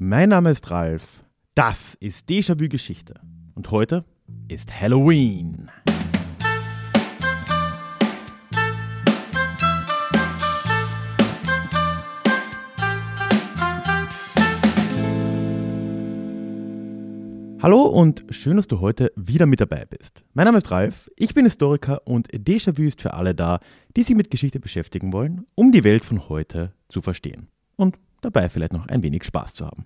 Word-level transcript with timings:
Mein 0.00 0.28
Name 0.28 0.52
ist 0.52 0.70
Ralf, 0.70 1.24
das 1.56 1.96
ist 1.96 2.28
Déjà-vu 2.28 2.68
Geschichte 2.68 3.14
und 3.56 3.72
heute 3.72 4.04
ist 4.46 4.80
Halloween. 4.80 5.72
Hallo 17.60 17.82
und 17.82 18.24
schön, 18.30 18.56
dass 18.56 18.68
du 18.68 18.78
heute 18.78 19.10
wieder 19.16 19.46
mit 19.46 19.60
dabei 19.60 19.84
bist. 19.84 20.24
Mein 20.32 20.44
Name 20.44 20.58
ist 20.58 20.70
Ralf, 20.70 21.10
ich 21.16 21.34
bin 21.34 21.44
Historiker 21.44 22.06
und 22.06 22.28
Déjà-vu 22.28 22.82
ist 22.82 23.02
für 23.02 23.14
alle 23.14 23.34
da, 23.34 23.58
die 23.96 24.04
sich 24.04 24.14
mit 24.14 24.30
Geschichte 24.30 24.60
beschäftigen 24.60 25.12
wollen, 25.12 25.44
um 25.56 25.72
die 25.72 25.82
Welt 25.82 26.04
von 26.04 26.28
heute 26.28 26.72
zu 26.88 27.02
verstehen. 27.02 27.48
Und 27.74 27.98
dabei 28.20 28.48
vielleicht 28.48 28.72
noch 28.72 28.86
ein 28.86 29.02
wenig 29.02 29.24
Spaß 29.24 29.54
zu 29.54 29.66
haben. 29.66 29.84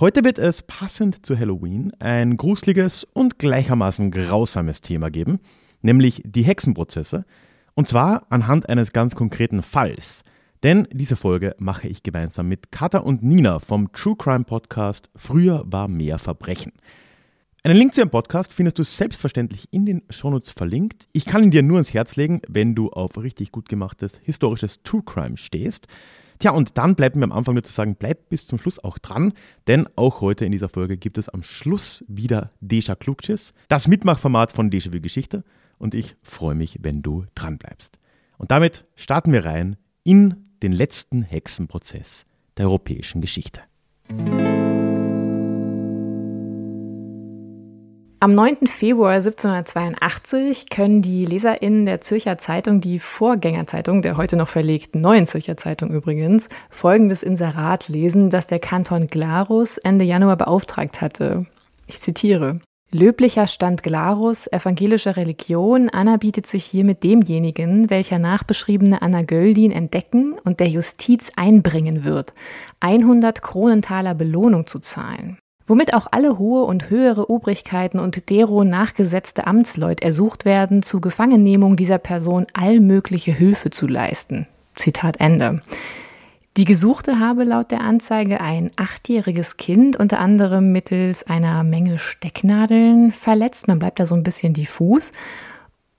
Heute 0.00 0.22
wird 0.22 0.38
es 0.38 0.62
passend 0.62 1.26
zu 1.26 1.36
Halloween 1.36 1.92
ein 1.98 2.36
gruseliges 2.36 3.04
und 3.04 3.38
gleichermaßen 3.38 4.10
grausames 4.12 4.80
Thema 4.80 5.10
geben, 5.10 5.40
nämlich 5.82 6.22
die 6.24 6.42
Hexenprozesse. 6.42 7.24
Und 7.74 7.88
zwar 7.88 8.26
anhand 8.30 8.68
eines 8.68 8.92
ganz 8.92 9.14
konkreten 9.14 9.62
Falls. 9.62 10.22
Denn 10.62 10.88
diese 10.92 11.16
Folge 11.16 11.54
mache 11.58 11.88
ich 11.88 12.02
gemeinsam 12.02 12.48
mit 12.48 12.72
Katha 12.72 12.98
und 12.98 13.22
Nina 13.22 13.60
vom 13.60 13.92
True 13.92 14.16
Crime 14.16 14.44
Podcast 14.44 15.10
Früher 15.14 15.64
war 15.66 15.88
mehr 15.88 16.18
Verbrechen. 16.18 16.72
Einen 17.64 17.76
Link 17.76 17.94
zu 17.94 18.00
ihrem 18.00 18.10
Podcast 18.10 18.52
findest 18.52 18.78
du 18.78 18.84
selbstverständlich 18.84 19.66
in 19.72 19.84
den 19.84 20.02
Shownotes 20.10 20.52
verlinkt. 20.52 21.08
Ich 21.12 21.26
kann 21.26 21.42
ihn 21.42 21.50
dir 21.50 21.62
nur 21.62 21.76
ans 21.76 21.92
Herz 21.92 22.16
legen, 22.16 22.40
wenn 22.48 22.74
du 22.74 22.90
auf 22.90 23.18
richtig 23.18 23.52
gut 23.52 23.68
gemachtes 23.68 24.20
historisches 24.22 24.82
True 24.84 25.02
Crime 25.04 25.36
stehst. 25.36 25.88
Tja, 26.38 26.52
und 26.52 26.78
dann 26.78 26.94
bleibt 26.94 27.16
mir 27.16 27.24
am 27.24 27.32
Anfang 27.32 27.54
nur 27.54 27.64
zu 27.64 27.72
sagen, 27.72 27.96
bleib 27.98 28.28
bis 28.28 28.46
zum 28.46 28.58
Schluss 28.58 28.78
auch 28.78 28.98
dran, 28.98 29.32
denn 29.66 29.88
auch 29.96 30.20
heute 30.20 30.44
in 30.44 30.52
dieser 30.52 30.68
Folge 30.68 30.96
gibt 30.96 31.18
es 31.18 31.28
am 31.28 31.42
Schluss 31.42 32.04
wieder 32.06 32.52
Deja 32.60 32.94
Klugschiss, 32.94 33.54
das 33.68 33.88
Mitmachformat 33.88 34.52
von 34.52 34.70
Deja 34.70 34.92
Vu 34.92 35.00
Geschichte 35.00 35.42
und 35.78 35.94
ich 35.94 36.16
freue 36.22 36.54
mich, 36.54 36.78
wenn 36.82 37.02
du 37.02 37.24
dran 37.34 37.58
bleibst. 37.58 37.98
Und 38.36 38.52
damit 38.52 38.86
starten 38.94 39.32
wir 39.32 39.44
rein 39.44 39.76
in 40.04 40.48
den 40.62 40.72
letzten 40.72 41.22
Hexenprozess 41.22 42.24
der 42.56 42.66
europäischen 42.66 43.20
Geschichte. 43.20 43.62
Am 48.20 48.34
9. 48.34 48.66
Februar 48.66 49.12
1782 49.12 50.70
können 50.70 51.02
die 51.02 51.24
LeserInnen 51.24 51.86
der 51.86 52.00
Zürcher 52.00 52.36
Zeitung, 52.36 52.80
die 52.80 52.98
Vorgängerzeitung 52.98 54.02
der 54.02 54.16
heute 54.16 54.36
noch 54.36 54.48
verlegten 54.48 55.00
Neuen 55.00 55.24
Zürcher 55.24 55.56
Zeitung 55.56 55.90
übrigens, 55.90 56.48
folgendes 56.68 57.22
Inserat 57.22 57.88
lesen, 57.88 58.28
das 58.28 58.48
der 58.48 58.58
Kanton 58.58 59.06
Glarus 59.06 59.78
Ende 59.78 60.04
Januar 60.04 60.34
beauftragt 60.34 61.00
hatte. 61.00 61.46
Ich 61.86 62.00
zitiere. 62.00 62.58
Löblicher 62.90 63.46
Stand 63.46 63.84
Glarus, 63.84 64.50
evangelischer 64.50 65.16
Religion, 65.16 65.88
anerbietet 65.88 66.48
sich 66.48 66.64
hiermit 66.64 67.04
demjenigen, 67.04 67.88
welcher 67.88 68.18
nachbeschriebene 68.18 69.00
Anagöldin 69.00 69.70
entdecken 69.70 70.34
und 70.42 70.58
der 70.58 70.68
Justiz 70.68 71.30
einbringen 71.36 72.02
wird, 72.02 72.34
100 72.80 73.42
Kronentaler 73.42 74.16
Belohnung 74.16 74.66
zu 74.66 74.80
zahlen 74.80 75.38
womit 75.68 75.94
auch 75.94 76.08
alle 76.10 76.38
hohe 76.38 76.64
und 76.64 76.90
höhere 76.90 77.30
Obrigkeiten 77.30 77.98
und 77.98 78.30
dero 78.30 78.64
nachgesetzte 78.64 79.46
Amtsleut 79.46 80.02
ersucht 80.02 80.44
werden, 80.44 80.82
zu 80.82 81.00
Gefangennehmung 81.00 81.76
dieser 81.76 81.98
Person 81.98 82.46
allmögliche 82.54 83.32
Hilfe 83.32 83.70
zu 83.70 83.86
leisten. 83.86 84.46
Zitat 84.74 85.20
Ende. 85.20 85.62
Die 86.56 86.64
Gesuchte 86.64 87.20
habe 87.20 87.44
laut 87.44 87.70
der 87.70 87.82
Anzeige 87.82 88.40
ein 88.40 88.72
achtjähriges 88.74 89.58
Kind 89.58 89.96
unter 89.96 90.18
anderem 90.18 90.72
mittels 90.72 91.24
einer 91.24 91.62
Menge 91.62 91.98
Stecknadeln 91.98 93.12
verletzt. 93.12 93.68
Man 93.68 93.78
bleibt 93.78 94.00
da 94.00 94.06
so 94.06 94.16
ein 94.16 94.24
bisschen 94.24 94.54
diffus. 94.54 95.12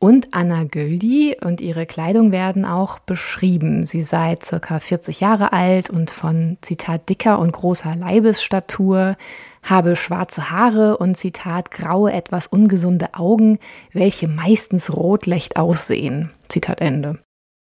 Und 0.01 0.33
Anna 0.33 0.63
Göldi 0.63 1.35
und 1.41 1.59
ihre 1.59 1.85
Kleidung 1.85 2.31
werden 2.31 2.63
auch 2.63 2.99
beschrieben. 2.99 3.85
Sie 3.85 4.01
sei 4.01 4.37
circa 4.41 4.79
40 4.79 5.19
Jahre 5.19 5.51
alt 5.51 5.89
und 5.89 6.09
von, 6.09 6.57
Zitat, 6.61 7.09
dicker 7.09 7.37
und 7.37 7.51
großer 7.51 7.97
Leibesstatur, 7.97 9.17
habe 9.61 9.97
schwarze 9.97 10.51
Haare 10.51 10.97
und 10.97 11.17
Zitat 11.17 11.71
graue, 11.71 12.13
etwas 12.13 12.47
ungesunde 12.47 13.13
Augen, 13.13 13.59
welche 13.91 14.29
meistens 14.29 14.95
rotlecht 14.95 15.57
aussehen. 15.57 16.31
Zitat 16.47 16.79
Ende. 16.79 17.19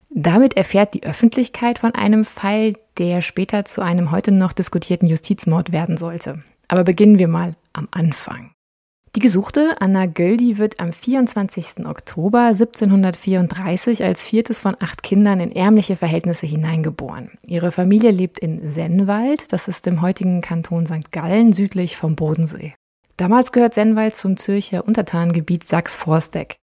Damit 0.08 0.56
erfährt 0.56 0.94
die 0.94 1.02
Öffentlichkeit 1.02 1.80
von 1.80 1.96
einem 1.96 2.24
Fall, 2.24 2.74
der 2.98 3.22
später 3.22 3.64
zu 3.64 3.80
einem 3.80 4.12
heute 4.12 4.30
noch 4.30 4.52
diskutierten 4.52 5.08
Justizmord 5.08 5.72
werden 5.72 5.96
sollte. 5.96 6.44
Aber 6.68 6.84
beginnen 6.84 7.18
wir 7.18 7.28
mal 7.28 7.56
am 7.72 7.88
Anfang. 7.90 8.52
Die 9.16 9.20
Gesuchte 9.20 9.74
Anna 9.80 10.06
Göldi 10.06 10.58
wird 10.58 10.78
am 10.78 10.92
24. 10.92 11.84
Oktober 11.84 12.42
1734 12.42 14.04
als 14.04 14.24
viertes 14.24 14.60
von 14.60 14.76
acht 14.78 15.02
Kindern 15.02 15.40
in 15.40 15.50
ärmliche 15.50 15.96
Verhältnisse 15.96 16.46
hineingeboren. 16.46 17.32
Ihre 17.44 17.72
Familie 17.72 18.12
lebt 18.12 18.38
in 18.38 18.68
Sennwald, 18.68 19.52
das 19.52 19.66
ist 19.66 19.88
im 19.88 20.00
heutigen 20.00 20.42
Kanton 20.42 20.86
St. 20.86 21.10
Gallen 21.10 21.52
südlich 21.52 21.96
vom 21.96 22.14
Bodensee. 22.14 22.74
Damals 23.16 23.50
gehört 23.50 23.74
Sennwald 23.74 24.14
zum 24.14 24.36
Zürcher 24.36 24.86
Untertanengebiet 24.86 25.66
Sachs-Forsteck. 25.66 26.59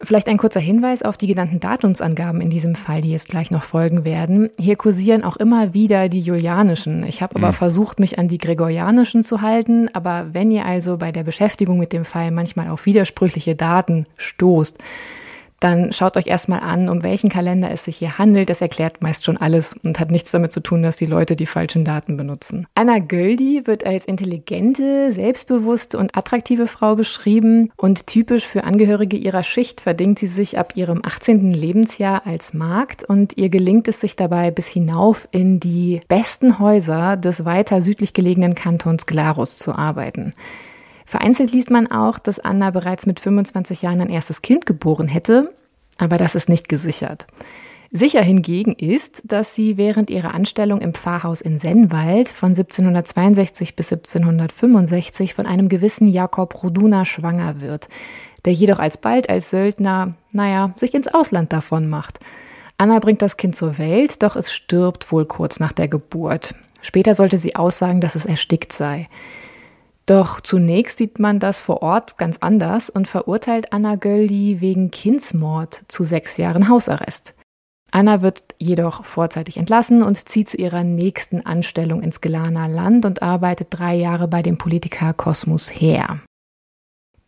Vielleicht 0.00 0.28
ein 0.28 0.38
kurzer 0.38 0.60
Hinweis 0.60 1.02
auf 1.02 1.16
die 1.16 1.28
genannten 1.28 1.60
Datumsangaben 1.60 2.40
in 2.40 2.50
diesem 2.50 2.74
Fall, 2.74 3.00
die 3.00 3.10
jetzt 3.10 3.28
gleich 3.28 3.50
noch 3.50 3.62
folgen 3.62 4.04
werden. 4.04 4.50
Hier 4.58 4.76
kursieren 4.76 5.22
auch 5.22 5.36
immer 5.36 5.72
wieder 5.72 6.08
die 6.08 6.20
julianischen. 6.20 7.04
Ich 7.04 7.22
habe 7.22 7.36
aber 7.36 7.48
mhm. 7.48 7.54
versucht, 7.54 8.00
mich 8.00 8.18
an 8.18 8.28
die 8.28 8.38
gregorianischen 8.38 9.22
zu 9.22 9.40
halten. 9.40 9.88
Aber 9.94 10.26
wenn 10.32 10.50
ihr 10.50 10.64
also 10.66 10.96
bei 10.96 11.12
der 11.12 11.22
Beschäftigung 11.22 11.78
mit 11.78 11.92
dem 11.92 12.04
Fall 12.04 12.32
manchmal 12.32 12.68
auf 12.68 12.86
widersprüchliche 12.86 13.54
Daten 13.54 14.06
stoßt, 14.18 14.78
dann 15.64 15.94
schaut 15.94 16.18
euch 16.18 16.26
erstmal 16.26 16.60
an, 16.60 16.90
um 16.90 17.02
welchen 17.02 17.30
Kalender 17.30 17.70
es 17.70 17.84
sich 17.84 17.96
hier 17.96 18.18
handelt. 18.18 18.50
Das 18.50 18.60
erklärt 18.60 19.00
meist 19.00 19.24
schon 19.24 19.38
alles 19.38 19.74
und 19.82 19.98
hat 19.98 20.10
nichts 20.10 20.30
damit 20.30 20.52
zu 20.52 20.60
tun, 20.60 20.82
dass 20.82 20.96
die 20.96 21.06
Leute 21.06 21.36
die 21.36 21.46
falschen 21.46 21.86
Daten 21.86 22.18
benutzen. 22.18 22.66
Anna 22.74 22.98
Göldi 22.98 23.66
wird 23.66 23.86
als 23.86 24.04
intelligente, 24.04 25.10
selbstbewusste 25.10 25.96
und 25.96 26.18
attraktive 26.18 26.66
Frau 26.66 26.96
beschrieben 26.96 27.72
und 27.78 28.06
typisch 28.06 28.46
für 28.46 28.64
Angehörige 28.64 29.16
ihrer 29.16 29.42
Schicht 29.42 29.80
verdingt 29.80 30.18
sie 30.18 30.26
sich 30.26 30.58
ab 30.58 30.74
ihrem 30.76 31.00
18. 31.02 31.52
Lebensjahr 31.52 32.26
als 32.26 32.52
Magd 32.52 33.02
und 33.02 33.38
ihr 33.38 33.48
gelingt 33.48 33.88
es 33.88 34.00
sich 34.00 34.16
dabei 34.16 34.50
bis 34.50 34.68
hinauf 34.68 35.26
in 35.30 35.60
die 35.60 36.00
besten 36.08 36.58
Häuser 36.58 37.16
des 37.16 37.46
weiter 37.46 37.80
südlich 37.80 38.12
gelegenen 38.12 38.54
Kantons 38.54 39.06
Glarus 39.06 39.58
zu 39.58 39.74
arbeiten. 39.74 40.34
Vereinzelt 41.04 41.52
liest 41.52 41.70
man 41.70 41.90
auch, 41.90 42.18
dass 42.18 42.40
Anna 42.40 42.70
bereits 42.70 43.06
mit 43.06 43.20
25 43.20 43.82
Jahren 43.82 44.00
ein 44.00 44.10
erstes 44.10 44.42
Kind 44.42 44.66
geboren 44.66 45.08
hätte, 45.08 45.54
aber 45.98 46.16
das 46.16 46.34
ist 46.34 46.48
nicht 46.48 46.68
gesichert. 46.68 47.26
Sicher 47.96 48.22
hingegen 48.22 48.72
ist, 48.72 49.22
dass 49.24 49.54
sie 49.54 49.76
während 49.76 50.10
ihrer 50.10 50.34
Anstellung 50.34 50.80
im 50.80 50.94
Pfarrhaus 50.94 51.40
in 51.40 51.60
Sennwald 51.60 52.28
von 52.28 52.48
1762 52.48 53.76
bis 53.76 53.92
1765 53.92 55.32
von 55.32 55.46
einem 55.46 55.68
gewissen 55.68 56.08
Jakob 56.08 56.60
Roduna 56.60 57.04
schwanger 57.04 57.60
wird, 57.60 57.88
der 58.46 58.52
jedoch 58.52 58.80
alsbald 58.80 59.28
als 59.30 59.50
Söldner, 59.50 60.14
naja, 60.32 60.72
sich 60.74 60.92
ins 60.92 61.06
Ausland 61.06 61.52
davon 61.52 61.88
macht. 61.88 62.18
Anna 62.78 62.98
bringt 62.98 63.22
das 63.22 63.36
Kind 63.36 63.54
zur 63.54 63.78
Welt, 63.78 64.24
doch 64.24 64.34
es 64.34 64.52
stirbt 64.52 65.12
wohl 65.12 65.24
kurz 65.24 65.60
nach 65.60 65.72
der 65.72 65.86
Geburt. 65.86 66.56
Später 66.82 67.14
sollte 67.14 67.38
sie 67.38 67.54
aussagen, 67.54 68.00
dass 68.00 68.16
es 68.16 68.26
erstickt 68.26 68.72
sei. 68.72 69.08
Doch 70.06 70.40
zunächst 70.40 70.98
sieht 70.98 71.18
man 71.18 71.38
das 71.38 71.60
vor 71.60 71.82
Ort 71.82 72.18
ganz 72.18 72.38
anders 72.40 72.90
und 72.90 73.08
verurteilt 73.08 73.72
Anna 73.72 73.96
Göldi 73.96 74.60
wegen 74.60 74.90
Kindsmord 74.90 75.84
zu 75.88 76.04
sechs 76.04 76.36
Jahren 76.36 76.68
Hausarrest. 76.68 77.34
Anna 77.90 78.22
wird 78.22 78.42
jedoch 78.58 79.04
vorzeitig 79.04 79.56
entlassen 79.56 80.02
und 80.02 80.16
zieht 80.16 80.48
zu 80.48 80.56
ihrer 80.56 80.82
nächsten 80.82 81.46
Anstellung 81.46 82.02
ins 82.02 82.20
Gelaner 82.20 82.68
Land 82.68 83.06
und 83.06 83.22
arbeitet 83.22 83.68
drei 83.70 83.94
Jahre 83.94 84.28
bei 84.28 84.42
dem 84.42 84.58
Politiker 84.58 85.14
Kosmus 85.14 85.70
Heer. 85.70 86.20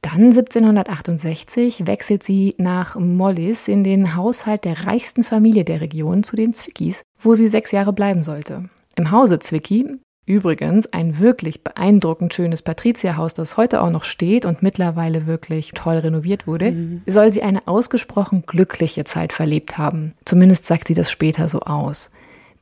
Dann 0.02 0.32
1768 0.32 1.86
wechselt 1.86 2.24
sie 2.24 2.54
nach 2.58 2.96
Mollis 2.96 3.68
in 3.68 3.84
den 3.84 4.14
Haushalt 4.16 4.64
der 4.64 4.86
reichsten 4.86 5.24
Familie 5.24 5.64
der 5.64 5.80
Region 5.80 6.22
zu 6.22 6.36
den 6.36 6.52
Zwickis, 6.52 7.02
wo 7.18 7.34
sie 7.34 7.48
sechs 7.48 7.72
Jahre 7.72 7.92
bleiben 7.92 8.22
sollte. 8.22 8.68
Im 8.96 9.10
Hause 9.10 9.38
Zwicky 9.38 9.98
Übrigens 10.26 10.92
ein 10.92 11.20
wirklich 11.20 11.62
beeindruckend 11.62 12.34
schönes 12.34 12.60
Patrizierhaus, 12.60 13.32
das 13.32 13.56
heute 13.56 13.80
auch 13.80 13.90
noch 13.90 14.02
steht 14.02 14.44
und 14.44 14.60
mittlerweile 14.60 15.26
wirklich 15.26 15.70
toll 15.72 15.98
renoviert 15.98 16.48
wurde, 16.48 16.72
mhm. 16.72 17.02
soll 17.06 17.32
sie 17.32 17.44
eine 17.44 17.68
ausgesprochen 17.68 18.42
glückliche 18.44 19.04
Zeit 19.04 19.32
verlebt 19.32 19.78
haben. 19.78 20.14
Zumindest 20.24 20.66
sagt 20.66 20.88
sie 20.88 20.94
das 20.94 21.12
später 21.12 21.48
so 21.48 21.60
aus. 21.60 22.10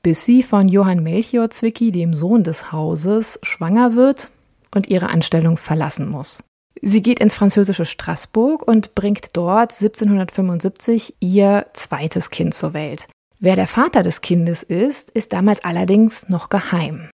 Bis 0.02 0.26
sie 0.26 0.43
von 0.43 0.69
Johann 0.69 1.02
Melchior 1.02 1.49
Zwicky, 1.49 1.90
dem 1.90 2.12
Sohn 2.12 2.44
des 2.44 2.70
Hauses, 2.70 3.38
schwanger 3.43 3.94
wird 3.94 4.28
und 4.75 4.88
ihre 4.88 5.08
Anstellung 5.08 5.56
verlassen 5.56 6.06
muss. 6.06 6.44
Sie 6.82 7.00
geht 7.00 7.19
ins 7.19 7.34
französische 7.34 7.87
Straßburg 7.87 8.62
und 8.69 8.94
bringt 8.94 9.28
dort 9.32 9.72
1775 9.72 11.14
ihr 11.20 11.64
zweites 11.72 12.28
Kind 12.28 12.52
zur 12.52 12.75
Welt. 12.75 13.06
Wer 13.40 13.56
der 13.56 13.66
Vater 13.66 14.02
des 14.02 14.20
Kindes 14.20 14.62
ist, 14.62 15.08
ist 15.11 15.32
damals 15.32 15.64
allerdings 15.64 16.28
noch 16.28 16.50
geheim. 16.50 17.08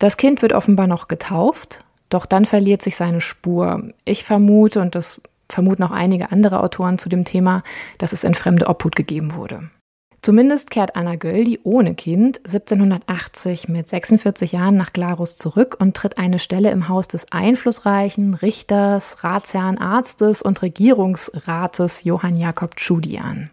Das 0.00 0.16
Kind 0.16 0.40
wird 0.40 0.54
offenbar 0.54 0.86
noch 0.86 1.08
getauft, 1.08 1.84
doch 2.08 2.24
dann 2.24 2.46
verliert 2.46 2.80
sich 2.80 2.96
seine 2.96 3.20
Spur. 3.20 3.92
Ich 4.06 4.24
vermute, 4.24 4.80
und 4.80 4.94
das 4.94 5.20
vermuten 5.50 5.82
auch 5.82 5.90
einige 5.90 6.32
andere 6.32 6.62
Autoren 6.62 6.96
zu 6.96 7.10
dem 7.10 7.24
Thema, 7.24 7.62
dass 7.98 8.14
es 8.14 8.24
in 8.24 8.34
fremde 8.34 8.66
Obhut 8.66 8.96
gegeben 8.96 9.34
wurde. 9.34 9.68
Zumindest 10.22 10.70
kehrt 10.70 10.96
Anna 10.96 11.16
Göldi 11.16 11.60
ohne 11.64 11.94
Kind 11.94 12.38
1780 12.38 13.68
mit 13.68 13.88
46 13.88 14.52
Jahren 14.52 14.76
nach 14.76 14.94
Glarus 14.94 15.36
zurück 15.36 15.76
und 15.78 15.94
tritt 15.94 16.16
eine 16.18 16.38
Stelle 16.38 16.70
im 16.70 16.88
Haus 16.88 17.06
des 17.06 17.30
einflussreichen 17.30 18.32
Richters, 18.32 19.22
Ratsherrn, 19.22 19.76
Arztes 19.76 20.40
und 20.40 20.62
Regierungsrates 20.62 22.04
Johann 22.04 22.36
Jakob 22.36 22.76
Tschudi 22.76 23.18
an. 23.18 23.50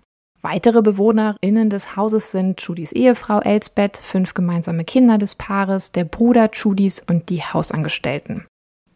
Weitere 0.49 0.81
BewohnerInnen 0.81 1.69
des 1.69 1.97
Hauses 1.97 2.31
sind 2.31 2.55
Tschudis 2.55 2.93
Ehefrau 2.93 3.41
Elsbeth, 3.41 3.97
fünf 3.97 4.33
gemeinsame 4.33 4.85
Kinder 4.85 5.17
des 5.17 5.35
Paares, 5.35 5.91
der 5.91 6.05
Bruder 6.05 6.51
Tschudis 6.51 7.01
und 7.05 7.27
die 7.27 7.41
Hausangestellten. 7.41 8.45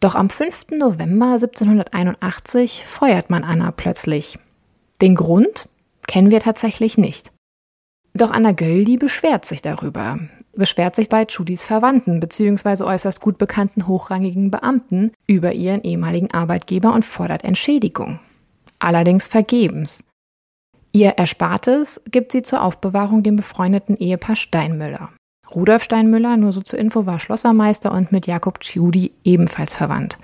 Doch 0.00 0.14
am 0.14 0.30
5. 0.30 0.68
November 0.78 1.32
1781 1.32 2.86
feuert 2.86 3.28
man 3.28 3.44
Anna 3.44 3.70
plötzlich. 3.70 4.38
Den 5.02 5.14
Grund 5.14 5.68
kennen 6.08 6.30
wir 6.30 6.40
tatsächlich 6.40 6.96
nicht. 6.96 7.30
Doch 8.14 8.30
Anna 8.30 8.52
Göldi 8.52 8.96
beschwert 8.96 9.44
sich 9.44 9.60
darüber. 9.60 10.20
Beschwert 10.54 10.96
sich 10.96 11.10
bei 11.10 11.26
Tschudis 11.26 11.64
Verwandten 11.64 12.18
bzw. 12.18 12.82
äußerst 12.84 13.20
gut 13.20 13.36
bekannten 13.36 13.86
hochrangigen 13.86 14.50
Beamten 14.50 15.12
über 15.26 15.52
ihren 15.52 15.82
ehemaligen 15.82 16.30
Arbeitgeber 16.32 16.94
und 16.94 17.04
fordert 17.04 17.44
Entschädigung. 17.44 18.20
Allerdings 18.78 19.28
vergebens. 19.28 20.02
Ihr 20.94 21.16
Erspartes 21.16 22.02
gibt 22.10 22.32
sie 22.32 22.42
zur 22.42 22.62
Aufbewahrung 22.62 23.22
dem 23.22 23.36
befreundeten 23.36 23.96
Ehepaar 23.96 24.36
Steinmüller. 24.36 25.08
Rudolf 25.54 25.82
Steinmüller, 25.82 26.36
nur 26.36 26.52
so 26.52 26.60
zur 26.60 26.78
Info, 26.78 27.06
war 27.06 27.18
Schlossermeister 27.18 27.92
und 27.92 28.12
mit 28.12 28.26
Jakob 28.26 28.60
Tschudi 28.60 29.12
ebenfalls 29.24 29.74
verwandt. 29.74 30.18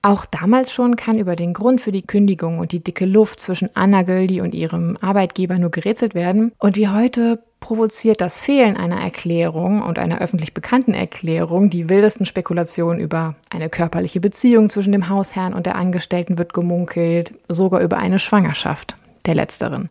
Auch 0.00 0.24
damals 0.24 0.72
schon 0.72 0.96
kann 0.96 1.18
über 1.18 1.36
den 1.36 1.52
Grund 1.52 1.82
für 1.82 1.92
die 1.92 2.00
Kündigung 2.00 2.58
und 2.58 2.72
die 2.72 2.82
dicke 2.82 3.04
Luft 3.04 3.40
zwischen 3.40 3.68
Anna 3.74 4.02
Göldi 4.04 4.40
und 4.40 4.54
ihrem 4.54 4.96
Arbeitgeber 5.02 5.58
nur 5.58 5.70
gerätselt 5.70 6.14
werden. 6.14 6.52
Und 6.58 6.76
wie 6.76 6.88
heute 6.88 7.42
provoziert 7.60 8.22
das 8.22 8.40
Fehlen 8.40 8.78
einer 8.78 9.02
Erklärung 9.02 9.82
und 9.82 9.98
einer 9.98 10.22
öffentlich 10.22 10.54
bekannten 10.54 10.94
Erklärung 10.94 11.68
die 11.68 11.90
wildesten 11.90 12.24
Spekulationen 12.24 12.98
über 12.98 13.36
eine 13.50 13.68
körperliche 13.68 14.20
Beziehung 14.20 14.70
zwischen 14.70 14.92
dem 14.92 15.10
Hausherrn 15.10 15.52
und 15.52 15.66
der 15.66 15.74
Angestellten 15.74 16.38
wird 16.38 16.54
gemunkelt, 16.54 17.34
sogar 17.48 17.82
über 17.82 17.98
eine 17.98 18.18
Schwangerschaft 18.18 18.96
der 19.26 19.34
letzteren. 19.34 19.90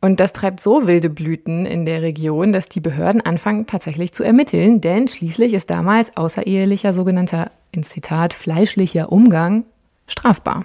Und 0.00 0.18
das 0.18 0.32
treibt 0.32 0.60
so 0.60 0.86
wilde 0.86 1.10
Blüten 1.10 1.66
in 1.66 1.84
der 1.84 2.00
Region, 2.00 2.52
dass 2.52 2.68
die 2.68 2.80
Behörden 2.80 3.20
anfangen 3.20 3.66
tatsächlich 3.66 4.12
zu 4.12 4.24
ermitteln, 4.24 4.80
denn 4.80 5.08
schließlich 5.08 5.52
ist 5.52 5.68
damals 5.68 6.16
außerehelicher 6.16 6.94
sogenannter, 6.94 7.50
in 7.72 7.82
Zitat, 7.82 8.32
fleischlicher 8.32 9.12
Umgang 9.12 9.64
strafbar. 10.06 10.64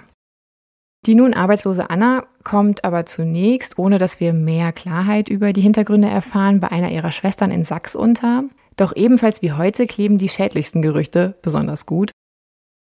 Die 1.06 1.14
nun 1.14 1.34
arbeitslose 1.34 1.88
Anna 1.90 2.24
kommt 2.42 2.84
aber 2.84 3.06
zunächst, 3.06 3.78
ohne 3.78 3.98
dass 3.98 4.18
wir 4.18 4.32
mehr 4.32 4.72
Klarheit 4.72 5.28
über 5.28 5.52
die 5.52 5.60
Hintergründe 5.60 6.08
erfahren, 6.08 6.58
bei 6.58 6.72
einer 6.72 6.90
ihrer 6.90 7.12
Schwestern 7.12 7.52
in 7.52 7.62
Sachs 7.62 7.94
unter. 7.94 8.44
Doch 8.76 8.96
ebenfalls 8.96 9.40
wie 9.40 9.52
heute 9.52 9.86
kleben 9.86 10.18
die 10.18 10.28
schädlichsten 10.28 10.82
Gerüchte 10.82 11.36
besonders 11.42 11.86
gut. 11.86 12.10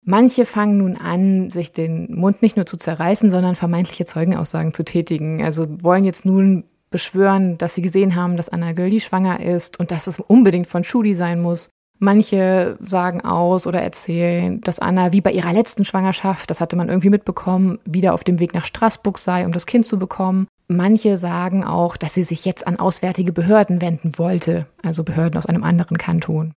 Manche 0.04 0.46
fangen 0.46 0.78
nun 0.78 0.96
an, 0.96 1.50
sich 1.50 1.72
den 1.72 2.12
Mund 2.14 2.42
nicht 2.42 2.56
nur 2.56 2.66
zu 2.66 2.76
zerreißen, 2.76 3.30
sondern 3.30 3.54
vermeintliche 3.54 4.04
Zeugenaussagen 4.04 4.74
zu 4.74 4.84
tätigen. 4.84 5.42
Also 5.44 5.66
wollen 5.82 6.04
jetzt 6.04 6.24
nun 6.24 6.64
beschwören, 6.90 7.56
dass 7.56 7.74
sie 7.74 7.82
gesehen 7.82 8.16
haben, 8.16 8.36
dass 8.36 8.48
Anna 8.48 8.72
Göldi 8.72 9.00
schwanger 9.00 9.40
ist 9.40 9.78
und 9.78 9.90
dass 9.90 10.08
es 10.08 10.18
unbedingt 10.18 10.66
von 10.66 10.84
Schudi 10.84 11.14
sein 11.14 11.40
muss. 11.40 11.70
Manche 11.98 12.76
sagen 12.80 13.20
aus 13.20 13.64
oder 13.64 13.80
erzählen, 13.80 14.60
dass 14.60 14.80
Anna 14.80 15.12
wie 15.12 15.20
bei 15.20 15.30
ihrer 15.30 15.52
letzten 15.52 15.84
Schwangerschaft, 15.84 16.50
das 16.50 16.60
hatte 16.60 16.74
man 16.74 16.88
irgendwie 16.88 17.10
mitbekommen, 17.10 17.78
wieder 17.84 18.12
auf 18.12 18.24
dem 18.24 18.40
Weg 18.40 18.54
nach 18.54 18.66
Straßburg 18.66 19.18
sei, 19.18 19.46
um 19.46 19.52
das 19.52 19.66
Kind 19.66 19.86
zu 19.86 20.00
bekommen. 20.00 20.48
Manche 20.66 21.16
sagen 21.16 21.62
auch, 21.62 21.96
dass 21.96 22.14
sie 22.14 22.24
sich 22.24 22.44
jetzt 22.44 22.66
an 22.66 22.80
auswärtige 22.80 23.32
Behörden 23.32 23.80
wenden 23.80 24.18
wollte, 24.18 24.66
also 24.82 25.04
Behörden 25.04 25.38
aus 25.38 25.46
einem 25.46 25.62
anderen 25.62 25.96
Kanton. 25.96 26.52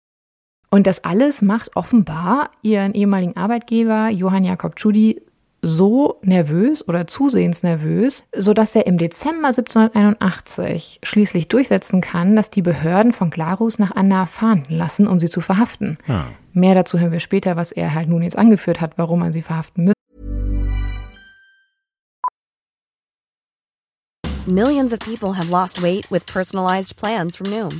Und 0.69 0.87
das 0.87 1.03
alles 1.03 1.41
macht 1.41 1.75
offenbar 1.75 2.51
ihren 2.61 2.93
ehemaligen 2.93 3.37
Arbeitgeber 3.37 4.09
Johann 4.09 4.43
Jakob 4.43 4.75
Tschudi 4.75 5.21
so 5.65 6.19
nervös 6.21 6.87
oder 6.87 7.07
zusehends 7.07 7.63
nervös, 7.63 8.23
sodass 8.35 8.75
er 8.75 8.85
im 8.85 8.97
Dezember 8.97 9.47
1781 9.47 10.99
schließlich 11.01 11.47
durchsetzen 11.47 12.01
kann, 12.01 12.35
dass 12.35 12.51
die 12.51 12.61
Behörden 12.61 13.13
von 13.13 13.31
Glarus 13.31 13.79
nach 13.79 13.95
Anna 13.95 14.27
fahnden 14.27 14.75
lassen, 14.75 15.07
um 15.07 15.19
sie 15.19 15.29
zu 15.29 15.41
verhaften. 15.41 15.97
Ah. 16.07 16.25
Mehr 16.53 16.75
dazu 16.75 16.99
hören 16.99 17.11
wir 17.11 17.19
später, 17.19 17.55
was 17.55 17.71
er 17.71 17.95
halt 17.95 18.09
nun 18.09 18.21
jetzt 18.21 18.37
angeführt 18.37 18.79
hat, 18.79 18.97
warum 18.97 19.19
man 19.19 19.33
sie 19.33 19.41
verhaften 19.41 19.85
müsste. 19.85 19.95
Millions 24.45 24.93
of 24.93 24.99
people 24.99 25.35
have 25.35 25.49
lost 25.49 25.81
weight 25.81 26.09
with 26.11 26.23
personalized 26.27 26.95
plans 26.97 27.35
from 27.35 27.49
Noom. 27.49 27.79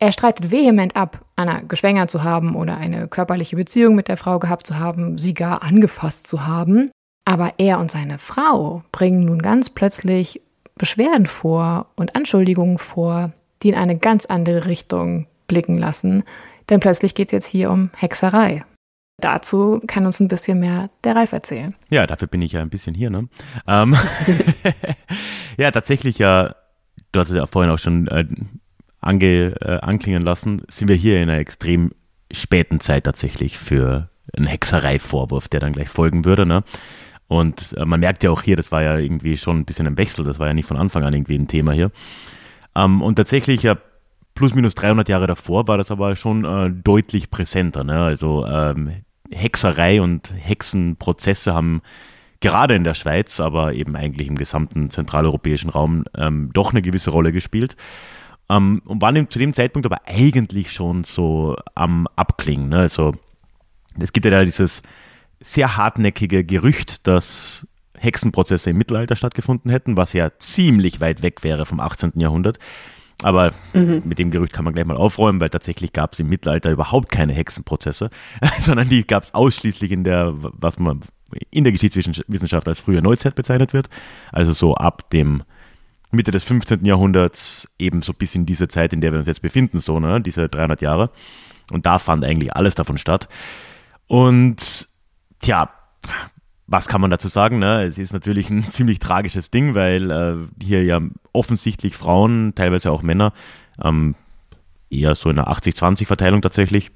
Er 0.00 0.12
streitet 0.12 0.50
vehement 0.52 0.94
ab, 0.94 1.24
Anna 1.34 1.60
geschwängert 1.60 2.10
zu 2.10 2.22
haben 2.22 2.54
oder 2.54 2.76
eine 2.76 3.08
körperliche 3.08 3.56
Beziehung 3.56 3.96
mit 3.96 4.06
der 4.06 4.16
Frau 4.16 4.38
gehabt 4.38 4.66
zu 4.66 4.78
haben, 4.78 5.18
sie 5.18 5.34
gar 5.34 5.62
angefasst 5.62 6.28
zu 6.28 6.46
haben. 6.46 6.90
Aber 7.24 7.54
er 7.58 7.78
und 7.80 7.90
seine 7.90 8.18
Frau 8.18 8.84
bringen 8.92 9.24
nun 9.24 9.42
ganz 9.42 9.70
plötzlich 9.70 10.40
Beschwerden 10.76 11.26
vor 11.26 11.86
und 11.96 12.14
Anschuldigungen 12.14 12.78
vor, 12.78 13.32
die 13.62 13.70
in 13.70 13.74
eine 13.74 13.98
ganz 13.98 14.26
andere 14.26 14.66
Richtung 14.66 15.26
blicken 15.48 15.78
lassen. 15.78 16.22
Denn 16.70 16.78
plötzlich 16.78 17.16
geht 17.16 17.28
es 17.28 17.32
jetzt 17.32 17.46
hier 17.48 17.70
um 17.70 17.90
Hexerei. 17.96 18.64
Dazu 19.20 19.82
kann 19.88 20.06
uns 20.06 20.20
ein 20.20 20.28
bisschen 20.28 20.60
mehr 20.60 20.88
der 21.02 21.16
Ralf 21.16 21.32
erzählen. 21.32 21.74
Ja, 21.90 22.06
dafür 22.06 22.28
bin 22.28 22.40
ich 22.40 22.52
ja 22.52 22.60
ein 22.60 22.70
bisschen 22.70 22.94
hier, 22.94 23.10
ne? 23.10 23.28
Ähm 23.66 23.96
ja, 25.58 25.72
tatsächlich 25.72 26.18
ja, 26.18 26.54
du 27.10 27.18
hast 27.18 27.32
ja 27.32 27.46
vorhin 27.48 27.72
auch 27.72 27.78
schon 27.78 28.06
äh, 28.06 28.24
ange, 29.00 29.54
äh, 29.60 29.78
anklingen 29.80 30.22
lassen, 30.22 30.62
sind 30.68 30.88
wir 30.88 30.96
hier 30.96 31.16
in 31.16 31.28
einer 31.28 31.38
extrem 31.38 31.90
späten 32.30 32.80
Zeit 32.80 33.04
tatsächlich 33.04 33.58
für 33.58 34.08
einen 34.36 34.46
Hexereivorwurf, 34.46 35.48
der 35.48 35.60
dann 35.60 35.72
gleich 35.72 35.88
folgen 35.88 36.24
würde. 36.24 36.46
Ne? 36.46 36.62
Und 37.28 37.74
äh, 37.76 37.84
man 37.84 38.00
merkt 38.00 38.24
ja 38.24 38.30
auch 38.30 38.42
hier, 38.42 38.56
das 38.56 38.72
war 38.72 38.82
ja 38.82 38.98
irgendwie 38.98 39.36
schon 39.36 39.58
ein 39.58 39.64
bisschen 39.64 39.86
ein 39.86 39.98
Wechsel, 39.98 40.24
das 40.24 40.38
war 40.38 40.48
ja 40.48 40.54
nicht 40.54 40.68
von 40.68 40.76
Anfang 40.76 41.04
an 41.04 41.14
irgendwie 41.14 41.38
ein 41.38 41.48
Thema 41.48 41.72
hier. 41.72 41.90
Ähm, 42.74 43.02
und 43.02 43.16
tatsächlich 43.16 43.62
ja 43.62 43.76
plus 44.34 44.54
minus 44.54 44.74
300 44.74 45.08
Jahre 45.08 45.26
davor 45.26 45.66
war 45.68 45.78
das 45.78 45.90
aber 45.90 46.14
schon 46.16 46.44
äh, 46.44 46.70
deutlich 46.70 47.30
präsenter. 47.30 47.84
Ne? 47.84 48.00
Also 48.00 48.46
ähm, 48.46 49.02
Hexerei 49.30 50.00
und 50.00 50.32
Hexenprozesse 50.36 51.54
haben 51.54 51.82
gerade 52.40 52.74
in 52.74 52.84
der 52.84 52.94
Schweiz, 52.94 53.40
aber 53.40 53.74
eben 53.74 53.96
eigentlich 53.96 54.28
im 54.28 54.36
gesamten 54.36 54.90
zentraleuropäischen 54.90 55.70
Raum 55.70 56.04
ähm, 56.16 56.50
doch 56.52 56.70
eine 56.70 56.82
gewisse 56.82 57.10
Rolle 57.10 57.32
gespielt. 57.32 57.76
Ähm, 58.50 58.82
und 58.84 59.02
waren 59.02 59.30
zu 59.30 59.38
dem 59.38 59.54
Zeitpunkt 59.54 59.86
aber 59.86 60.00
eigentlich 60.06 60.72
schon 60.72 61.04
so 61.04 61.56
am 61.74 62.06
Abklingen. 62.16 62.68
Ne? 62.68 62.78
Also 62.78 63.12
es 63.98 64.12
gibt 64.12 64.24
ja 64.24 64.30
da 64.30 64.44
dieses 64.44 64.82
sehr 65.40 65.76
hartnäckige 65.76 66.44
Gerücht, 66.44 67.06
dass 67.06 67.66
Hexenprozesse 67.94 68.70
im 68.70 68.78
Mittelalter 68.78 69.16
stattgefunden 69.16 69.70
hätten, 69.70 69.96
was 69.96 70.12
ja 70.12 70.30
ziemlich 70.38 71.00
weit 71.00 71.22
weg 71.22 71.42
wäre 71.42 71.66
vom 71.66 71.80
18. 71.80 72.12
Jahrhundert. 72.16 72.58
Aber 73.22 73.52
mhm. 73.72 74.02
mit 74.04 74.18
dem 74.18 74.30
Gerücht 74.30 74.52
kann 74.52 74.64
man 74.64 74.74
gleich 74.74 74.86
mal 74.86 74.96
aufräumen, 74.96 75.40
weil 75.40 75.50
tatsächlich 75.50 75.92
gab 75.92 76.12
es 76.12 76.20
im 76.20 76.28
Mittelalter 76.28 76.70
überhaupt 76.70 77.10
keine 77.10 77.32
Hexenprozesse, 77.32 78.10
sondern 78.60 78.88
die 78.88 79.06
gab 79.06 79.24
es 79.24 79.34
ausschließlich 79.34 79.90
in 79.90 80.04
der, 80.04 80.34
was 80.36 80.78
man 80.78 81.02
in 81.50 81.64
der 81.64 81.72
Geschichtswissenschaft 81.72 82.68
als 82.68 82.80
frühe 82.80 83.02
Neuzeit 83.02 83.34
bezeichnet 83.34 83.72
wird. 83.72 83.88
Also 84.32 84.52
so 84.52 84.74
ab 84.74 85.10
dem 85.10 85.42
Mitte 86.10 86.30
des 86.30 86.44
15. 86.44 86.84
Jahrhunderts, 86.84 87.68
eben 87.78 88.02
so 88.02 88.12
bis 88.12 88.34
in 88.34 88.46
diese 88.46 88.68
Zeit, 88.68 88.92
in 88.92 89.00
der 89.00 89.12
wir 89.12 89.18
uns 89.18 89.26
jetzt 89.26 89.42
befinden, 89.42 89.78
so, 89.78 90.00
ne, 90.00 90.20
diese 90.20 90.48
300 90.48 90.80
Jahre. 90.80 91.10
Und 91.70 91.86
da 91.86 91.98
fand 91.98 92.24
eigentlich 92.24 92.54
alles 92.54 92.74
davon 92.74 92.98
statt. 92.98 93.28
Und 94.06 94.88
tja, 95.40 95.70
was 96.66 96.86
kann 96.86 97.00
man 97.00 97.10
dazu 97.10 97.28
sagen? 97.28 97.58
Ne? 97.58 97.82
Es 97.82 97.98
ist 97.98 98.12
natürlich 98.12 98.50
ein 98.50 98.62
ziemlich 98.70 98.98
tragisches 98.98 99.50
Ding, 99.50 99.74
weil 99.74 100.10
äh, 100.10 100.36
hier 100.62 100.84
ja 100.84 101.00
offensichtlich 101.32 101.96
Frauen, 101.96 102.54
teilweise 102.54 102.90
auch 102.92 103.02
Männer, 103.02 103.32
ähm, 103.82 104.14
eher 104.90 105.14
so 105.14 105.30
in 105.30 105.38
einer 105.38 105.50
80-20-Verteilung 105.50 106.40
tatsächlich, 106.42 106.90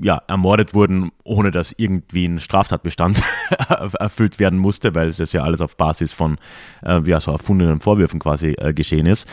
ja, 0.00 0.22
ermordet 0.28 0.74
wurden, 0.74 1.10
ohne 1.24 1.50
dass 1.50 1.74
irgendwie 1.76 2.26
ein 2.26 2.40
Straftatbestand 2.40 3.22
erfüllt 3.98 4.38
werden 4.38 4.58
musste, 4.58 4.94
weil 4.94 5.12
das 5.12 5.32
ja 5.32 5.42
alles 5.42 5.60
auf 5.60 5.76
Basis 5.76 6.12
von 6.12 6.38
äh, 6.84 7.00
ja, 7.08 7.20
so 7.20 7.30
erfundenen 7.32 7.80
Vorwürfen 7.80 8.20
quasi 8.20 8.54
äh, 8.58 8.72
geschehen 8.72 9.06
ist. 9.06 9.28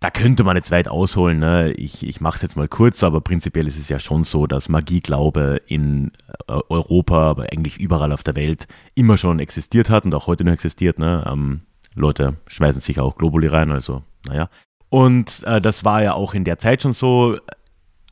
Da 0.00 0.10
könnte 0.10 0.44
man 0.44 0.56
jetzt 0.56 0.70
weit 0.70 0.88
ausholen. 0.88 1.40
Ne? 1.40 1.72
Ich, 1.72 2.06
ich 2.06 2.22
mache 2.22 2.36
es 2.36 2.42
jetzt 2.42 2.56
mal 2.56 2.68
kurz, 2.68 3.04
aber 3.04 3.20
prinzipiell 3.20 3.66
ist 3.66 3.78
es 3.78 3.90
ja 3.90 4.00
schon 4.00 4.24
so, 4.24 4.46
dass 4.46 4.70
Magieglaube 4.70 5.60
in 5.66 6.12
äh, 6.48 6.58
Europa, 6.70 7.30
aber 7.30 7.52
eigentlich 7.52 7.78
überall 7.78 8.12
auf 8.12 8.22
der 8.22 8.34
Welt 8.34 8.66
immer 8.94 9.18
schon 9.18 9.40
existiert 9.40 9.90
hat 9.90 10.06
und 10.06 10.14
auch 10.14 10.26
heute 10.26 10.44
noch 10.44 10.52
existiert. 10.52 10.98
Ne? 10.98 11.24
Ähm, 11.30 11.60
Leute 11.94 12.36
schmeißen 12.46 12.80
sich 12.80 12.98
auch 12.98 13.16
Globuli 13.18 13.46
rein, 13.46 13.70
also 13.70 14.02
naja. 14.26 14.48
Und 14.88 15.42
äh, 15.44 15.60
das 15.60 15.84
war 15.84 16.02
ja 16.02 16.14
auch 16.14 16.32
in 16.34 16.44
der 16.44 16.58
Zeit 16.58 16.82
schon 16.82 16.94
so, 16.94 17.38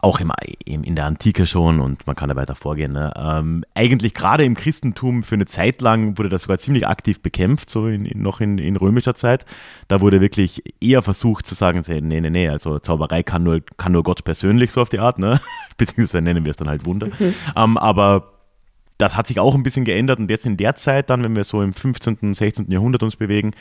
auch 0.01 0.21
im, 0.21 0.31
in 0.65 0.95
der 0.95 1.07
Antike 1.07 1.45
schon 1.45 1.81
und 1.81 2.07
man 2.07 2.15
kann 2.15 2.29
da 2.29 2.37
weiter 2.37 2.55
vorgehen. 2.55 2.93
Ne? 2.93 3.13
Ähm, 3.17 3.65
eigentlich 3.75 4.15
gerade 4.15 4.45
im 4.45 4.55
Christentum 4.55 5.25
für 5.25 5.35
eine 5.35 5.47
Zeit 5.47 5.81
lang 5.81 6.17
wurde 6.19 6.29
das 6.29 6.43
sogar 6.43 6.59
ziemlich 6.59 6.87
aktiv 6.87 7.21
bekämpft, 7.21 7.69
so 7.69 7.89
in, 7.89 8.05
in, 8.05 8.23
noch 8.23 8.41
in, 8.41 8.59
in, 8.59 8.77
römischer 8.77 9.17
Zeit. 9.17 9.45
Da 9.89 10.01
wurde 10.01 10.21
wirklich 10.21 10.63
eher 10.81 11.03
versucht 11.03 11.49
zu 11.49 11.57
sagen, 11.57 11.83
nee, 11.89 12.21
nee, 12.21 12.31
nee, 12.31 12.49
also 12.49 12.79
Zauberei 12.79 13.25
kann 13.25 13.43
nur, 13.43 13.61
kann 13.77 13.91
nur 13.91 14.05
Gott 14.05 14.23
persönlich 14.23 14.71
so 14.71 14.83
auf 14.83 14.89
die 14.89 15.01
Art, 15.01 15.19
ne? 15.19 15.41
beziehungsweise 15.77 16.23
nennen 16.23 16.45
wir 16.45 16.53
es 16.53 16.57
dann 16.57 16.69
halt 16.69 16.87
Wunder. 16.87 17.09
Mhm. 17.19 17.35
Ähm, 17.57 17.79
aber 17.79 18.33
das 18.99 19.17
hat 19.17 19.27
sich 19.27 19.41
auch 19.41 19.55
ein 19.55 19.63
bisschen 19.63 19.85
geändert 19.85 20.19
und 20.21 20.31
jetzt 20.31 20.47
in 20.47 20.57
der 20.57 20.77
Zeit 20.77 21.11
dann, 21.11 21.25
wenn 21.25 21.35
wir 21.35 21.43
so 21.43 21.63
im 21.63 21.73
15., 21.73 22.35
16. 22.35 22.71
Jahrhundert 22.71 23.03
uns 23.03 23.17
bewegen, 23.17 23.53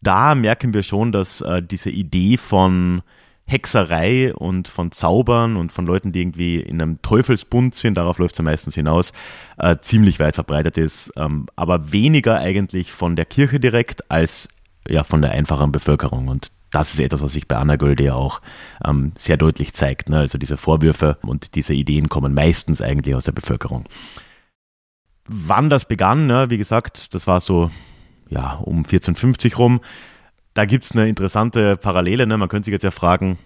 da 0.00 0.34
merken 0.34 0.74
wir 0.74 0.82
schon, 0.82 1.12
dass 1.12 1.40
äh, 1.40 1.62
diese 1.62 1.90
Idee 1.90 2.36
von 2.36 3.02
Hexerei 3.46 4.34
und 4.34 4.66
von 4.66 4.90
Zaubern 4.90 5.56
und 5.56 5.70
von 5.70 5.86
Leuten, 5.86 6.10
die 6.10 6.20
irgendwie 6.20 6.56
in 6.56 6.82
einem 6.82 7.00
Teufelsbund 7.02 7.74
sind, 7.74 7.96
darauf 7.96 8.18
läuft 8.18 8.34
es 8.34 8.38
ja 8.38 8.44
meistens 8.44 8.74
hinaus, 8.74 9.12
äh, 9.58 9.76
ziemlich 9.78 10.18
weit 10.18 10.34
verbreitet 10.34 10.78
ist, 10.78 11.12
ähm, 11.16 11.46
aber 11.54 11.92
weniger 11.92 12.38
eigentlich 12.38 12.92
von 12.92 13.14
der 13.14 13.24
Kirche 13.24 13.60
direkt 13.60 14.10
als 14.10 14.48
ja 14.88 15.04
von 15.04 15.22
der 15.22 15.30
einfachen 15.30 15.70
Bevölkerung. 15.70 16.28
Und 16.28 16.50
das 16.72 16.92
ist 16.92 17.00
etwas, 17.00 17.22
was 17.22 17.32
sich 17.32 17.46
bei 17.46 17.56
Anna 17.56 17.76
Gölde 17.76 18.04
ja 18.04 18.14
auch 18.14 18.40
ähm, 18.84 19.12
sehr 19.16 19.36
deutlich 19.36 19.72
zeigt. 19.72 20.08
Ne? 20.08 20.18
Also 20.18 20.38
diese 20.38 20.56
Vorwürfe 20.56 21.18
und 21.22 21.54
diese 21.54 21.72
Ideen 21.72 22.08
kommen 22.08 22.34
meistens 22.34 22.82
eigentlich 22.82 23.14
aus 23.14 23.24
der 23.24 23.32
Bevölkerung. 23.32 23.84
Wann 25.28 25.68
das 25.68 25.86
begann, 25.86 26.26
ne? 26.26 26.50
wie 26.50 26.58
gesagt, 26.58 27.14
das 27.14 27.26
war 27.26 27.40
so 27.40 27.70
ja, 28.28 28.54
um 28.54 28.78
1450 28.78 29.58
rum. 29.58 29.80
Da 30.56 30.64
gibt 30.64 30.86
es 30.86 30.92
eine 30.92 31.06
interessante 31.06 31.76
Parallele. 31.76 32.26
Ne? 32.26 32.38
Man 32.38 32.48
könnte 32.48 32.64
sich 32.64 32.72
jetzt 32.72 32.82
ja 32.82 32.90
fragen, 32.90 33.38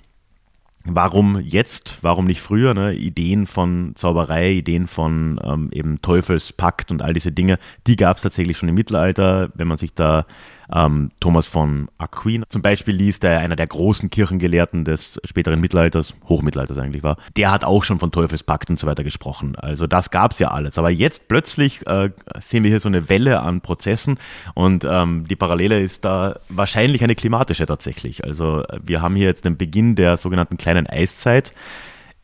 warum 0.85 1.40
jetzt, 1.40 1.99
warum 2.02 2.25
nicht 2.25 2.40
früher? 2.40 2.73
Ne? 2.73 2.95
Ideen 2.95 3.49
von 3.49 3.97
Zauberei, 3.97 4.52
Ideen 4.52 4.87
von 4.87 5.40
ähm, 5.43 5.71
eben 5.73 6.00
Teufelspakt 6.02 6.93
und 6.93 7.02
all 7.02 7.12
diese 7.12 7.33
Dinge, 7.33 7.59
die 7.88 7.97
gab 7.97 8.19
es 8.19 8.23
tatsächlich 8.23 8.59
schon 8.59 8.69
im 8.69 8.76
Mittelalter. 8.76 9.50
Wenn 9.55 9.67
man 9.67 9.76
sich 9.76 9.93
da 9.93 10.25
ähm, 10.72 11.10
Thomas 11.20 11.46
von 11.46 11.88
Aquin 11.98 12.44
zum 12.48 12.62
Beispiel 12.62 12.94
liest, 12.94 13.22
der 13.22 13.40
einer 13.40 13.56
der 13.56 13.66
großen 13.66 14.10
Kirchengelehrten 14.10 14.84
des 14.84 15.20
späteren 15.24 15.60
Mittelalters, 15.60 16.14
Hochmittelalters 16.28 16.78
eigentlich 16.78 17.02
war, 17.02 17.16
der 17.36 17.50
hat 17.50 17.64
auch 17.64 17.84
schon 17.84 17.98
von 17.98 18.12
Teufelspakt 18.12 18.70
und 18.70 18.78
so 18.78 18.86
weiter 18.86 19.04
gesprochen. 19.04 19.56
Also 19.56 19.86
das 19.86 20.10
gab 20.10 20.32
es 20.32 20.38
ja 20.38 20.48
alles. 20.48 20.78
Aber 20.78 20.90
jetzt 20.90 21.28
plötzlich 21.28 21.86
äh, 21.86 22.10
sehen 22.40 22.62
wir 22.62 22.70
hier 22.70 22.80
so 22.80 22.88
eine 22.88 23.08
Welle 23.08 23.40
an 23.40 23.60
Prozessen 23.60 24.18
und 24.54 24.84
ähm, 24.88 25.26
die 25.28 25.36
Parallele 25.36 25.80
ist 25.80 26.04
da 26.04 26.38
wahrscheinlich 26.48 27.02
eine 27.02 27.14
klimatische 27.14 27.66
tatsächlich. 27.66 28.24
Also 28.24 28.64
wir 28.84 29.02
haben 29.02 29.16
hier 29.16 29.26
jetzt 29.26 29.44
den 29.44 29.56
Beginn 29.56 29.96
der 29.96 30.16
sogenannten 30.16 30.56
kleinen 30.56 30.86
Eiszeit 30.86 31.52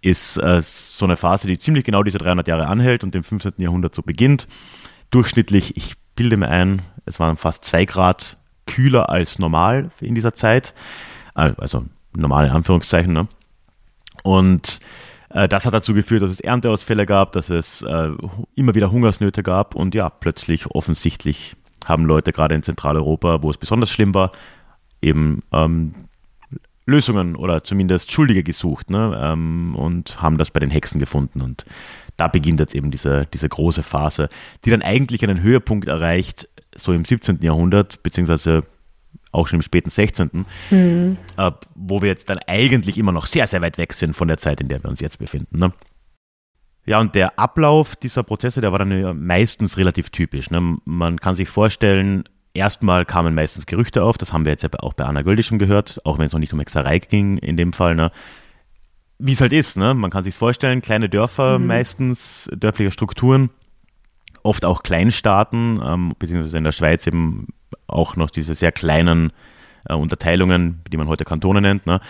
ist 0.07 0.37
äh, 0.37 0.63
so 0.63 1.05
eine 1.05 1.17
Phase, 1.17 1.49
die 1.49 1.59
ziemlich 1.59 1.85
genau 1.85 2.03
diese 2.03 2.19
300 2.19 2.47
Jahre 2.47 2.69
anhält 2.69 3.03
und 3.03 3.15
im 3.17 3.25
15. 3.25 3.55
Jahrhundert 3.59 3.95
so 3.95 4.03
beginnt. 4.03 4.47
Durchschnittlich, 5.17 5.79
ich 5.79 5.95
bilde 6.15 6.37
mir 6.37 6.49
ein, 6.49 6.83
es 7.07 7.19
waren 7.19 7.39
fast 7.39 7.65
zwei 7.65 7.87
Grad 7.87 8.37
kühler 8.67 9.09
als 9.09 9.39
normal 9.39 9.91
in 9.99 10.15
dieser 10.15 10.35
Zeit. 10.35 10.75
Also 11.33 11.87
normal 12.15 12.45
in 12.45 12.53
Anführungszeichen. 12.53 13.15
Ne? 13.15 13.27
Und 14.25 14.79
äh, 15.31 15.49
das 15.49 15.65
hat 15.65 15.73
dazu 15.73 15.95
geführt, 15.95 16.21
dass 16.21 16.29
es 16.29 16.41
Ernteausfälle 16.41 17.07
gab, 17.07 17.33
dass 17.33 17.49
es 17.49 17.81
äh, 17.81 18.11
immer 18.57 18.75
wieder 18.75 18.91
Hungersnöte 18.91 19.43
gab 19.43 19.75
und 19.75 19.95
ja, 19.95 20.11
plötzlich 20.11 20.67
offensichtlich 20.67 21.57
haben 21.87 22.05
Leute 22.05 22.33
gerade 22.33 22.55
in 22.55 22.63
Zentraleuropa, 22.63 23.43
wo 23.43 23.49
es 23.49 23.57
besonders 23.57 23.89
schlimm 23.89 24.13
war, 24.13 24.33
eben 25.01 25.43
ähm, 25.51 25.95
Lösungen 26.87 27.35
oder 27.35 27.65
zumindest 27.65 28.13
Schuldige 28.13 28.43
gesucht 28.43 28.91
ne? 28.91 29.19
Ähm, 29.23 29.75
und 29.75 30.23
haben 30.23 30.39
das 30.39 30.51
bei 30.51 30.61
den 30.61 30.71
Hexen 30.71 31.01
gefunden. 31.01 31.43
Und 31.43 31.67
da 32.17 32.29
beginnt 32.29 32.61
jetzt 32.61 32.75
eben 32.75 32.91
diese, 32.91 33.27
diese 33.27 33.49
große 33.49 33.83
Phase, 33.83 34.29
die 34.65 34.71
dann 34.71 34.83
eigentlich 34.83 35.23
einen 35.25 35.43
Höhepunkt 35.43 35.89
erreicht, 35.89 36.49
so 36.75 36.93
im 36.93 37.05
17. 37.05 37.41
Jahrhundert, 37.43 38.03
beziehungsweise 38.03 38.63
auch 39.33 39.49
schon 39.49 39.59
im 39.59 39.63
späten 39.63 39.91
16., 39.91 40.47
mhm. 40.71 41.17
äh, 41.37 41.51
wo 41.75 42.01
wir 42.01 42.09
jetzt 42.09 42.31
dann 42.31 42.39
eigentlich 42.47 42.97
immer 42.97 43.13
noch 43.13 43.27
sehr, 43.27 43.47
sehr 43.47 43.61
weit 43.61 43.79
weg 43.79 43.93
sind 43.93 44.15
von 44.15 44.29
der 44.29 44.39
Zeit, 44.39 44.61
in 44.61 44.69
der 44.69 44.83
wir 44.83 44.89
uns 44.89 45.01
jetzt 45.01 45.19
befinden. 45.19 45.59
Ne? 45.59 45.73
Ja, 46.87 47.01
und 47.01 47.17
der 47.17 47.39
Ablauf 47.39 47.97
dieser 47.97 48.23
Prozesse, 48.23 48.61
der 48.61 48.71
war 48.71 48.79
dann 48.79 49.27
meistens 49.27 49.77
relativ 49.77 50.11
typisch. 50.11 50.51
Ne? 50.51 50.79
Man 50.85 51.19
kann 51.19 51.35
sich 51.35 51.49
vorstellen, 51.49 52.29
erstmal 52.57 53.05
kamen 53.05 53.35
meistens 53.35 53.67
Gerüchte 53.67 54.03
auf, 54.03 54.19
das 54.19 54.33
haben 54.33 54.45
wir 54.45 54.53
jetzt 54.53 54.63
ja 54.63 54.71
auch 54.79 54.95
bei 54.95 55.05
Anna 55.05 55.23
Göldi 55.23 55.43
schon 55.43 55.59
gehört, 55.59 56.01
auch 56.05 56.19
wenn 56.19 56.27
es 56.27 56.33
noch 56.33 56.41
nicht 56.41 56.53
um 56.53 56.59
Hexerei 56.59 56.99
ging 56.99 57.39
in 57.39 57.57
dem 57.57 57.73
Fall. 57.73 57.95
Ne? 57.95 58.11
wie 59.19 59.33
es 59.33 59.41
halt 59.41 59.53
ist, 59.53 59.77
ne? 59.77 59.95
Man 59.95 60.11
kann 60.11 60.25
sich 60.25 60.35
vorstellen, 60.35 60.83
kleine 60.83 61.09
Dörfer 61.09 61.59
mhm. 61.59 61.67
meistens, 61.67 62.51
dörfliche 62.55 62.91
Strukturen, 62.91 63.51
oft 64.43 64.65
auch 64.65 64.83
Kleinstaaten, 64.83 65.81
ähm, 65.83 66.13
beziehungsweise 66.19 66.59
in 66.59 66.65
der 66.65 66.73
Schweiz 66.73 67.07
eben 67.07 67.49
auch 67.87 68.17
noch 68.17 68.31
diese 68.31 68.55
sehr 68.55 68.73
kleinen 68.73 69.33
äh, 69.89 69.95
Unterteilungen, 69.95 70.83
die 70.91 70.97
man 70.97 71.09
heute 71.09 71.25
Kantone 71.25 71.61
nennt, 71.61 71.87
ne? 71.87 72.01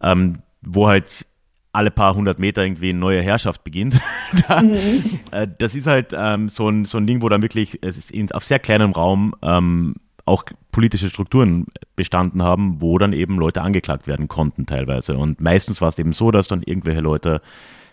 Ähm, 0.00 0.38
wo 0.62 0.86
halt 0.88 1.26
alle 1.72 1.90
paar 1.90 2.14
hundert 2.14 2.38
Meter 2.38 2.64
irgendwie 2.64 2.90
eine 2.90 2.98
neue 2.98 3.22
Herrschaft 3.22 3.64
beginnt. 3.64 4.00
da, 4.48 4.62
mhm. 4.62 5.02
äh, 5.30 5.48
das 5.58 5.74
ist 5.74 5.86
halt 5.86 6.14
ähm, 6.16 6.48
so, 6.48 6.68
ein, 6.68 6.84
so 6.84 6.98
ein 6.98 7.06
Ding, 7.06 7.22
wo 7.22 7.28
dann 7.28 7.42
wirklich, 7.42 7.78
es 7.82 7.96
ist 7.96 8.10
in, 8.10 8.30
auf 8.32 8.44
sehr 8.44 8.58
kleinem 8.58 8.92
Raum 8.92 9.34
ähm, 9.42 9.94
auch 10.24 10.44
politische 10.70 11.10
Strukturen 11.10 11.66
bestanden 11.96 12.42
haben, 12.42 12.80
wo 12.80 12.98
dann 12.98 13.12
eben 13.12 13.38
Leute 13.38 13.62
angeklagt 13.62 14.06
werden 14.06 14.28
konnten 14.28 14.66
teilweise. 14.66 15.16
Und 15.16 15.40
meistens 15.40 15.80
war 15.80 15.88
es 15.88 15.98
eben 15.98 16.12
so, 16.12 16.30
dass 16.30 16.48
dann 16.48 16.62
irgendwelche 16.62 17.00
Leute 17.00 17.42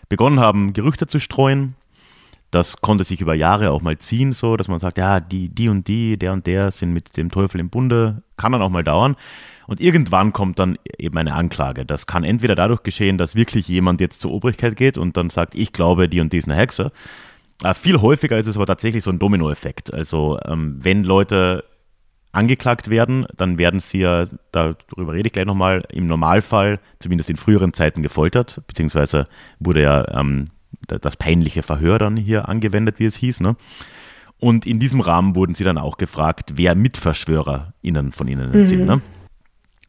begonnen 0.08 0.40
haben, 0.40 0.72
Gerüchte 0.72 1.06
zu 1.06 1.18
streuen. 1.18 1.74
Das 2.50 2.80
konnte 2.80 3.04
sich 3.04 3.20
über 3.20 3.34
Jahre 3.34 3.70
auch 3.70 3.80
mal 3.80 3.98
ziehen, 3.98 4.32
so 4.32 4.56
dass 4.56 4.68
man 4.68 4.80
sagt, 4.80 4.98
ja, 4.98 5.20
die, 5.20 5.48
die 5.48 5.68
und 5.68 5.86
die, 5.86 6.16
der 6.16 6.32
und 6.32 6.46
der 6.46 6.70
sind 6.70 6.92
mit 6.92 7.16
dem 7.16 7.30
Teufel 7.30 7.60
im 7.60 7.70
Bunde, 7.70 8.22
kann 8.36 8.52
dann 8.52 8.62
auch 8.62 8.70
mal 8.70 8.82
dauern. 8.82 9.16
Und 9.68 9.80
irgendwann 9.80 10.32
kommt 10.32 10.58
dann 10.58 10.76
eben 10.98 11.16
eine 11.16 11.34
Anklage. 11.34 11.86
Das 11.86 12.06
kann 12.06 12.24
entweder 12.24 12.56
dadurch 12.56 12.82
geschehen, 12.82 13.18
dass 13.18 13.36
wirklich 13.36 13.68
jemand 13.68 14.00
jetzt 14.00 14.20
zur 14.20 14.32
Obrigkeit 14.32 14.76
geht 14.76 14.98
und 14.98 15.16
dann 15.16 15.30
sagt, 15.30 15.54
ich 15.54 15.72
glaube, 15.72 16.08
die 16.08 16.20
und 16.20 16.32
die 16.32 16.38
ist 16.38 16.48
eine 16.48 16.56
Hexe. 16.56 16.90
Äh, 17.62 17.74
viel 17.74 18.00
häufiger 18.00 18.36
ist 18.36 18.48
es 18.48 18.56
aber 18.56 18.66
tatsächlich 18.66 19.04
so 19.04 19.10
ein 19.10 19.20
Dominoeffekt. 19.20 19.94
Also 19.94 20.40
ähm, 20.44 20.78
wenn 20.82 21.04
Leute 21.04 21.64
angeklagt 22.32 22.90
werden, 22.90 23.26
dann 23.36 23.58
werden 23.58 23.80
sie 23.80 24.00
ja, 24.00 24.26
darüber 24.52 25.12
rede 25.12 25.28
ich 25.28 25.32
gleich 25.32 25.46
nochmal, 25.46 25.84
im 25.90 26.06
Normalfall, 26.06 26.80
zumindest 26.98 27.30
in 27.30 27.36
früheren 27.36 27.72
Zeiten, 27.72 28.02
gefoltert, 28.02 28.62
beziehungsweise 28.66 29.26
wurde 29.58 29.82
ja 29.82 30.18
ähm, 30.18 30.46
das 30.86 31.16
peinliche 31.16 31.62
Verhör 31.62 31.98
dann 31.98 32.16
hier 32.16 32.48
angewendet, 32.48 32.98
wie 32.98 33.04
es 33.04 33.16
hieß. 33.16 33.40
Ne? 33.40 33.56
Und 34.38 34.66
in 34.66 34.80
diesem 34.80 35.00
Rahmen 35.00 35.36
wurden 35.36 35.54
sie 35.54 35.64
dann 35.64 35.78
auch 35.78 35.96
gefragt, 35.96 36.52
wer 36.56 36.74
MitverschwörerInnen 36.74 38.12
von 38.12 38.28
ihnen 38.28 38.50
mhm. 38.52 38.62
sind. 38.64 38.86
Ne? 38.86 39.02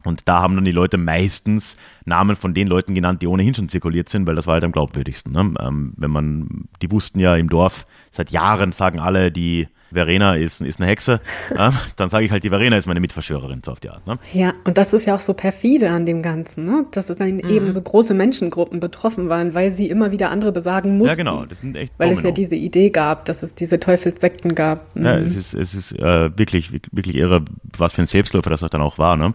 Und 0.04 0.22
da 0.28 0.40
haben 0.40 0.56
dann 0.56 0.64
die 0.64 0.72
Leute 0.72 0.98
meistens 0.98 1.76
Namen 2.04 2.36
von 2.36 2.54
den 2.54 2.66
Leuten 2.66 2.94
genannt, 2.94 3.22
die 3.22 3.26
ohnehin 3.26 3.54
schon 3.54 3.68
zirkuliert 3.68 4.08
sind, 4.08 4.26
weil 4.26 4.34
das 4.34 4.46
war 4.46 4.54
halt 4.54 4.64
am 4.64 4.72
glaubwürdigsten. 4.72 5.32
Ne? 5.32 5.54
Ähm, 5.60 5.94
wenn 5.96 6.10
man, 6.10 6.68
die 6.82 6.90
wussten 6.90 7.20
ja 7.20 7.36
im 7.36 7.48
Dorf, 7.48 7.86
seit 8.10 8.30
Jahren 8.30 8.72
sagen 8.72 8.98
alle, 8.98 9.30
die 9.30 9.68
Verena 9.92 10.34
ist, 10.34 10.60
ist 10.60 10.80
eine 10.80 10.88
Hexe, 10.88 11.20
äh, 11.56 11.70
dann 11.96 12.10
sage 12.10 12.24
ich 12.24 12.30
halt, 12.30 12.44
die 12.44 12.50
Verena 12.50 12.76
ist 12.76 12.86
meine 12.86 13.00
Mitverschwörerin, 13.00 13.62
so 13.64 13.72
auf 13.72 13.80
die 13.80 13.90
Art. 13.90 14.06
Ne? 14.06 14.18
Ja, 14.32 14.52
und 14.64 14.78
das 14.78 14.92
ist 14.92 15.06
ja 15.06 15.14
auch 15.14 15.20
so 15.20 15.34
perfide 15.34 15.90
an 15.90 16.06
dem 16.06 16.22
Ganzen, 16.22 16.64
ne? 16.64 16.84
dass 16.92 17.06
dann 17.06 17.36
mhm. 17.36 17.48
eben 17.48 17.72
so 17.72 17.80
große 17.80 18.14
Menschengruppen 18.14 18.80
betroffen 18.80 19.28
waren, 19.28 19.54
weil 19.54 19.70
sie 19.70 19.88
immer 19.88 20.10
wieder 20.10 20.30
andere 20.30 20.52
besagen 20.52 20.98
mussten. 20.98 21.10
Ja, 21.10 21.14
genau, 21.14 21.44
das 21.46 21.60
sind 21.60 21.76
echt 21.76 21.92
Weil 21.98 22.08
Domino. 22.08 22.20
es 22.20 22.24
ja 22.24 22.30
diese 22.32 22.56
Idee 22.56 22.90
gab, 22.90 23.24
dass 23.26 23.42
es 23.42 23.54
diese 23.54 23.80
Teufelssekten 23.80 24.54
gab. 24.54 24.94
Mhm. 24.96 25.04
Ja, 25.04 25.18
es 25.18 25.36
ist, 25.36 25.54
es 25.54 25.74
ist 25.74 25.92
äh, 25.98 26.36
wirklich, 26.36 26.72
wirklich 26.92 27.16
irre, 27.16 27.44
was 27.76 27.94
für 27.94 28.02
ein 28.02 28.06
Selbstläufer 28.06 28.50
das 28.50 28.60
dann 28.60 28.82
auch 28.82 28.98
war. 28.98 29.16
Ne? 29.16 29.34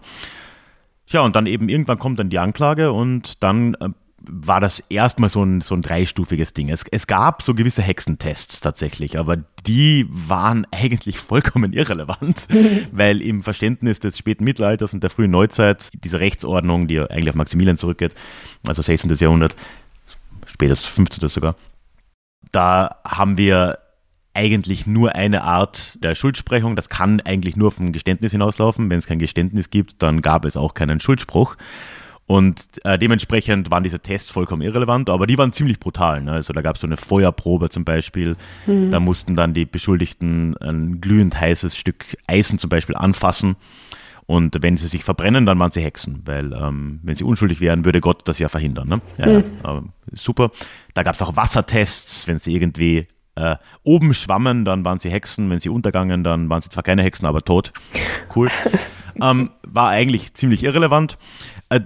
Ja, 1.08 1.22
und 1.22 1.36
dann 1.36 1.46
eben 1.46 1.68
irgendwann 1.68 1.98
kommt 1.98 2.18
dann 2.18 2.28
die 2.28 2.38
Anklage 2.38 2.92
und 2.92 3.42
dann 3.42 3.74
äh, 3.74 3.88
war 4.28 4.60
das 4.60 4.80
erstmal 4.88 5.28
so 5.28 5.42
ein, 5.42 5.60
so 5.60 5.74
ein 5.74 5.82
dreistufiges 5.82 6.52
Ding. 6.52 6.68
Es, 6.68 6.84
es 6.90 7.06
gab 7.06 7.42
so 7.42 7.54
gewisse 7.54 7.82
Hexentests 7.82 8.60
tatsächlich, 8.60 9.18
aber 9.18 9.38
die 9.66 10.06
waren 10.08 10.66
eigentlich 10.70 11.18
vollkommen 11.18 11.72
irrelevant, 11.72 12.46
weil 12.92 13.22
im 13.22 13.42
Verständnis 13.42 14.00
des 14.00 14.18
späten 14.18 14.44
Mittelalters 14.44 14.94
und 14.94 15.02
der 15.02 15.10
frühen 15.10 15.30
Neuzeit 15.30 15.88
diese 16.04 16.20
Rechtsordnung, 16.20 16.86
die 16.88 17.00
eigentlich 17.00 17.30
auf 17.30 17.36
Maximilian 17.36 17.78
zurückgeht, 17.78 18.14
also 18.66 18.82
16. 18.82 19.12
Jahrhundert, 19.14 19.56
spätes 20.46 20.84
15. 20.84 21.28
sogar. 21.28 21.56
Da 22.52 22.96
haben 23.04 23.36
wir 23.38 23.78
eigentlich 24.34 24.86
nur 24.86 25.16
eine 25.16 25.42
Art 25.42 26.02
der 26.04 26.14
Schuldsprechung. 26.14 26.76
Das 26.76 26.88
kann 26.88 27.20
eigentlich 27.20 27.56
nur 27.56 27.72
vom 27.72 27.90
Geständnis 27.90 28.30
hinauslaufen. 28.30 28.88
Wenn 28.88 28.98
es 28.98 29.06
kein 29.06 29.18
Geständnis 29.18 29.70
gibt, 29.70 30.00
dann 30.02 30.22
gab 30.22 30.44
es 30.44 30.56
auch 30.56 30.74
keinen 30.74 31.00
Schuldspruch. 31.00 31.56
Und 32.28 32.66
äh, 32.84 32.98
dementsprechend 32.98 33.70
waren 33.70 33.82
diese 33.82 34.00
Tests 34.00 34.30
vollkommen 34.30 34.60
irrelevant, 34.60 35.08
aber 35.08 35.26
die 35.26 35.38
waren 35.38 35.50
ziemlich 35.50 35.80
brutal. 35.80 36.20
Ne? 36.20 36.32
Also 36.32 36.52
da 36.52 36.60
gab 36.60 36.74
es 36.74 36.82
so 36.82 36.86
eine 36.86 36.98
Feuerprobe 36.98 37.70
zum 37.70 37.86
Beispiel. 37.86 38.36
Mhm. 38.66 38.90
Da 38.90 39.00
mussten 39.00 39.34
dann 39.34 39.54
die 39.54 39.64
Beschuldigten 39.64 40.54
ein 40.58 41.00
glühend 41.00 41.40
heißes 41.40 41.74
Stück 41.74 42.04
Eisen 42.26 42.58
zum 42.58 42.68
Beispiel 42.68 42.96
anfassen. 42.96 43.56
Und 44.26 44.62
wenn 44.62 44.76
sie 44.76 44.88
sich 44.88 45.04
verbrennen, 45.04 45.46
dann 45.46 45.58
waren 45.58 45.70
sie 45.70 45.80
Hexen, 45.80 46.20
weil 46.26 46.52
ähm, 46.52 47.00
wenn 47.02 47.14
sie 47.14 47.24
unschuldig 47.24 47.62
wären, 47.62 47.86
würde 47.86 48.02
Gott 48.02 48.28
das 48.28 48.38
ja 48.38 48.50
verhindern. 48.50 48.88
Ne? 48.88 49.00
Ja, 49.16 49.26
mhm. 49.26 49.44
ja, 49.64 49.82
super. 50.12 50.50
Da 50.92 51.04
gab 51.04 51.14
es 51.14 51.22
auch 51.22 51.34
Wassertests, 51.34 52.28
wenn 52.28 52.38
sie 52.38 52.54
irgendwie 52.54 53.08
äh, 53.36 53.56
oben 53.84 54.12
schwammen, 54.12 54.66
dann 54.66 54.84
waren 54.84 54.98
sie 54.98 55.10
Hexen. 55.10 55.48
Wenn 55.48 55.60
sie 55.60 55.70
untergangen, 55.70 56.24
dann 56.24 56.50
waren 56.50 56.60
sie 56.60 56.68
zwar 56.68 56.82
keine 56.82 57.02
Hexen, 57.04 57.24
aber 57.24 57.42
tot. 57.42 57.72
Cool. 58.36 58.50
ähm, 59.22 59.48
war 59.66 59.88
eigentlich 59.88 60.34
ziemlich 60.34 60.62
irrelevant. 60.62 61.16
Äh, 61.70 61.80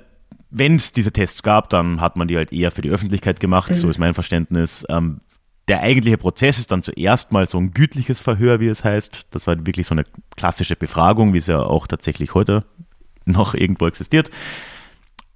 wenn 0.53 0.77
es 0.77 0.93
diese 0.93 1.13
Tests 1.13 1.43
gab, 1.43 1.71
dann 1.71 2.01
hat 2.01 2.17
man 2.17 2.29
die 2.29 2.37
halt 2.37 2.53
eher 2.53 2.71
für 2.71 2.83
die 2.83 2.91
Öffentlichkeit 2.91 3.41
gemacht, 3.41 3.71
mhm. 3.71 3.75
so 3.75 3.89
ist 3.89 3.99
mein 3.99 4.15
Verständnis. 4.15 4.85
Ähm, 4.89 5.21
der 5.69 5.81
eigentliche 5.81 6.19
Prozess 6.19 6.59
ist 6.59 6.71
dann 6.71 6.83
zuerst 6.83 7.33
mal 7.33 7.47
so 7.47 7.59
ein 7.59 7.73
gütliches 7.73 8.21
Verhör, 8.21 8.61
wie 8.61 8.69
es 8.69 8.85
heißt. 8.85 9.29
Das 9.31 9.47
war 9.47 9.57
wirklich 9.65 9.87
so 9.87 9.95
eine 9.95 10.05
klassische 10.37 10.77
Befragung, 10.77 11.33
wie 11.33 11.39
es 11.39 11.47
ja 11.47 11.61
auch 11.63 11.87
tatsächlich 11.87 12.35
heute 12.35 12.65
noch 13.25 13.55
irgendwo 13.55 13.87
existiert. 13.87 14.31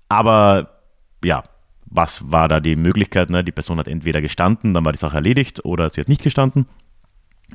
Aber 0.08 0.80
ja, 1.25 1.42
was 1.87 2.30
war 2.30 2.49
da 2.49 2.61
die 2.61 2.76
Möglichkeit? 2.76 3.30
Ne? 3.30 3.42
Die 3.42 3.52
Person 3.52 3.78
hat 3.78 3.88
entweder 3.88 4.20
gestanden, 4.20 4.75
dann 4.75 4.85
war 4.85 4.92
die 4.92 4.99
Sache 4.99 5.16
erledigt, 5.16 5.64
oder 5.64 5.88
sie 5.88 6.00
hat 6.00 6.08
nicht 6.08 6.23
gestanden. 6.23 6.66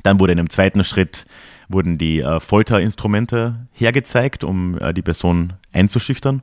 Dann 0.02 0.18
wurde 0.18 0.32
in 0.32 0.38
einem 0.38 0.50
zweiten 0.50 0.82
Schritt 0.82 1.26
wurden 1.68 1.98
die 1.98 2.20
äh, 2.20 2.40
Folterinstrumente 2.40 3.68
hergezeigt, 3.72 4.42
um 4.42 4.78
äh, 4.78 4.92
die 4.94 5.02
Person 5.02 5.52
einzuschüchtern. 5.72 6.42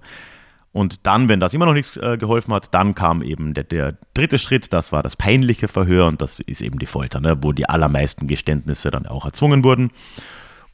Und 0.72 1.08
dann, 1.08 1.30
wenn 1.30 1.40
das 1.40 1.54
immer 1.54 1.66
noch 1.66 1.74
nichts 1.74 1.98
äh, 1.98 2.18
geholfen 2.18 2.54
hat, 2.54 2.74
dann 2.74 2.94
kam 2.94 3.24
eben 3.24 3.54
der, 3.54 3.64
der, 3.64 3.98
dritte 4.14 4.38
Schritt, 4.38 4.72
das 4.72 4.92
war 4.92 5.02
das 5.02 5.16
peinliche 5.16 5.68
Verhör 5.68 6.08
und 6.08 6.22
das 6.22 6.40
ist 6.40 6.62
eben 6.62 6.78
die 6.78 6.86
Folter, 6.86 7.20
ne, 7.20 7.38
wo 7.42 7.54
die 7.54 7.68
allermeisten 7.68 8.28
Geständnisse 8.28 8.92
dann 8.92 9.08
auch 9.08 9.26
erzwungen 9.26 9.64
wurden. 9.64 9.92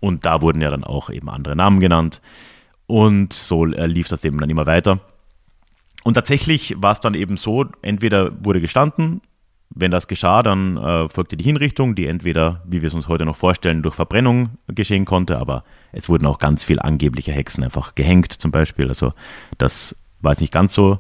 Und 0.01 0.25
da 0.25 0.41
wurden 0.41 0.61
ja 0.61 0.69
dann 0.69 0.83
auch 0.83 1.09
eben 1.09 1.29
andere 1.29 1.55
Namen 1.55 1.79
genannt. 1.79 2.21
Und 2.87 3.33
so 3.33 3.65
äh, 3.65 3.87
lief 3.87 4.09
das 4.09 4.23
eben 4.23 4.37
dann 4.39 4.49
immer 4.49 4.65
weiter. 4.65 4.99
Und 6.03 6.15
tatsächlich 6.15 6.75
war 6.77 6.91
es 6.91 6.99
dann 6.99 7.13
eben 7.15 7.37
so, 7.37 7.65
entweder 7.81 8.31
wurde 8.43 8.61
gestanden, 8.61 9.21
wenn 9.75 9.91
das 9.91 10.08
geschah, 10.08 10.41
dann 10.41 10.77
äh, 10.77 11.10
folgte 11.10 11.36
die 11.36 11.44
Hinrichtung, 11.44 11.96
die 11.96 12.08
entweder, 12.08 12.62
wie 12.65 12.82
wir 12.82 12.88
es 12.88 12.94
uns 12.94 13.10
heute 13.10 13.25
noch 13.25 13.36
vorstellen, 13.36 13.84
durch 13.84 13.96
Verbrennung 13.96 14.51
geschehen 14.67 15.03
konnte, 15.03 15.38
aber 15.38 15.63
es 15.91 16.08
wurden 16.08 16.25
auch 16.25 16.39
ganz 16.39 16.63
viele 16.63 16.84
angebliche 16.84 17.34
Hexen 17.34 17.63
einfach 17.63 17.94
gehängt 17.94 18.32
zum 18.32 18.51
Beispiel. 18.51 18.88
Also 18.88 19.12
das 19.58 19.96
war 20.22 20.32
jetzt 20.32 20.41
nicht 20.41 20.53
ganz 20.53 20.74
so. 20.74 21.00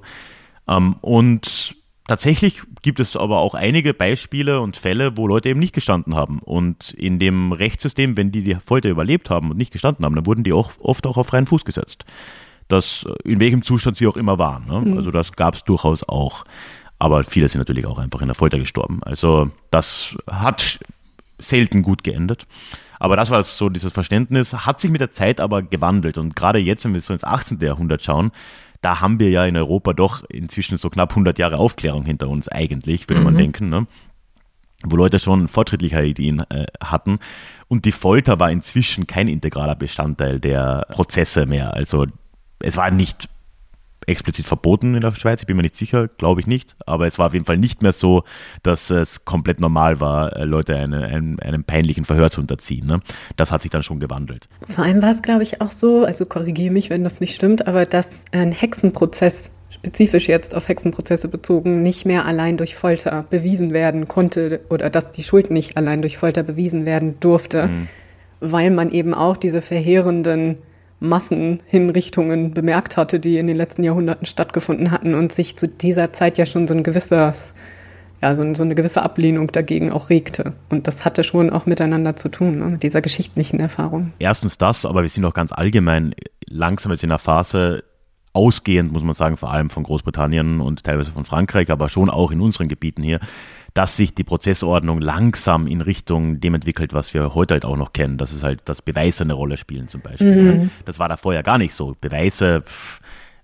Ähm, 0.67 0.97
und 1.01 1.75
tatsächlich 2.05 2.63
gibt 2.81 2.99
es 2.99 3.15
aber 3.15 3.39
auch 3.39 3.55
einige 3.55 3.93
Beispiele 3.93 4.59
und 4.59 4.75
Fälle, 4.75 5.15
wo 5.15 5.25
Leute 5.25 5.49
eben 5.49 5.59
nicht 5.59 5.73
gestanden 5.73 6.13
haben. 6.13 6.39
Und 6.39 6.91
in 6.91 7.17
dem 7.17 7.53
Rechtssystem, 7.53 8.17
wenn 8.17 8.31
die 8.31 8.43
die 8.43 8.55
Folter 8.55 8.89
überlebt 8.89 9.29
haben 9.29 9.51
und 9.51 9.57
nicht 9.57 9.71
gestanden 9.71 10.05
haben, 10.05 10.15
dann 10.15 10.25
wurden 10.25 10.43
die 10.43 10.53
auch 10.53 10.71
oft 10.79 11.07
auch 11.07 11.15
auf 11.15 11.27
freien 11.27 11.47
Fuß 11.47 11.63
gesetzt. 11.63 12.05
Das, 12.67 13.05
in 13.23 13.39
welchem 13.39 13.61
Zustand 13.61 13.95
sie 13.95 14.07
auch 14.07 14.17
immer 14.17 14.37
waren. 14.37 14.65
Ne? 14.65 14.81
Mhm. 14.81 14.97
Also 14.97 15.11
das 15.11 15.33
gab 15.33 15.55
es 15.55 15.63
durchaus 15.63 16.03
auch. 16.07 16.43
Aber 16.99 17.23
viele 17.23 17.49
sind 17.49 17.59
natürlich 17.59 17.85
auch 17.85 17.97
einfach 17.97 18.21
in 18.21 18.27
der 18.27 18.35
Folter 18.35 18.59
gestorben. 18.59 19.01
Also 19.03 19.51
das 19.71 20.15
hat 20.29 20.79
selten 21.37 21.81
gut 21.81 22.03
geendet. 22.03 22.47
Aber 22.99 23.15
das 23.15 23.29
war 23.29 23.43
so 23.43 23.69
dieses 23.69 23.91
Verständnis, 23.91 24.53
hat 24.53 24.79
sich 24.79 24.89
mit 24.89 25.01
der 25.01 25.11
Zeit 25.11 25.41
aber 25.41 25.61
gewandelt. 25.61 26.17
Und 26.17 26.35
gerade 26.35 26.59
jetzt, 26.59 26.85
wenn 26.85 26.93
wir 26.93 27.01
so 27.01 27.13
ins 27.13 27.23
18. 27.23 27.59
Jahrhundert 27.59 28.03
schauen, 28.03 28.31
da 28.81 29.01
haben 29.01 29.19
wir 29.19 29.29
ja 29.29 29.45
in 29.45 29.57
Europa 29.57 29.93
doch 29.93 30.23
inzwischen 30.29 30.77
so 30.77 30.89
knapp 30.89 31.11
100 31.11 31.37
Jahre 31.39 31.57
Aufklärung 31.57 32.05
hinter 32.05 32.29
uns 32.29 32.47
eigentlich, 32.47 33.09
würde 33.09 33.19
mhm. 33.19 33.25
man 33.25 33.37
denken, 33.37 33.69
ne? 33.69 33.87
wo 34.83 34.95
Leute 34.95 35.19
schon 35.19 35.47
fortschrittliche 35.47 36.03
Ideen 36.03 36.39
äh, 36.49 36.67
hatten. 36.81 37.19
Und 37.67 37.85
die 37.85 37.91
Folter 37.91 38.39
war 38.39 38.51
inzwischen 38.51 39.07
kein 39.07 39.27
integraler 39.27 39.75
Bestandteil 39.75 40.39
der 40.39 40.85
Prozesse 40.89 41.45
mehr. 41.45 41.73
Also 41.73 42.05
es 42.59 42.77
war 42.77 42.91
nicht 42.91 43.29
explizit 44.07 44.45
verboten 44.45 44.95
in 44.95 45.01
der 45.01 45.13
Schweiz, 45.15 45.41
ich 45.41 45.47
bin 45.47 45.57
mir 45.57 45.63
nicht 45.63 45.75
sicher, 45.75 46.07
glaube 46.07 46.41
ich 46.41 46.47
nicht, 46.47 46.75
aber 46.85 47.07
es 47.07 47.17
war 47.17 47.27
auf 47.27 47.33
jeden 47.33 47.45
Fall 47.45 47.57
nicht 47.57 47.81
mehr 47.81 47.93
so, 47.93 48.23
dass 48.63 48.89
es 48.89 49.25
komplett 49.25 49.59
normal 49.59 49.99
war, 49.99 50.35
äh, 50.35 50.45
Leute 50.45 50.75
eine, 50.75 51.03
einem, 51.05 51.39
einem 51.39 51.63
peinlichen 51.63 52.05
Verhör 52.05 52.29
zu 52.31 52.41
unterziehen. 52.41 52.85
Ne? 52.85 52.99
Das 53.35 53.51
hat 53.51 53.61
sich 53.61 53.71
dann 53.71 53.83
schon 53.83 53.99
gewandelt. 53.99 54.47
Vor 54.67 54.83
allem 54.83 55.01
war 55.01 55.11
es, 55.11 55.21
glaube 55.21 55.43
ich, 55.43 55.61
auch 55.61 55.71
so, 55.71 56.05
also 56.05 56.25
korrigiere 56.25 56.71
mich, 56.71 56.89
wenn 56.89 57.03
das 57.03 57.19
nicht 57.19 57.35
stimmt, 57.35 57.67
aber 57.67 57.85
dass 57.85 58.25
ein 58.31 58.51
Hexenprozess 58.51 59.51
spezifisch 59.69 60.27
jetzt 60.27 60.55
auf 60.55 60.67
Hexenprozesse 60.67 61.27
bezogen, 61.27 61.81
nicht 61.81 62.05
mehr 62.05 62.25
allein 62.25 62.57
durch 62.57 62.75
Folter 62.75 63.25
bewiesen 63.29 63.73
werden 63.73 64.07
konnte 64.07 64.61
oder 64.69 64.89
dass 64.89 65.11
die 65.11 65.23
Schuld 65.23 65.51
nicht 65.51 65.77
allein 65.77 66.01
durch 66.01 66.17
Folter 66.17 66.43
bewiesen 66.43 66.85
werden 66.85 67.19
durfte, 67.19 67.67
mhm. 67.67 67.87
weil 68.39 68.71
man 68.71 68.91
eben 68.91 69.13
auch 69.13 69.37
diese 69.37 69.61
verheerenden 69.61 70.57
Massenhinrichtungen 71.07 72.53
bemerkt 72.53 72.97
hatte, 72.97 73.19
die 73.19 73.37
in 73.37 73.47
den 73.47 73.57
letzten 73.57 73.83
Jahrhunderten 73.83 74.25
stattgefunden 74.25 74.91
hatten 74.91 75.15
und 75.15 75.31
sich 75.31 75.57
zu 75.57 75.67
dieser 75.67 76.13
Zeit 76.13 76.37
ja 76.37 76.45
schon 76.45 76.67
so 76.67 76.73
ein 76.73 76.83
gewisser, 76.83 77.33
ja, 78.21 78.35
so 78.35 78.43
eine 78.43 78.75
gewisse 78.75 79.01
Ablehnung 79.01 79.51
dagegen 79.51 79.91
auch 79.91 80.09
regte. 80.09 80.53
Und 80.69 80.87
das 80.87 81.05
hatte 81.05 81.23
schon 81.23 81.49
auch 81.49 81.65
miteinander 81.65 82.15
zu 82.15 82.29
tun, 82.29 82.59
ne, 82.59 82.65
mit 82.65 82.83
dieser 82.83 83.01
geschichtlichen 83.01 83.59
Erfahrung. 83.59 84.13
Erstens 84.19 84.57
das, 84.57 84.85
aber 84.85 85.01
wir 85.01 85.09
sind 85.09 85.25
auch 85.25 85.33
ganz 85.33 85.51
allgemein 85.51 86.13
langsam 86.47 86.91
jetzt 86.91 87.03
in 87.03 87.11
einer 87.11 87.19
Phase, 87.19 87.83
ausgehend, 88.35 88.91
muss 88.91 89.03
man 89.03 89.13
sagen, 89.13 89.37
vor 89.37 89.51
allem 89.51 89.69
von 89.69 89.83
Großbritannien 89.83 90.59
und 90.59 90.83
teilweise 90.83 91.11
von 91.11 91.23
Frankreich, 91.23 91.71
aber 91.71 91.87
schon 91.87 92.09
auch 92.09 92.31
in 92.31 92.41
unseren 92.41 92.67
Gebieten 92.67 93.01
hier, 93.01 93.19
dass 93.75 93.97
sich 93.97 94.15
die 94.15 94.23
Prozessordnung 94.23 95.01
langsam 95.01 95.67
in 95.67 95.81
Richtung 95.81 96.39
dem 96.39 96.55
entwickelt, 96.55 96.93
was 96.93 97.13
wir 97.13 97.35
heute 97.35 97.55
halt 97.55 97.65
auch 97.65 97.75
noch 97.75 97.91
kennen. 97.91 98.17
Das 98.17 98.31
ist 98.31 98.41
halt, 98.41 98.61
dass 98.65 98.81
Beweise 98.81 99.25
eine 99.25 99.33
Rolle 99.33 99.57
spielen 99.57 99.89
zum 99.89 99.99
Beispiel. 99.99 100.53
Mhm. 100.53 100.69
Das 100.85 100.97
war 100.97 101.09
da 101.09 101.17
vorher 101.17 101.43
gar 101.43 101.57
nicht 101.57 101.73
so. 101.73 101.93
Beweise 101.99 102.61
pff, 102.61 103.01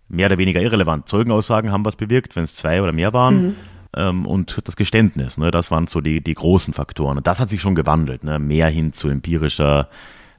mehr 0.07 0.27
oder 0.27 0.37
weniger 0.37 0.61
irrelevant. 0.61 1.09
Zeugenaussagen 1.09 1.73
haben 1.73 1.83
was 1.83 1.97
bewirkt, 1.97 2.37
wenn 2.37 2.45
es 2.45 2.55
zwei 2.55 2.81
oder 2.81 2.93
mehr 2.93 3.11
waren. 3.11 3.43
Mhm. 3.43 3.55
Ähm, 3.93 4.25
und 4.25 4.57
das 4.63 4.77
Geständnis, 4.77 5.37
ne, 5.37 5.51
das 5.51 5.69
waren 5.69 5.87
so 5.87 5.99
die, 5.99 6.21
die 6.21 6.33
großen 6.33 6.73
Faktoren. 6.73 7.17
Und 7.17 7.27
das 7.27 7.41
hat 7.41 7.49
sich 7.49 7.59
schon 7.59 7.75
gewandelt, 7.75 8.23
ne, 8.23 8.39
mehr 8.39 8.69
hin 8.69 8.93
zu 8.93 9.09
empirischer 9.09 9.89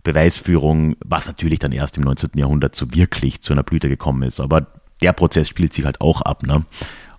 Beweisführung, 0.04 0.96
was 1.04 1.26
natürlich 1.26 1.58
dann 1.58 1.72
erst 1.72 1.98
im 1.98 2.04
19. 2.04 2.30
Jahrhundert 2.36 2.74
so 2.74 2.94
wirklich 2.94 3.42
zu 3.42 3.52
einer 3.52 3.62
Blüte 3.62 3.90
gekommen 3.90 4.22
ist. 4.22 4.40
Aber 4.40 4.66
der 5.02 5.12
Prozess 5.12 5.48
spielt 5.48 5.74
sich 5.74 5.84
halt 5.84 6.00
auch 6.00 6.22
ab. 6.22 6.44
Ne? 6.44 6.64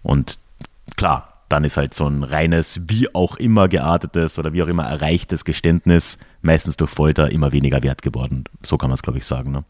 Und 0.02 0.40
klar, 0.98 1.33
dann 1.54 1.66
ist 1.66 1.78
halt 1.78 1.94
so 1.94 2.08
ein 2.08 2.24
reines, 2.24 2.82
wie 2.88 3.14
auch 3.14 3.36
immer 3.36 3.68
geartetes 3.68 4.40
oder 4.40 4.54
wie 4.54 4.64
auch 4.64 4.68
immer 4.68 4.86
erreichtes 4.86 5.46
Geständnis, 5.46 6.18
meistens 6.42 6.78
durch 6.78 6.90
Folter, 6.90 7.32
immer 7.32 7.52
weniger 7.52 7.84
wert 7.84 8.02
geworden. 8.02 8.46
So 8.64 8.76
kann 8.80 8.90
man 8.90 8.96
es, 8.96 9.04
glaube 9.04 9.20
ich, 9.20 9.26
sagen. 9.26 9.52
Ne? 9.52 9.64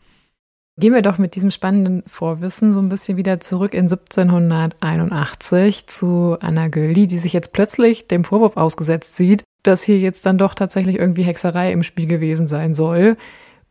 Gehen 0.79 0.93
wir 0.93 1.01
doch 1.01 1.17
mit 1.17 1.35
diesem 1.35 1.51
spannenden 1.51 2.01
Vorwissen 2.07 2.71
so 2.71 2.79
ein 2.79 2.87
bisschen 2.87 3.17
wieder 3.17 3.41
zurück 3.41 3.73
in 3.73 3.91
1781 3.91 5.87
zu 5.87 6.37
Anna 6.39 6.69
Göldi, 6.69 7.05
die 7.05 7.19
sich 7.19 7.33
jetzt 7.33 7.51
plötzlich 7.51 8.07
dem 8.07 8.23
Vorwurf 8.23 8.55
ausgesetzt 8.55 9.17
sieht, 9.17 9.43
dass 9.63 9.83
hier 9.83 9.99
jetzt 9.99 10.25
dann 10.25 10.37
doch 10.37 10.53
tatsächlich 10.53 10.97
irgendwie 10.97 11.23
Hexerei 11.23 11.73
im 11.73 11.83
Spiel 11.83 12.07
gewesen 12.07 12.47
sein 12.47 12.73
soll. 12.73 13.17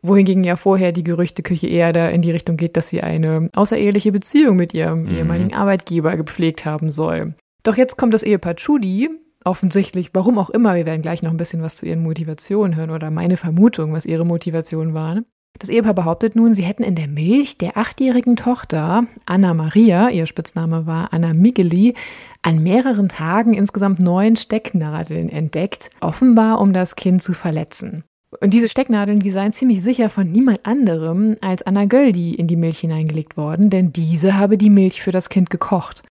Wohingegen 0.03 0.43
ja 0.43 0.55
vorher 0.55 0.91
die 0.91 1.03
Gerüchteküche 1.03 1.65
eher 1.65 1.93
da 1.93 2.09
in 2.09 2.21
die 2.21 2.31
Richtung 2.31 2.57
geht, 2.57 2.77
dass 2.77 2.89
sie 2.89 3.01
eine 3.01 3.49
außereheliche 3.55 4.11
Beziehung 4.11 4.55
mit 4.55 4.75
ihrem 4.75 5.05
mhm. 5.05 5.17
ehemaligen 5.17 5.55
Arbeitgeber 5.55 6.15
gepflegt 6.15 6.63
haben 6.63 6.91
soll. 6.91 7.33
Doch 7.63 7.77
jetzt 7.77 7.97
kommt 7.97 8.13
das 8.13 8.23
Ehepaar 8.23 8.55
Chudi, 8.55 9.09
offensichtlich, 9.45 10.09
warum 10.13 10.37
auch 10.37 10.49
immer, 10.49 10.75
wir 10.75 10.85
werden 10.85 11.01
gleich 11.01 11.23
noch 11.23 11.31
ein 11.31 11.37
bisschen 11.37 11.61
was 11.61 11.77
zu 11.77 11.85
ihren 11.85 12.03
Motivationen 12.03 12.75
hören 12.75 12.89
oder 12.89 13.09
meine 13.09 13.37
Vermutung, 13.37 13.93
was 13.93 14.05
ihre 14.05 14.25
Motivation 14.25 14.93
war. 14.93 15.21
Das 15.59 15.69
Ehepaar 15.69 15.93
behauptet 15.93 16.35
nun, 16.35 16.53
sie 16.53 16.63
hätten 16.63 16.83
in 16.83 16.95
der 16.95 17.07
Milch 17.07 17.57
der 17.57 17.77
achtjährigen 17.77 18.35
Tochter 18.35 19.05
Anna 19.25 19.53
Maria, 19.53 20.09
ihr 20.09 20.25
Spitzname 20.25 20.87
war 20.87 21.13
Anna 21.13 21.33
Migeli, 21.33 21.93
an 22.41 22.61
mehreren 22.61 23.07
Tagen 23.07 23.53
insgesamt 23.53 23.99
neun 23.99 24.35
Stecknadeln 24.35 25.29
entdeckt, 25.29 25.89
offenbar 26.01 26.59
um 26.59 26.73
das 26.73 26.95
Kind 26.97 27.23
zu 27.23 27.33
verletzen. 27.33 28.03
Und 28.41 28.53
diese 28.53 28.67
Stecknadeln, 28.67 29.19
die 29.19 29.29
seien 29.29 29.53
ziemlich 29.53 29.83
sicher 29.83 30.09
von 30.09 30.29
niemand 30.29 30.65
anderem 30.65 31.37
als 31.39 31.61
Anna 31.63 31.85
Göldi 31.85 32.33
in 32.33 32.47
die 32.47 32.57
Milch 32.57 32.79
hineingelegt 32.79 33.37
worden, 33.37 33.69
denn 33.69 33.93
diese 33.93 34.37
habe 34.37 34.57
die 34.57 34.71
Milch 34.71 35.01
für 35.01 35.11
das 35.11 35.29
Kind 35.29 35.49
gekocht. 35.49 36.03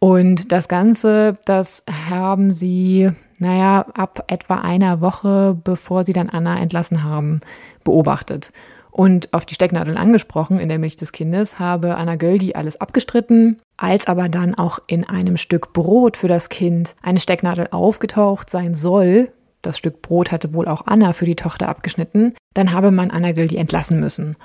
Und 0.00 0.50
das 0.50 0.68
Ganze, 0.68 1.36
das 1.44 1.84
haben 2.08 2.52
sie, 2.52 3.10
naja, 3.38 3.84
ab 3.94 4.24
etwa 4.28 4.56
einer 4.56 5.02
Woche, 5.02 5.56
bevor 5.62 6.04
sie 6.04 6.14
dann 6.14 6.30
Anna 6.30 6.58
entlassen 6.58 7.04
haben, 7.04 7.40
beobachtet. 7.84 8.50
Und 8.90 9.32
auf 9.32 9.44
die 9.44 9.54
Stecknadeln 9.54 9.98
angesprochen 9.98 10.58
in 10.58 10.68
der 10.68 10.78
Milch 10.78 10.96
des 10.96 11.12
Kindes 11.12 11.58
habe 11.58 11.96
Anna 11.96 12.16
Göldi 12.16 12.54
alles 12.54 12.80
abgestritten, 12.80 13.60
als 13.76 14.06
aber 14.06 14.28
dann 14.28 14.54
auch 14.54 14.78
in 14.86 15.08
einem 15.08 15.36
Stück 15.36 15.72
Brot 15.74 16.16
für 16.16 16.28
das 16.28 16.48
Kind 16.48 16.96
eine 17.02 17.20
Stecknadel 17.20 17.68
aufgetaucht 17.70 18.50
sein 18.50 18.74
soll, 18.74 19.30
das 19.62 19.76
Stück 19.76 20.00
Brot 20.00 20.32
hatte 20.32 20.54
wohl 20.54 20.66
auch 20.66 20.86
Anna 20.86 21.12
für 21.12 21.26
die 21.26 21.36
Tochter 21.36 21.68
abgeschnitten, 21.68 22.34
dann 22.54 22.72
habe 22.72 22.90
man 22.90 23.10
Anna 23.10 23.32
Göldi 23.32 23.56
entlassen 23.56 24.00
müssen. 24.00 24.36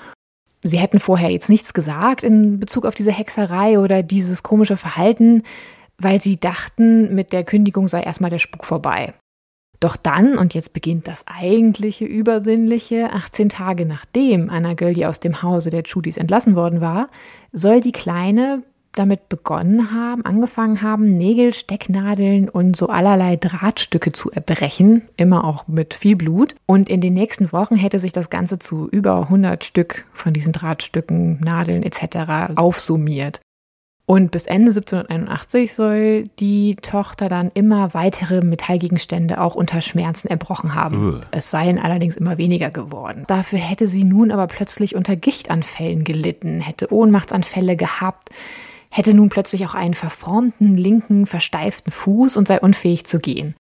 Sie 0.68 0.80
hätten 0.80 1.00
vorher 1.00 1.30
jetzt 1.30 1.48
nichts 1.48 1.76
gesagt 1.76 2.24
in 2.24 2.60
Bezug 2.60 2.88
auf 2.88 2.96
diese 2.96 3.12
Hexerei 3.12 3.78
oder 3.78 4.02
dieses 4.02 4.42
komische 4.42 4.78
Verhalten, 4.78 5.44
weil 6.00 6.20
sie 6.20 6.40
dachten, 6.40 7.14
mit 7.14 7.34
der 7.34 7.44
Kündigung 7.44 7.88
sei 7.88 8.02
erstmal 8.02 8.32
der 8.32 8.40
Spuk 8.40 8.66
vorbei. 8.66 9.14
Doch 9.80 9.96
dann, 9.96 10.40
und 10.40 10.56
jetzt 10.56 10.74
beginnt 10.74 11.08
das 11.08 11.24
eigentliche 11.28 12.06
Übersinnliche, 12.06 13.14
18 13.14 13.50
Tage 13.50 13.86
nachdem 13.86 14.50
Anna 14.50 14.74
Göldi 14.74 15.06
aus 15.06 15.20
dem 15.20 15.44
Hause 15.44 15.70
der 15.70 15.84
Judys 15.84 16.18
entlassen 16.18 16.56
worden 16.56 16.82
war, 16.82 17.10
soll 17.52 17.82
die 17.82 17.92
Kleine 17.92 18.64
damit 18.96 19.30
begonnen 19.30 19.92
haben, 19.92 20.26
angefangen 20.26 20.82
haben, 20.82 21.08
Nägel, 21.08 21.54
Stecknadeln 21.54 22.50
und 22.50 22.76
so 22.76 22.88
allerlei 22.88 23.36
Drahtstücke 23.36 24.12
zu 24.12 24.32
erbrechen, 24.32 25.04
immer 25.18 25.44
auch 25.44 25.68
mit 25.68 25.94
viel 25.94 26.16
Blut. 26.16 26.56
Und 26.66 26.90
in 26.90 27.02
den 27.02 27.14
nächsten 27.14 27.52
Wochen 27.52 27.76
hätte 27.76 28.00
sich 28.00 28.14
das 28.14 28.30
Ganze 28.30 28.60
zu 28.60 28.88
über 28.90 29.22
100 29.24 29.64
Stück 29.64 30.06
von 30.14 30.34
diesen 30.34 30.54
Drahtstücken, 30.54 31.40
Nadeln 31.42 31.84
etc. 31.84 32.56
aufsummiert. 32.56 33.42
Und 34.08 34.30
bis 34.30 34.46
Ende 34.46 34.70
1781 34.70 35.74
soll 35.74 36.26
die 36.40 36.76
Tochter 36.76 37.28
dann 37.28 37.50
immer 37.56 37.96
weitere 37.96 38.42
Metallgegenstände 38.42 39.42
auch 39.42 39.56
unter 39.56 39.82
Schmerzen 39.82 40.28
erbrochen 40.28 40.76
haben. 40.76 41.16
Uh. 41.16 41.22
Es 41.32 41.50
seien 41.50 41.80
allerdings 41.80 42.16
immer 42.16 42.38
weniger 42.38 42.70
geworden. 42.70 43.24
Dafür 43.28 43.58
hätte 43.58 43.88
sie 43.88 44.04
nun 44.04 44.32
aber 44.32 44.46
plötzlich 44.46 44.96
unter 44.96 45.16
Gichtanfällen 45.16 46.04
gelitten, 46.04 46.60
hätte 46.60 46.94
Ohnmachtsanfälle 46.94 47.76
gehabt, 47.76 48.30
hätte 48.96 49.14
nun 49.14 49.28
plötzlich 49.28 49.66
auch 49.66 49.76
einen 49.76 49.94
verformten 49.94 50.78
linken, 50.78 51.26
versteiften 51.26 51.92
Fuß 51.92 52.38
und 52.38 52.48
sei 52.48 52.62
unfähig 52.62 53.06
zu 53.06 53.20
gehen. 53.20 53.56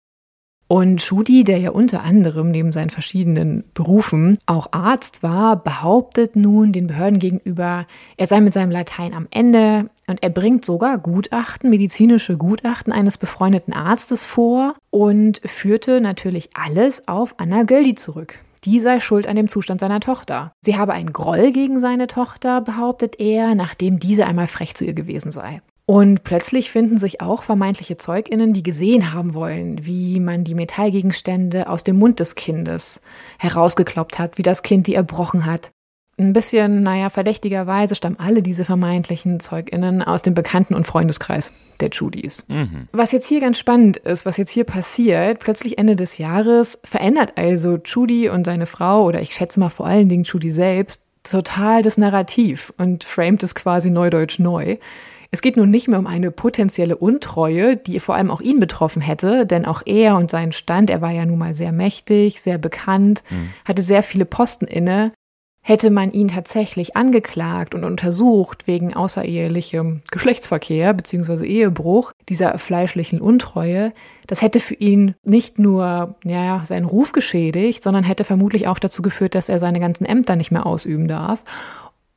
Und 0.66 1.03
Schudi, 1.03 1.45
der 1.45 1.59
ja 1.59 1.71
unter 1.71 2.03
anderem 2.03 2.51
neben 2.51 2.73
seinen 2.73 2.90
verschiedenen 2.90 3.64
Berufen 3.75 4.38
auch 4.47 4.69
Arzt 4.73 5.23
war, 5.23 5.57
behauptet 5.57 6.35
nun 6.35 6.73
den 6.73 6.88
Behörden 6.88 7.19
gegenüber, 7.19 7.87
er 8.16 8.27
sei 8.27 8.40
mit 8.40 8.53
seinem 8.53 8.71
Latein 8.73 9.14
am 9.14 9.29
Ende 9.31 9.90
und 10.09 10.23
er 10.23 10.31
bringt 10.31 10.64
sogar 10.64 10.99
Gutachten, 10.99 11.71
medizinische 11.71 12.37
Gutachten 12.37 12.93
eines 12.93 13.16
befreundeten 13.16 13.73
Arztes 13.73 14.25
vor 14.25 14.75
und 14.90 15.40
führte 15.45 16.01
natürlich 16.01 16.51
alles 16.55 17.07
auf 17.07 17.35
Anna 17.38 17.62
Göldi 17.62 17.95
zurück. 17.95 18.38
Die 18.64 18.81
sei 18.81 19.01
schuld 19.01 19.27
an 19.27 19.37
dem 19.37 19.49
Zustand 19.49 19.81
seiner 19.81 20.01
Tochter. 20.01 20.53
Sie 20.61 20.77
habe 20.77 20.92
einen 20.92 21.12
Groll 21.12 21.53
gegen 21.53 21.81
seine 21.81 22.07
Tochter, 22.07 22.61
behauptet 22.61 23.18
er, 23.18 23.55
nachdem 23.55 23.99
diese 23.99 24.27
einmal 24.27 24.46
frech 24.46 24.75
zu 24.75 24.85
ihr 24.85 24.92
gewesen 24.92 25.33
sei. 25.33 25.62
Und 25.87 26.23
plötzlich 26.23 26.70
finden 26.70 26.99
sich 26.99 27.20
auch 27.20 27.42
vermeintliche 27.42 27.96
Zeuginnen, 27.96 28.53
die 28.53 28.62
gesehen 28.62 29.12
haben 29.12 29.35
wollen, 29.35 29.85
wie 29.87 30.20
man 30.20 30.44
die 30.44 30.55
Metallgegenstände 30.55 31.68
aus 31.68 31.83
dem 31.83 31.99
Mund 31.99 32.20
des 32.20 32.35
Kindes 32.37 33.01
herausgekloppt 33.38 34.18
hat, 34.18 34.38
wie 34.38 34.42
das 34.42 34.62
Kind 34.62 34.87
die 34.87 34.94
erbrochen 34.94 35.46
hat. 35.46 35.73
Ein 36.18 36.33
bisschen, 36.33 36.83
naja, 36.83 37.09
verdächtigerweise 37.09 37.94
stammen 37.94 38.20
alle 38.20 38.42
diese 38.42 38.64
vermeintlichen 38.64 39.40
Zeuginnen 39.40 40.03
aus 40.03 40.23
dem 40.23 40.35
Bekannten- 40.35 40.75
und 40.75 40.87
Freundeskreis 40.87 41.51
der 41.81 41.90
Judys. 41.90 42.45
Mhm. 42.49 42.88
Was 42.93 43.12
jetzt 43.12 43.29
hier 43.29 43.40
ganz 43.40 43.59
spannend 43.59 43.97
ist, 43.99 44.27
was 44.27 44.37
jetzt 44.37 44.53
hier 44.53 44.64
passiert, 44.64 45.38
plötzlich 45.40 45.79
Ende 45.79 45.97
des 45.97 46.19
Jahres 46.19 46.79
verändert 46.85 47.33
also 47.37 47.79
Judy 47.85 48.29
und 48.29 48.45
seine 48.45 48.66
Frau, 48.66 49.05
oder 49.05 49.21
ich 49.21 49.33
schätze 49.33 49.61
mal 49.61 49.71
vor 49.71 49.87
allen 49.87 50.09
Dingen 50.09 50.25
Judy 50.25 50.51
selbst, 50.51 51.05
total 51.23 51.83
das 51.83 51.99
Narrativ 51.99 52.73
und 52.79 53.05
framet 53.05 53.43
es 53.43 53.55
quasi 53.55 53.90
neudeutsch 53.90 54.38
neu. 54.38 54.79
Es 55.33 55.43
geht 55.43 55.57
nun 55.57 55.71
nicht 55.71 55.87
mehr 55.87 56.01
um 56.01 56.09
eine 56.09 56.33
potenzielle 56.33 56.97
Untreue, 56.97 57.77
die 57.77 58.01
vor 58.01 58.16
allem 58.16 58.33
auch 58.33 58.40
ihn 58.40 58.59
betroffen 58.59 59.01
hätte, 59.01 59.47
denn 59.47 59.64
auch 59.64 59.83
er 59.87 60.16
und 60.16 60.31
sein 60.31 60.51
Stand, 60.51 60.90
er 60.90 61.03
war 61.03 61.12
ja 61.12 61.25
nun 61.25 61.38
mal 61.38 61.55
sehr 61.55 61.71
mächtig, 61.71 62.40
sehr 62.40 62.59
bekannt, 62.59 63.23
mhm. 63.31 63.51
hatte 63.64 63.83
sehr 63.83 64.03
viele 64.03 64.25
Posten 64.25 64.66
inne. 64.66 65.12
Hätte 65.62 65.90
man 65.90 66.11
ihn 66.11 66.29
tatsächlich 66.29 66.96
angeklagt 66.96 67.75
und 67.75 67.85
untersucht 67.85 68.66
wegen 68.66 68.94
außerehelichem 68.94 70.01
Geschlechtsverkehr 70.11 70.94
bzw. 70.94 71.46
Ehebruch, 71.46 72.12
dieser 72.31 72.57
fleischlichen 72.59 73.20
Untreue, 73.20 73.92
das 74.27 74.40
hätte 74.40 74.59
für 74.59 74.75
ihn 74.75 75.14
nicht 75.23 75.59
nur 75.59 76.16
ja, 76.25 76.62
seinen 76.64 76.87
Ruf 76.87 77.12
geschädigt, 77.12 77.83
sondern 77.83 78.05
hätte 78.05 78.25
vermutlich 78.25 78.68
auch 78.68 78.79
dazu 78.79 79.03
geführt, 79.03 79.35
dass 79.35 79.51
er 79.51 79.59
seine 79.59 79.81
ganzen 79.81 80.07
Ämter 80.07 80.35
nicht 80.35 80.51
mehr 80.51 80.64
ausüben 80.64 81.09
darf. 81.09 81.44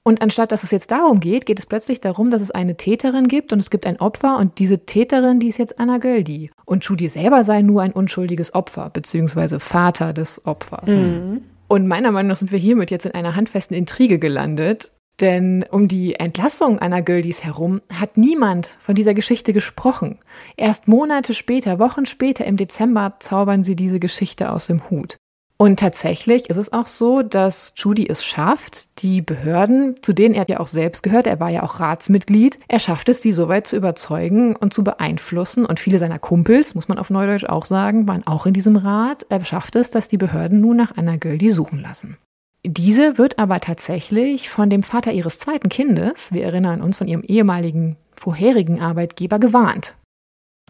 Und 0.04 0.22
anstatt 0.22 0.52
dass 0.52 0.64
es 0.64 0.72
jetzt 0.72 0.92
darum 0.92 1.20
geht, 1.20 1.46
geht 1.46 1.60
es 1.60 1.66
plötzlich 1.66 2.02
darum, 2.02 2.30
dass 2.30 2.42
es 2.42 2.52
eine 2.52 2.76
Täterin 2.76 3.28
gibt 3.28 3.54
und 3.54 3.60
es 3.60 3.70
gibt 3.70 3.86
ein 3.86 4.00
Opfer 4.00 4.38
und 4.38 4.60
diese 4.60 4.86
Täterin, 4.86 5.40
die 5.40 5.48
ist 5.48 5.58
jetzt 5.58 5.80
Anna 5.80 5.98
Göldi. 5.98 6.52
Und 6.66 6.84
Judy 6.86 7.08
selber 7.08 7.44
sei 7.44 7.62
nur 7.62 7.82
ein 7.82 7.94
unschuldiges 7.94 8.54
Opfer, 8.54 8.90
beziehungsweise 8.90 9.60
Vater 9.62 10.12
des 10.14 10.46
Opfers. 10.46 10.90
Mhm. 10.90 11.44
Und 11.74 11.88
meiner 11.88 12.12
Meinung 12.12 12.28
nach 12.28 12.38
sind 12.38 12.52
wir 12.52 12.60
hiermit 12.60 12.92
jetzt 12.92 13.08
in 13.08 13.16
einer 13.16 13.36
handfesten 13.36 13.76
Intrige 13.76 14.20
gelandet. 14.20 14.92
Denn 15.20 15.66
um 15.72 15.88
die 15.88 16.14
Entlassung 16.14 16.78
Anna 16.78 17.00
Göldis 17.00 17.44
herum 17.44 17.82
hat 17.92 18.16
niemand 18.16 18.68
von 18.68 18.94
dieser 18.94 19.16
Geschichte 19.16 19.54
gesprochen. 19.54 20.20
Erst 20.56 20.88
Monate 20.88 21.34
später, 21.34 21.80
Wochen 21.80 22.06
später, 22.06 22.46
im 22.46 22.58
Dezember, 22.58 23.16
zaubern 23.18 23.64
sie 23.64 23.76
diese 23.76 24.00
Geschichte 24.00 24.52
aus 24.52 24.68
dem 24.68 24.88
Hut. 24.92 25.18
Und 25.64 25.80
tatsächlich 25.80 26.50
ist 26.50 26.58
es 26.58 26.74
auch 26.74 26.88
so, 26.88 27.22
dass 27.22 27.74
Judy 27.78 28.06
es 28.10 28.26
schafft, 28.26 29.02
die 29.02 29.22
Behörden, 29.22 29.96
zu 30.02 30.12
denen 30.12 30.36
er 30.36 30.46
ja 30.50 30.60
auch 30.60 30.68
selbst 30.68 31.04
gehört, 31.04 31.26
er 31.26 31.40
war 31.40 31.50
ja 31.50 31.64
auch 31.64 31.80
Ratsmitglied, 31.80 32.60
er 32.68 32.80
schafft 32.80 33.08
es, 33.08 33.22
die 33.22 33.32
so 33.32 33.48
weit 33.48 33.66
zu 33.66 33.78
überzeugen 33.78 34.58
und 34.58 34.74
zu 34.74 34.84
beeinflussen. 34.84 35.66
Und 35.66 35.80
viele 35.80 36.00
seiner 36.00 36.20
Kumpels, 36.20 36.76
muss 36.76 36.90
man 36.90 36.98
auf 36.98 37.10
Neudeutsch 37.10 37.46
auch 37.46 37.64
sagen, 37.64 38.10
waren 38.10 38.28
auch 38.28 38.46
in 38.46 38.54
diesem 38.54 38.76
Rat. 38.76 39.26
Er 39.30 39.46
schafft 39.46 39.78
es, 39.78 39.90
dass 39.90 40.10
die 40.10 40.18
Behörden 40.18 40.60
nun 40.60 40.76
nach 40.76 40.98
Anna 40.98 41.16
Göldi 41.16 41.50
suchen 41.50 41.80
lassen. 41.80 42.18
Diese 42.66 43.18
wird 43.18 43.40
aber 43.40 43.62
tatsächlich 43.62 44.50
von 44.50 44.70
dem 44.70 44.84
Vater 44.84 45.14
ihres 45.14 45.40
zweiten 45.40 45.70
Kindes, 45.70 46.34
wir 46.34 46.44
erinnern 46.44 46.82
uns 46.82 46.98
von 46.98 47.08
ihrem 47.08 47.24
ehemaligen 47.24 47.96
vorherigen 48.12 48.82
Arbeitgeber, 48.82 49.40
gewarnt. 49.40 49.96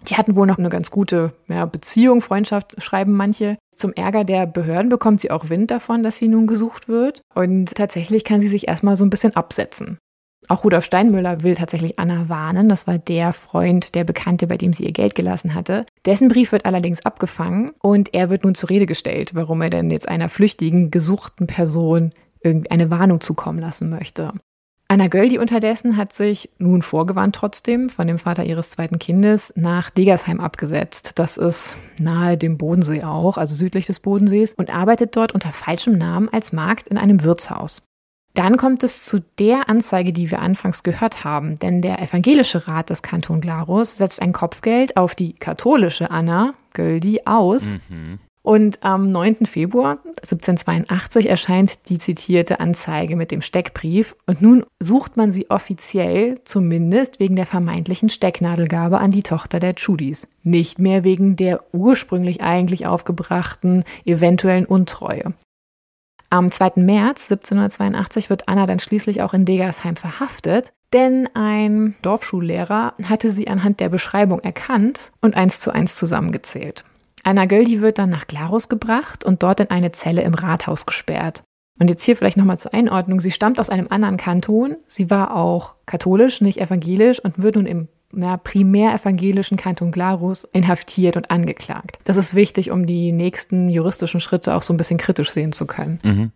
Die 0.08 0.17
hatten 0.17 0.36
wohl 0.36 0.45
noch 0.45 0.60
eine 0.60 0.69
ganz 0.69 0.91
gute 0.91 1.34
ja, 1.47 1.65
Beziehung, 1.65 2.21
Freundschaft, 2.21 2.75
schreiben 2.77 3.13
manche. 3.13 3.58
Zum 3.75 3.93
Ärger 3.93 4.23
der 4.23 4.45
Behörden 4.47 4.89
bekommt 4.89 5.19
sie 5.19 5.31
auch 5.31 5.49
Wind 5.49 5.71
davon, 5.71 6.03
dass 6.03 6.17
sie 6.17 6.27
nun 6.27 6.47
gesucht 6.47 6.88
wird. 6.88 7.21
Und 7.33 7.75
tatsächlich 7.75 8.23
kann 8.23 8.41
sie 8.41 8.47
sich 8.47 8.67
erstmal 8.67 8.95
so 8.95 9.05
ein 9.05 9.09
bisschen 9.09 9.36
absetzen. 9.36 9.97
Auch 10.49 10.63
Rudolf 10.63 10.86
Steinmüller 10.86 11.43
will 11.43 11.55
tatsächlich 11.55 11.99
Anna 11.99 12.27
warnen. 12.27 12.67
Das 12.67 12.86
war 12.86 12.97
der 12.97 13.31
Freund, 13.33 13.95
der 13.95 14.03
Bekannte, 14.03 14.47
bei 14.47 14.57
dem 14.57 14.73
sie 14.73 14.86
ihr 14.86 14.91
Geld 14.91 15.15
gelassen 15.15 15.53
hatte. 15.53 15.86
Dessen 16.05 16.27
Brief 16.27 16.51
wird 16.51 16.65
allerdings 16.65 17.05
abgefangen 17.05 17.71
und 17.81 18.13
er 18.13 18.29
wird 18.29 18.43
nun 18.43 18.55
zur 18.55 18.69
Rede 18.69 18.86
gestellt, 18.86 19.36
warum 19.36 19.62
er 19.62 19.69
denn 19.69 19.89
jetzt 19.89 20.09
einer 20.09 20.29
flüchtigen, 20.29 20.91
gesuchten 20.91 21.47
Person 21.47 22.12
irgendeine 22.41 22.89
Warnung 22.89 23.21
zukommen 23.21 23.59
lassen 23.59 23.89
möchte. 23.89 24.33
Anna 24.88 25.08
Göldi 25.08 25.39
unterdessen 25.39 25.98
hat 25.98 26.13
sich 26.13 26.50
nun 26.60 26.82
vorgewandt 26.82 27.36
trotzdem 27.36 27.89
von 27.89 28.06
dem 28.06 28.19
Vater 28.19 28.43
ihres 28.43 28.69
zweiten 28.69 29.00
Kindes 29.00 29.54
nach 29.56 29.89
Degersheim 29.89 30.39
abgesetzt. 30.39 31.13
Das 31.17 31.38
ist 31.38 31.78
nahe 32.00 32.38
dem 32.38 32.58
Bodensee 32.58 33.04
auch, 33.04 33.38
also 33.38 33.56
südlich 33.56 33.88
des 33.88 34.00
Bodensees, 34.00 34.54
und 34.54 34.69
arbeitet 34.74 35.15
dort 35.15 35.32
unter 35.32 35.52
falschem 35.52 35.98
Namen 35.98 36.30
als 36.30 36.52
Magd 36.52 36.89
in 36.89 36.98
einem 36.98 37.24
Wirtshaus. 37.24 37.82
Dann 38.36 38.58
kommt 38.58 38.84
es 38.84 39.04
zu 39.04 39.19
der 39.39 39.69
Anzeige, 39.69 40.12
die 40.12 40.32
wir 40.32 40.39
anfangs 40.39 40.84
gehört 40.84 41.24
haben, 41.24 41.60
denn 41.60 41.82
der 41.82 42.02
evangelische 42.02 42.67
Rat 42.67 42.89
des 42.89 43.04
Kanton 43.04 43.41
Glarus 43.41 43.98
setzt 43.98 44.22
ein 44.22 44.34
Kopfgeld 44.34 44.98
auf 44.98 45.13
die 45.13 45.34
katholische 45.34 46.10
Anna 46.10 46.56
Göldi 46.74 47.22
aus. 47.26 47.78
Mhm. 47.89 48.19
Und 48.45 48.84
am 48.84 49.10
9. 49.10 49.45
Februar 49.45 49.99
1782 50.21 51.29
erscheint 51.29 51.88
die 51.88 51.97
zitierte 51.97 52.60
Anzeige 52.60 53.15
mit 53.15 53.32
dem 53.32 53.41
Steckbrief 53.41 54.17
und 54.25 54.41
nun 54.41 54.65
sucht 54.82 55.15
man 55.15 55.32
sie 55.32 55.49
offiziell 55.49 56.41
zumindest 56.43 57.21
wegen 57.21 57.38
der 57.38 57.45
vermeintlichen 57.45 58.10
Stecknadelgabe 58.10 58.99
an 58.99 59.12
die 59.12 59.23
Tochter 59.23 59.62
der 59.62 59.75
Judys, 59.77 60.27
nicht 60.43 60.77
mehr 60.77 61.06
wegen 61.06 61.38
der 61.38 61.63
ursprünglich 61.71 62.41
eigentlich 62.43 62.86
aufgebrachten 62.86 63.86
eventuellen 64.03 64.65
Untreue. 64.65 65.34
Am 66.29 66.51
2. 66.51 66.82
März 66.82 67.32
1782 67.32 68.29
wird 68.29 68.49
Anna 68.49 68.65
dann 68.65 68.79
schließlich 68.79 69.21
auch 69.21 69.34
in 69.34 69.45
Degersheim 69.45 69.95
verhaftet, 69.95 70.73
denn 70.91 71.29
ein 71.34 71.95
Dorfschullehrer 72.01 72.95
hatte 73.08 73.32
sie 73.32 73.47
anhand 73.47 73.79
der 73.79 73.88
Beschreibung 73.88 74.39
erkannt 74.41 75.13
und 75.21 75.38
eins 75.38 75.62
zu 75.62 75.71
eins 75.71 75.95
zusammengezählt. 75.95 76.84
Anna 77.23 77.45
Göldi 77.45 77.81
wird 77.81 77.97
dann 77.97 78.09
nach 78.09 78.27
Glarus 78.27 78.69
gebracht 78.69 79.23
und 79.23 79.43
dort 79.43 79.62
in 79.62 79.69
eine 79.69 79.91
Zelle 79.91 80.21
im 80.23 80.33
Rathaus 80.33 80.86
gesperrt. 80.86 81.43
Und 81.79 81.89
jetzt 81.89 82.03
hier 82.03 82.15
vielleicht 82.15 82.38
nochmal 82.38 82.59
zur 82.59 82.73
Einordnung. 82.73 83.19
Sie 83.19 83.31
stammt 83.31 83.59
aus 83.59 83.69
einem 83.69 83.88
anderen 83.89 84.17
Kanton. 84.17 84.75
Sie 84.86 85.09
war 85.09 85.36
auch 85.36 85.75
katholisch, 85.86 86.41
nicht 86.41 86.59
evangelisch 86.59 87.19
und 87.19 87.41
wird 87.41 87.55
nun 87.55 87.65
im 87.65 87.88
ja, 88.15 88.38
primär 88.38 88.93
evangelischen 88.93 89.57
Kanton 89.57 89.91
Glarus 89.91 90.43
inhaftiert 90.43 91.17
und 91.17 91.31
angeklagt. 91.31 91.97
Das 92.03 92.15
ist 92.15 92.36
wichtig, 92.36 92.69
um 92.69 92.86
die 92.86 93.12
nächsten 93.12 93.69
juristischen 93.69 94.19
Schritte 94.19 94.53
auch 94.53 94.62
so 94.62 94.73
ein 94.73 94.77
bisschen 94.77 94.99
kritisch 94.99 95.31
sehen 95.31 95.51
zu 95.51 95.65
können. 95.65 95.99
Mhm. 96.03 96.31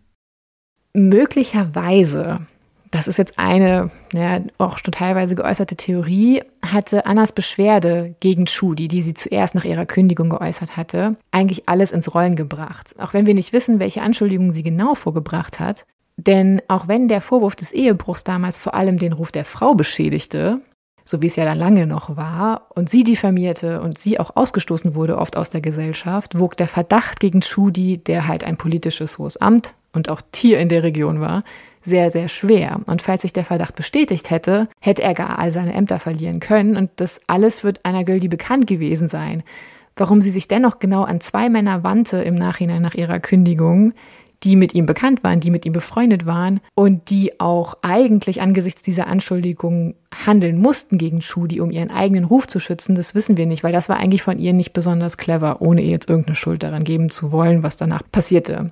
Möglicherweise, 0.92 2.40
das 2.90 3.08
ist 3.08 3.18
jetzt 3.18 3.38
eine 3.38 3.90
ja, 4.12 4.40
auch 4.58 4.78
schon 4.78 4.92
teilweise 4.92 5.34
geäußerte 5.34 5.76
Theorie, 5.76 6.42
hatte 6.64 7.06
Annas 7.06 7.32
Beschwerde 7.32 8.14
gegen 8.20 8.46
Schudi, 8.46 8.88
die 8.88 9.02
sie 9.02 9.14
zuerst 9.14 9.54
nach 9.54 9.64
ihrer 9.64 9.86
Kündigung 9.86 10.30
geäußert 10.30 10.76
hatte, 10.76 11.16
eigentlich 11.30 11.68
alles 11.68 11.92
ins 11.92 12.14
Rollen 12.14 12.36
gebracht. 12.36 12.94
Auch 12.98 13.14
wenn 13.14 13.26
wir 13.26 13.34
nicht 13.34 13.52
wissen, 13.52 13.80
welche 13.80 14.02
Anschuldigungen 14.02 14.52
sie 14.52 14.62
genau 14.62 14.94
vorgebracht 14.94 15.60
hat. 15.60 15.84
Denn 16.16 16.60
auch 16.66 16.88
wenn 16.88 17.06
der 17.06 17.20
Vorwurf 17.20 17.54
des 17.54 17.72
Ehebruchs 17.72 18.24
damals 18.24 18.58
vor 18.58 18.74
allem 18.74 18.98
den 18.98 19.12
Ruf 19.12 19.30
der 19.30 19.44
Frau 19.44 19.74
beschädigte, 19.74 20.60
so 21.04 21.22
wie 21.22 21.26
es 21.26 21.36
ja 21.36 21.44
dann 21.44 21.58
lange 21.58 21.86
noch 21.86 22.16
war, 22.16 22.66
und 22.74 22.90
sie 22.90 23.04
diffamierte 23.04 23.80
und 23.80 23.98
sie 23.98 24.18
auch 24.18 24.34
ausgestoßen 24.34 24.94
wurde 24.94 25.16
oft 25.16 25.36
aus 25.36 25.50
der 25.50 25.60
Gesellschaft, 25.60 26.38
wog 26.38 26.56
der 26.56 26.68
Verdacht 26.68 27.20
gegen 27.20 27.40
Schudi, 27.40 27.98
der 27.98 28.26
halt 28.26 28.42
ein 28.42 28.56
politisches 28.56 29.18
hohes 29.18 29.36
Amt 29.36 29.74
und 29.92 30.08
auch 30.10 30.20
Tier 30.32 30.58
in 30.58 30.68
der 30.68 30.82
Region 30.82 31.20
war, 31.20 31.44
sehr, 31.84 32.10
sehr 32.10 32.28
schwer. 32.28 32.80
Und 32.86 33.02
falls 33.02 33.22
sich 33.22 33.32
der 33.32 33.44
Verdacht 33.44 33.76
bestätigt 33.76 34.30
hätte, 34.30 34.68
hätte 34.80 35.02
er 35.02 35.14
gar 35.14 35.38
all 35.38 35.52
seine 35.52 35.74
Ämter 35.74 35.98
verlieren 35.98 36.40
können 36.40 36.76
und 36.76 36.90
das 36.96 37.20
alles 37.26 37.64
wird 37.64 37.84
einer 37.84 38.04
Göldi 38.04 38.28
bekannt 38.28 38.66
gewesen 38.66 39.08
sein. 39.08 39.42
Warum 39.96 40.22
sie 40.22 40.30
sich 40.30 40.46
dennoch 40.46 40.78
genau 40.78 41.02
an 41.02 41.20
zwei 41.20 41.48
Männer 41.48 41.82
wandte 41.82 42.18
im 42.18 42.36
Nachhinein 42.36 42.82
nach 42.82 42.94
ihrer 42.94 43.18
Kündigung, 43.18 43.94
die 44.44 44.56
mit 44.56 44.74
ihm 44.74 44.86
bekannt 44.86 45.24
waren, 45.24 45.40
die 45.40 45.50
mit 45.50 45.66
ihm 45.66 45.72
befreundet 45.72 46.26
waren 46.26 46.60
und 46.74 47.10
die 47.10 47.40
auch 47.40 47.76
eigentlich 47.82 48.40
angesichts 48.40 48.82
dieser 48.82 49.08
Anschuldigungen 49.08 49.94
handeln 50.26 50.58
mussten 50.58 50.98
gegen 50.98 51.20
Schudi, 51.20 51.60
um 51.60 51.70
ihren 51.70 51.90
eigenen 51.90 52.24
Ruf 52.24 52.46
zu 52.46 52.60
schützen, 52.60 52.94
das 52.94 53.14
wissen 53.14 53.36
wir 53.36 53.46
nicht, 53.46 53.64
weil 53.64 53.72
das 53.72 53.88
war 53.88 53.96
eigentlich 53.96 54.22
von 54.22 54.38
ihr 54.38 54.52
nicht 54.52 54.72
besonders 54.72 55.16
clever, 55.16 55.60
ohne 55.60 55.82
ihr 55.82 55.90
jetzt 55.90 56.08
irgendeine 56.08 56.36
Schuld 56.36 56.62
daran 56.62 56.84
geben 56.84 57.10
zu 57.10 57.32
wollen, 57.32 57.62
was 57.62 57.76
danach 57.76 58.02
passierte. 58.10 58.70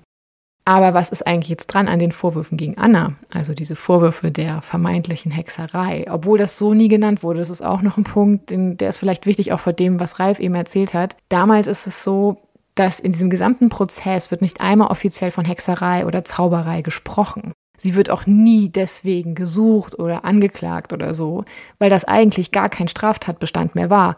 Aber 0.69 0.95
was 0.95 1.11
ist 1.11 1.25
eigentlich 1.25 1.49
jetzt 1.49 1.69
dran 1.69 1.87
an 1.87 2.01
den 2.01 2.11
Vorwürfen 2.11 2.59
gegen 2.59 2.77
Anna? 2.77 3.13
Also 3.31 3.55
diese 3.55 3.77
Vorwürfe 3.77 4.33
der 4.33 4.63
vermeintlichen 4.63 5.31
Hexerei. 5.31 6.07
Obwohl 6.11 6.39
das 6.39 6.59
so 6.59 6.75
nie 6.75 6.89
genannt 6.89 7.23
wurde, 7.23 7.39
das 7.39 7.51
ist 7.51 7.63
auch 7.63 7.83
noch 7.83 7.97
ein 7.97 8.03
Punkt, 8.03 8.51
der 8.51 8.89
ist 8.89 8.99
vielleicht 8.99 9.27
wichtig 9.27 9.53
auch 9.53 9.61
vor 9.61 9.73
dem, 9.73 10.01
was 10.01 10.19
Ralf 10.19 10.41
eben 10.41 10.57
erzählt 10.57 10.93
hat. 10.93 11.17
Damals 11.29 11.69
ist 11.69 11.87
es 11.87 12.03
so, 12.03 12.39
dass 12.75 12.99
in 12.99 13.13
diesem 13.13 13.31
gesamten 13.31 13.69
Prozess 13.69 14.33
wird 14.33 14.43
nicht 14.43 14.61
einmal 14.61 14.89
offiziell 14.89 15.31
von 15.31 15.45
Hexerei 15.45 16.05
oder 16.05 16.25
Zauberei 16.25 16.83
gesprochen. 16.83 17.53
Sie 17.79 17.95
wird 17.95 18.11
auch 18.11 18.27
nie 18.27 18.69
deswegen 18.69 19.37
gesucht 19.37 19.97
oder 20.01 20.25
angeklagt 20.25 20.93
oder 20.93 21.15
so, 21.15 21.45
weil 21.79 21.91
das 21.91 22.05
eigentlich 22.05 22.51
gar 22.51 22.71
kein 22.71 22.89
Straftatbestand 22.89 23.77
mehr 23.77 23.89
war 23.89 24.17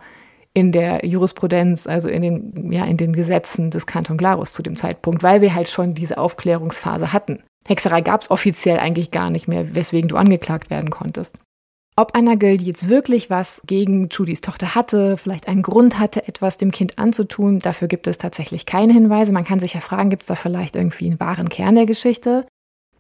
in 0.59 0.73
der 0.73 1.07
Jurisprudenz, 1.07 1.87
also 1.87 2.09
in 2.09 2.23
den, 2.23 2.73
ja, 2.73 2.85
in 2.85 2.97
den 2.97 3.12
Gesetzen 3.12 3.71
des 3.71 3.87
Kanton 3.87 4.16
Glarus 4.16 4.53
zu 4.53 4.62
dem 4.62 4.77
Zeitpunkt, 4.77 5.23
weil 5.23 5.40
wir 5.40 5.55
halt 5.55 5.68
schon 5.68 5.94
diese 5.94 6.18
Aufklärungsphase 6.18 7.12
hatten. 7.12 7.42
Hexerei 7.66 8.01
gab 8.01 8.23
es 8.23 8.31
offiziell 8.31 8.79
eigentlich 8.79 9.11
gar 9.11 9.31
nicht 9.31 9.47
mehr, 9.49 9.75
weswegen 9.75 10.09
du 10.09 10.16
angeklagt 10.16 10.71
werden 10.71 10.90
konntest. 10.90 11.38
Ob 11.97 12.16
Anna 12.16 12.37
Göldi 12.37 12.64
jetzt 12.64 12.88
wirklich 12.88 13.29
was 13.29 13.61
gegen 13.66 14.09
Judys 14.09 14.40
Tochter 14.40 14.77
hatte, 14.77 15.16
vielleicht 15.16 15.49
einen 15.49 15.62
Grund 15.62 15.99
hatte, 15.99 16.29
etwas 16.29 16.57
dem 16.57 16.71
Kind 16.71 16.97
anzutun, 16.97 17.59
dafür 17.59 17.88
gibt 17.88 18.07
es 18.07 18.18
tatsächlich 18.18 18.66
keine 18.66 18.92
Hinweise. 18.92 19.33
Man 19.33 19.44
kann 19.44 19.59
sich 19.59 19.75
ja 19.75 19.81
fragen, 19.81 20.09
gibt 20.09 20.23
es 20.23 20.29
da 20.29 20.37
vielleicht 20.37 20.77
irgendwie 20.77 21.07
einen 21.07 21.18
wahren 21.18 21.49
Kern 21.49 21.75
der 21.75 21.87
Geschichte? 21.87 22.47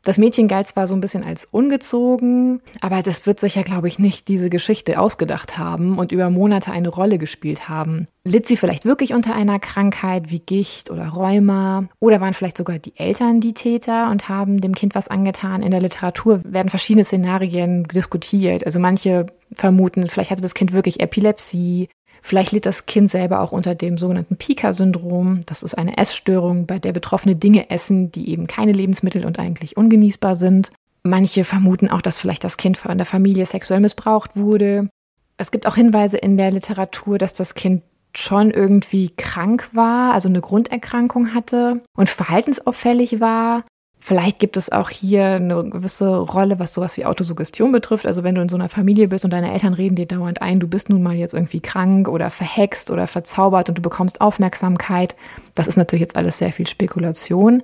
Das 0.08 0.16
Mädchen 0.16 0.48
galt 0.48 0.66
zwar 0.66 0.86
so 0.86 0.94
ein 0.94 1.02
bisschen 1.02 1.22
als 1.22 1.44
ungezogen, 1.44 2.62
aber 2.80 3.02
das 3.02 3.26
wird 3.26 3.38
sich 3.38 3.56
ja, 3.56 3.62
glaube 3.62 3.88
ich, 3.88 3.98
nicht 3.98 4.26
diese 4.28 4.48
Geschichte 4.48 4.98
ausgedacht 4.98 5.58
haben 5.58 5.98
und 5.98 6.12
über 6.12 6.30
Monate 6.30 6.72
eine 6.72 6.88
Rolle 6.88 7.18
gespielt 7.18 7.68
haben. 7.68 8.08
Litt 8.24 8.48
sie 8.48 8.56
vielleicht 8.56 8.86
wirklich 8.86 9.12
unter 9.12 9.34
einer 9.34 9.58
Krankheit 9.58 10.30
wie 10.30 10.38
Gicht 10.38 10.90
oder 10.90 11.08
Rheuma? 11.08 11.90
Oder 12.00 12.22
waren 12.22 12.32
vielleicht 12.32 12.56
sogar 12.56 12.78
die 12.78 12.96
Eltern 12.96 13.40
die 13.40 13.52
Täter 13.52 14.10
und 14.10 14.30
haben 14.30 14.62
dem 14.62 14.74
Kind 14.74 14.94
was 14.94 15.08
angetan? 15.08 15.62
In 15.62 15.72
der 15.72 15.82
Literatur 15.82 16.40
werden 16.42 16.70
verschiedene 16.70 17.04
Szenarien 17.04 17.84
diskutiert. 17.84 18.64
Also 18.64 18.80
manche 18.80 19.26
vermuten, 19.52 20.08
vielleicht 20.08 20.30
hatte 20.30 20.40
das 20.40 20.54
Kind 20.54 20.72
wirklich 20.72 21.00
Epilepsie, 21.00 21.90
Vielleicht 22.22 22.52
litt 22.52 22.66
das 22.66 22.86
Kind 22.86 23.10
selber 23.10 23.40
auch 23.40 23.52
unter 23.52 23.74
dem 23.74 23.96
sogenannten 23.96 24.36
Pika-Syndrom. 24.36 25.40
Das 25.46 25.62
ist 25.62 25.74
eine 25.74 25.96
Essstörung, 25.96 26.66
bei 26.66 26.78
der 26.78 26.92
Betroffene 26.92 27.36
Dinge 27.36 27.70
essen, 27.70 28.12
die 28.12 28.30
eben 28.30 28.46
keine 28.46 28.72
Lebensmittel 28.72 29.24
und 29.24 29.38
eigentlich 29.38 29.76
ungenießbar 29.76 30.36
sind. 30.36 30.72
Manche 31.02 31.44
vermuten 31.44 31.88
auch, 31.88 32.02
dass 32.02 32.18
vielleicht 32.18 32.44
das 32.44 32.56
Kind 32.56 32.76
von 32.76 32.96
der 32.96 33.06
Familie 33.06 33.46
sexuell 33.46 33.80
missbraucht 33.80 34.36
wurde. 34.36 34.88
Es 35.36 35.50
gibt 35.50 35.66
auch 35.66 35.76
Hinweise 35.76 36.18
in 36.18 36.36
der 36.36 36.50
Literatur, 36.50 37.18
dass 37.18 37.32
das 37.32 37.54
Kind 37.54 37.82
schon 38.14 38.50
irgendwie 38.50 39.10
krank 39.10 39.68
war, 39.72 40.12
also 40.12 40.28
eine 40.28 40.40
Grunderkrankung 40.40 41.34
hatte 41.34 41.82
und 41.96 42.08
verhaltensauffällig 42.08 43.20
war. 43.20 43.64
Vielleicht 44.00 44.38
gibt 44.38 44.56
es 44.56 44.70
auch 44.70 44.90
hier 44.90 45.24
eine 45.24 45.64
gewisse 45.64 46.18
Rolle, 46.18 46.58
was 46.60 46.72
sowas 46.72 46.96
wie 46.96 47.04
Autosuggestion 47.04 47.72
betrifft. 47.72 48.06
Also 48.06 48.22
wenn 48.22 48.36
du 48.36 48.40
in 48.40 48.48
so 48.48 48.56
einer 48.56 48.68
Familie 48.68 49.08
bist 49.08 49.24
und 49.24 49.32
deine 49.32 49.52
Eltern 49.52 49.74
reden 49.74 49.96
dir 49.96 50.06
dauernd 50.06 50.40
ein, 50.40 50.60
du 50.60 50.68
bist 50.68 50.88
nun 50.88 51.02
mal 51.02 51.16
jetzt 51.16 51.34
irgendwie 51.34 51.60
krank 51.60 52.08
oder 52.08 52.30
verhext 52.30 52.90
oder 52.90 53.08
verzaubert 53.08 53.68
und 53.68 53.76
du 53.78 53.82
bekommst 53.82 54.20
Aufmerksamkeit. 54.20 55.16
Das 55.54 55.66
ist 55.66 55.76
natürlich 55.76 56.02
jetzt 56.02 56.16
alles 56.16 56.38
sehr 56.38 56.52
viel 56.52 56.66
Spekulation. 56.66 57.62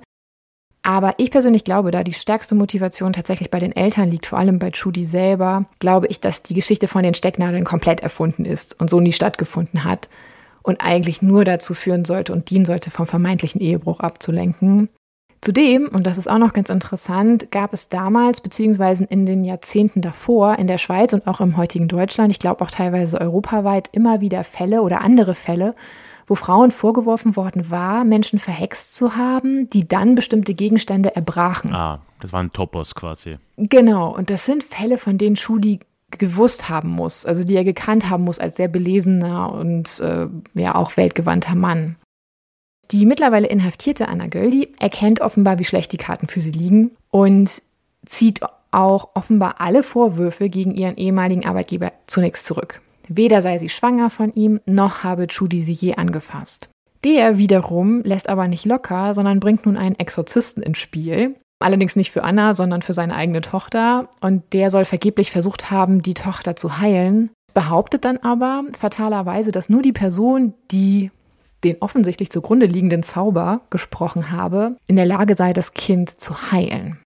Aber 0.83 1.13
ich 1.17 1.31
persönlich 1.31 1.63
glaube, 1.63 1.89
da 1.89 2.03
die 2.03 2.13
stärkste 2.13 2.53
Motivation 2.53 3.13
tatsächlich 3.13 3.49
bei 3.49 3.57
den 3.57 3.75
Eltern 3.75 4.11
liegt, 4.11 4.27
vor 4.27 4.37
allem 4.37 4.59
bei 4.59 4.69
Judy 4.69 5.03
selber, 5.03 5.65
glaube 5.79 6.05
ich, 6.07 6.19
dass 6.19 6.43
die 6.43 6.53
Geschichte 6.53 6.87
von 6.87 7.01
den 7.01 7.15
Stecknadeln 7.15 7.63
komplett 7.63 8.01
erfunden 8.01 8.45
ist 8.45 8.79
und 8.79 8.89
so 8.89 8.99
nie 8.99 9.13
stattgefunden 9.13 9.83
hat 9.83 10.09
und 10.61 10.81
eigentlich 10.81 11.23
nur 11.23 11.43
dazu 11.43 11.73
führen 11.73 12.05
sollte 12.05 12.33
und 12.33 12.51
dienen 12.51 12.65
sollte, 12.65 12.91
vom 12.91 13.07
vermeintlichen 13.07 13.61
Ehebruch 13.61 13.99
abzulenken. 13.99 14.89
Zudem, 15.41 15.87
und 15.89 16.07
das 16.07 16.17
ist 16.17 16.27
auch 16.27 16.37
noch 16.37 16.53
ganz 16.53 16.69
interessant, 16.69 17.51
gab 17.51 17.73
es 17.73 17.89
damals 17.89 18.41
beziehungsweise 18.41 19.03
in 19.03 19.25
den 19.25 19.43
Jahrzehnten 19.43 20.01
davor 20.01 20.57
in 20.57 20.67
der 20.67 20.77
Schweiz 20.77 21.13
und 21.13 21.27
auch 21.27 21.39
im 21.39 21.55
heutigen 21.55 21.87
Deutschland, 21.87 22.31
ich 22.31 22.39
glaube 22.39 22.63
auch 22.63 22.71
teilweise 22.71 23.21
europaweit, 23.21 23.89
immer 23.91 24.21
wieder 24.21 24.43
Fälle 24.43 24.81
oder 24.81 25.01
andere 25.01 25.35
Fälle, 25.35 25.75
wo 26.27 26.35
Frauen 26.35 26.71
vorgeworfen 26.71 27.35
worden 27.35 27.69
war, 27.69 28.03
Menschen 28.03 28.39
verhext 28.39 28.95
zu 28.95 29.15
haben, 29.15 29.69
die 29.69 29.87
dann 29.87 30.15
bestimmte 30.15 30.55
Gegenstände 30.55 31.15
erbrachen. 31.15 31.73
Ah, 31.73 31.99
das 32.19 32.33
waren 32.33 32.51
Topos 32.51 32.95
quasi. 32.95 33.37
Genau, 33.57 34.15
und 34.15 34.29
das 34.29 34.45
sind 34.45 34.63
Fälle, 34.63 34.97
von 34.97 35.17
denen 35.17 35.35
Schudi 35.35 35.79
gewusst 36.11 36.69
haben 36.69 36.89
muss, 36.89 37.25
also 37.25 37.43
die 37.43 37.55
er 37.55 37.63
gekannt 37.63 38.09
haben 38.09 38.23
muss 38.23 38.39
als 38.39 38.55
sehr 38.55 38.67
belesener 38.67 39.51
und 39.51 39.99
äh, 39.99 40.27
ja 40.53 40.75
auch 40.75 40.97
weltgewandter 40.97 41.55
Mann. 41.55 41.97
Die 42.91 43.05
mittlerweile 43.05 43.47
inhaftierte 43.47 44.07
Anna 44.07 44.27
Göldi 44.27 44.73
erkennt 44.79 45.21
offenbar, 45.21 45.59
wie 45.59 45.65
schlecht 45.65 45.91
die 45.91 45.97
Karten 45.97 46.27
für 46.27 46.41
sie 46.41 46.51
liegen 46.51 46.91
und 47.09 47.61
zieht 48.05 48.41
auch 48.71 49.09
offenbar 49.15 49.55
alle 49.59 49.83
Vorwürfe 49.83 50.49
gegen 50.49 50.75
ihren 50.75 50.97
ehemaligen 50.97 51.45
Arbeitgeber 51.45 51.91
zunächst 52.07 52.45
zurück. 52.45 52.81
Weder 53.07 53.41
sei 53.41 53.57
sie 53.57 53.69
schwanger 53.69 54.09
von 54.09 54.33
ihm, 54.33 54.59
noch 54.65 55.03
habe 55.03 55.27
Judy 55.29 55.61
sie 55.61 55.73
je 55.73 55.95
angefasst. 55.95 56.69
Der 57.03 57.37
wiederum 57.37 58.01
lässt 58.01 58.29
aber 58.29 58.47
nicht 58.47 58.65
locker, 58.65 59.13
sondern 59.13 59.39
bringt 59.39 59.65
nun 59.65 59.77
einen 59.77 59.97
Exorzisten 59.97 60.63
ins 60.63 60.79
Spiel. 60.79 61.35
Allerdings 61.59 61.95
nicht 61.95 62.11
für 62.11 62.23
Anna, 62.23 62.53
sondern 62.55 62.81
für 62.81 62.93
seine 62.93 63.15
eigene 63.15 63.41
Tochter. 63.41 64.09
Und 64.21 64.41
der 64.53 64.71
soll 64.71 64.85
vergeblich 64.85 65.31
versucht 65.31 65.71
haben, 65.71 66.01
die 66.01 66.15
Tochter 66.15 66.55
zu 66.55 66.79
heilen, 66.79 67.29
behauptet 67.53 68.05
dann 68.05 68.17
aber 68.17 68.63
fatalerweise, 68.77 69.51
dass 69.51 69.69
nur 69.69 69.81
die 69.81 69.93
Person, 69.93 70.53
die 70.71 71.11
den 71.65 71.77
offensichtlich 71.81 72.31
zugrunde 72.31 72.67
liegenden 72.67 73.03
Zauber 73.03 73.61
gesprochen 73.69 74.31
habe, 74.31 74.77
in 74.87 74.95
der 74.95 75.05
Lage 75.05 75.35
sei, 75.35 75.51
das 75.51 75.73
Kind 75.73 76.09
zu 76.09 76.51
heilen. 76.51 76.99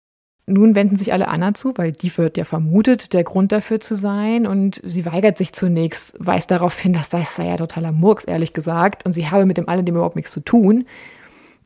Nun 0.46 0.74
wenden 0.74 0.96
sich 0.96 1.12
alle 1.12 1.28
Anna 1.28 1.52
zu, 1.52 1.74
weil 1.76 1.92
die 1.92 2.16
wird 2.16 2.38
ja 2.38 2.44
vermutet, 2.44 3.12
der 3.12 3.22
Grund 3.22 3.52
dafür 3.52 3.80
zu 3.80 3.94
sein. 3.94 4.46
Und 4.46 4.80
sie 4.82 5.04
weigert 5.04 5.36
sich 5.36 5.52
zunächst, 5.52 6.16
weist 6.18 6.50
darauf 6.50 6.78
hin, 6.78 6.94
dass 6.94 7.10
das 7.10 7.36
sei 7.36 7.48
ja 7.48 7.56
totaler 7.56 7.92
Murks, 7.92 8.24
ehrlich 8.24 8.54
gesagt. 8.54 9.04
Und 9.04 9.12
sie 9.12 9.30
habe 9.30 9.44
mit 9.44 9.58
dem 9.58 9.68
alledem 9.68 9.96
überhaupt 9.96 10.16
nichts 10.16 10.32
zu 10.32 10.40
tun. 10.40 10.86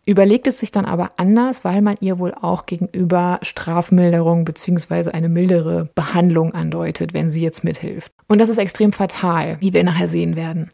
Überlegt 0.04 0.48
es 0.48 0.58
sich 0.58 0.72
dann 0.72 0.84
aber 0.84 1.10
anders, 1.16 1.64
weil 1.64 1.80
man 1.80 1.94
ihr 2.00 2.18
wohl 2.18 2.34
auch 2.34 2.66
gegenüber 2.66 3.38
Strafmilderung 3.42 4.44
bzw. 4.44 5.12
eine 5.12 5.28
mildere 5.28 5.88
Behandlung 5.94 6.52
andeutet, 6.52 7.14
wenn 7.14 7.28
sie 7.28 7.40
jetzt 7.40 7.62
mithilft. 7.62 8.10
Und 8.26 8.40
das 8.40 8.48
ist 8.48 8.58
extrem 8.58 8.92
fatal, 8.92 9.58
wie 9.60 9.72
wir 9.72 9.84
nachher 9.84 10.08
sehen 10.08 10.34
werden. 10.34 10.70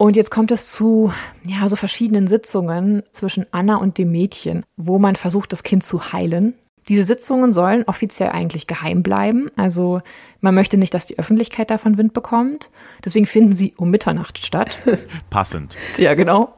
Und 0.00 0.14
jetzt 0.14 0.30
kommt 0.30 0.52
es 0.52 0.72
zu 0.72 1.12
ja, 1.44 1.68
so 1.68 1.74
verschiedenen 1.74 2.28
Sitzungen 2.28 3.02
zwischen 3.10 3.46
Anna 3.50 3.76
und 3.76 3.98
dem 3.98 4.12
Mädchen, 4.12 4.64
wo 4.76 5.00
man 5.00 5.16
versucht, 5.16 5.52
das 5.52 5.64
Kind 5.64 5.82
zu 5.82 6.12
heilen. 6.12 6.54
Diese 6.88 7.02
Sitzungen 7.02 7.52
sollen 7.52 7.82
offiziell 7.86 8.30
eigentlich 8.30 8.68
geheim 8.68 9.02
bleiben. 9.02 9.50
Also 9.56 10.00
man 10.40 10.54
möchte 10.54 10.78
nicht, 10.78 10.94
dass 10.94 11.04
die 11.04 11.18
Öffentlichkeit 11.18 11.70
davon 11.70 11.98
Wind 11.98 12.12
bekommt. 12.14 12.70
Deswegen 13.04 13.26
finden 13.26 13.54
sie 13.54 13.74
um 13.76 13.90
Mitternacht 13.90 14.38
statt. 14.38 14.78
Passend. 15.30 15.76
Ja, 15.98 16.14
genau. 16.14 16.54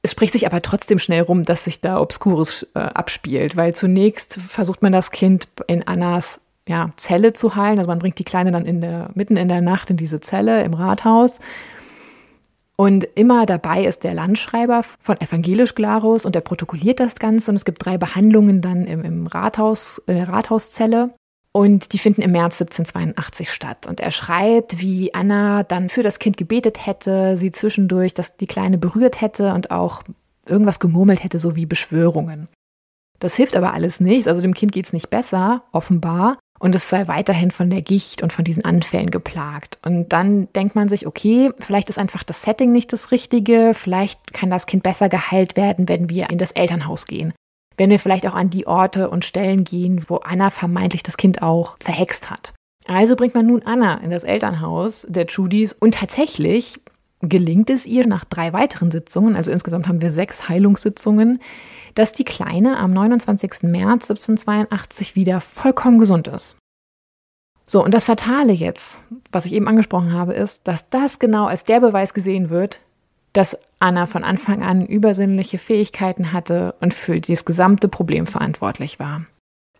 Es 0.00 0.12
spricht 0.12 0.32
sich 0.32 0.46
aber 0.46 0.62
trotzdem 0.62 0.98
schnell 0.98 1.22
rum, 1.22 1.44
dass 1.44 1.64
sich 1.64 1.80
da 1.80 2.00
Obskures 2.00 2.66
äh, 2.74 2.80
abspielt, 2.80 3.56
weil 3.56 3.74
zunächst 3.74 4.40
versucht 4.40 4.82
man 4.82 4.92
das 4.92 5.12
Kind 5.12 5.46
in 5.68 5.86
Annas 5.86 6.40
ja, 6.66 6.90
Zelle 6.96 7.34
zu 7.34 7.54
heilen. 7.54 7.78
Also 7.78 7.88
man 7.88 7.98
bringt 7.98 8.18
die 8.18 8.24
Kleine 8.24 8.50
dann 8.50 8.64
in 8.64 8.80
der, 8.80 9.10
mitten 9.14 9.36
in 9.36 9.48
der 9.48 9.60
Nacht 9.60 9.90
in 9.90 9.96
diese 9.98 10.20
Zelle 10.20 10.64
im 10.64 10.74
Rathaus 10.74 11.38
Und 12.82 13.04
immer 13.14 13.46
dabei 13.46 13.84
ist 13.84 14.02
der 14.02 14.12
Landschreiber 14.12 14.82
von 14.82 15.20
Evangelisch 15.20 15.76
Glarus 15.76 16.26
und 16.26 16.34
der 16.34 16.40
protokolliert 16.40 16.98
das 16.98 17.14
Ganze. 17.14 17.52
Und 17.52 17.54
es 17.54 17.64
gibt 17.64 17.86
drei 17.86 17.96
Behandlungen 17.96 18.60
dann 18.60 18.86
im, 18.86 19.04
im 19.04 19.28
Rathaus, 19.28 19.98
in 20.08 20.16
der 20.16 20.28
Rathauszelle. 20.28 21.14
Und 21.52 21.92
die 21.92 21.98
finden 21.98 22.22
im 22.22 22.32
März 22.32 22.60
1782 22.60 23.52
statt. 23.52 23.86
Und 23.86 24.00
er 24.00 24.10
schreibt, 24.10 24.80
wie 24.80 25.14
Anna 25.14 25.62
dann 25.62 25.90
für 25.90 26.02
das 26.02 26.18
Kind 26.18 26.36
gebetet 26.36 26.84
hätte, 26.84 27.36
sie 27.36 27.52
zwischendurch, 27.52 28.14
dass 28.14 28.36
die 28.36 28.48
Kleine 28.48 28.78
berührt 28.78 29.20
hätte 29.20 29.54
und 29.54 29.70
auch 29.70 30.02
irgendwas 30.44 30.80
gemurmelt 30.80 31.22
hätte, 31.22 31.38
so 31.38 31.54
wie 31.54 31.66
Beschwörungen. 31.66 32.48
Das 33.20 33.36
hilft 33.36 33.54
aber 33.54 33.74
alles 33.74 34.00
nichts. 34.00 34.26
Also 34.26 34.42
dem 34.42 34.54
Kind 34.54 34.72
geht 34.72 34.86
es 34.86 34.92
nicht 34.92 35.08
besser, 35.08 35.62
offenbar. 35.70 36.36
Und 36.62 36.76
es 36.76 36.88
sei 36.88 37.08
weiterhin 37.08 37.50
von 37.50 37.70
der 37.70 37.82
Gicht 37.82 38.22
und 38.22 38.32
von 38.32 38.44
diesen 38.44 38.64
Anfällen 38.64 39.10
geplagt. 39.10 39.80
Und 39.84 40.12
dann 40.12 40.46
denkt 40.52 40.76
man 40.76 40.88
sich, 40.88 41.08
okay, 41.08 41.50
vielleicht 41.58 41.90
ist 41.90 41.98
einfach 41.98 42.22
das 42.22 42.42
Setting 42.42 42.70
nicht 42.70 42.92
das 42.92 43.10
Richtige. 43.10 43.72
Vielleicht 43.74 44.32
kann 44.32 44.48
das 44.48 44.66
Kind 44.66 44.84
besser 44.84 45.08
geheilt 45.08 45.56
werden, 45.56 45.88
wenn 45.88 46.08
wir 46.08 46.30
in 46.30 46.38
das 46.38 46.52
Elternhaus 46.52 47.08
gehen. 47.08 47.34
Wenn 47.76 47.90
wir 47.90 47.98
vielleicht 47.98 48.28
auch 48.28 48.36
an 48.36 48.48
die 48.48 48.68
Orte 48.68 49.10
und 49.10 49.24
Stellen 49.24 49.64
gehen, 49.64 50.04
wo 50.06 50.18
Anna 50.18 50.50
vermeintlich 50.50 51.02
das 51.02 51.16
Kind 51.16 51.42
auch 51.42 51.76
verhext 51.80 52.30
hat. 52.30 52.54
Also 52.86 53.16
bringt 53.16 53.34
man 53.34 53.46
nun 53.46 53.62
Anna 53.64 53.96
in 53.96 54.12
das 54.12 54.22
Elternhaus 54.22 55.04
der 55.08 55.26
Judys 55.26 55.72
und 55.72 55.94
tatsächlich 55.94 56.78
gelingt 57.22 57.70
es 57.70 57.86
ihr 57.86 58.06
nach 58.06 58.24
drei 58.24 58.52
weiteren 58.52 58.92
Sitzungen, 58.92 59.34
also 59.34 59.50
insgesamt 59.50 59.88
haben 59.88 60.00
wir 60.00 60.10
sechs 60.10 60.48
Heilungssitzungen, 60.48 61.40
dass 61.94 62.12
die 62.12 62.24
Kleine 62.24 62.78
am 62.78 62.92
29. 62.92 63.64
März 63.64 64.10
1782 64.10 65.14
wieder 65.14 65.40
vollkommen 65.40 65.98
gesund 65.98 66.28
ist. 66.28 66.56
So, 67.66 67.84
und 67.84 67.92
das 67.94 68.04
Fatale 68.04 68.52
jetzt, 68.52 69.02
was 69.30 69.46
ich 69.46 69.52
eben 69.52 69.68
angesprochen 69.68 70.12
habe, 70.12 70.32
ist, 70.32 70.66
dass 70.66 70.88
das 70.90 71.18
genau 71.18 71.46
als 71.46 71.64
der 71.64 71.80
Beweis 71.80 72.12
gesehen 72.12 72.50
wird, 72.50 72.80
dass 73.32 73.56
Anna 73.78 74.06
von 74.06 74.24
Anfang 74.24 74.62
an 74.62 74.84
übersinnliche 74.86 75.58
Fähigkeiten 75.58 76.32
hatte 76.32 76.74
und 76.80 76.92
für 76.92 77.20
das 77.20 77.44
gesamte 77.44 77.88
Problem 77.88 78.26
verantwortlich 78.26 78.98
war. 78.98 79.26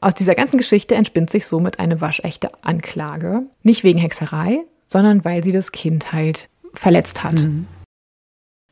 Aus 0.00 0.14
dieser 0.14 0.34
ganzen 0.34 0.56
Geschichte 0.56 0.94
entspinnt 0.94 1.30
sich 1.30 1.46
somit 1.46 1.78
eine 1.78 2.00
waschechte 2.00 2.50
Anklage. 2.62 3.42
Nicht 3.62 3.84
wegen 3.84 3.98
Hexerei, 3.98 4.64
sondern 4.86 5.24
weil 5.24 5.44
sie 5.44 5.52
das 5.52 5.70
Kind 5.70 6.12
halt 6.12 6.48
verletzt 6.74 7.22
hat. 7.22 7.42
Mhm. 7.42 7.66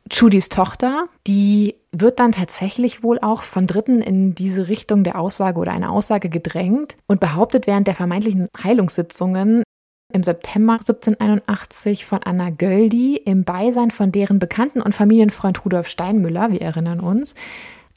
Chudis 0.09 0.49
Tochter, 0.49 1.07
die 1.27 1.77
wird 1.93 2.21
dann 2.21 2.33
tatsächlich 2.33 3.03
wohl 3.03 3.19
auch 3.19 3.43
von 3.43 3.67
Dritten 3.67 4.01
in 4.01 4.35
diese 4.35 4.69
Richtung 4.69 5.03
der 5.03 5.19
Aussage 5.19 5.59
oder 5.59 5.73
einer 5.73 5.91
Aussage 5.91 6.29
gedrängt 6.29 6.97
und 7.09 7.21
behauptet 7.21 7.67
während 7.67 7.87
der 7.87 7.95
vermeintlichen 7.95 8.49
Heilungssitzungen 8.63 9.65
im 10.13 10.23
September 10.23 10.75
1781 10.75 12.05
von 12.05 12.21
Anna 12.25 12.51
Göldi 12.51 13.17
im 13.17 13.45
Beisein 13.45 13.91
von 13.91 14.13
deren 14.13 14.39
Bekannten 14.39 14.81
und 14.81 14.95
Familienfreund 14.95 15.65
Rudolf 15.65 15.89
Steinmüller, 15.89 16.51
wir 16.53 16.61
erinnern 16.61 17.01
uns, 17.01 17.35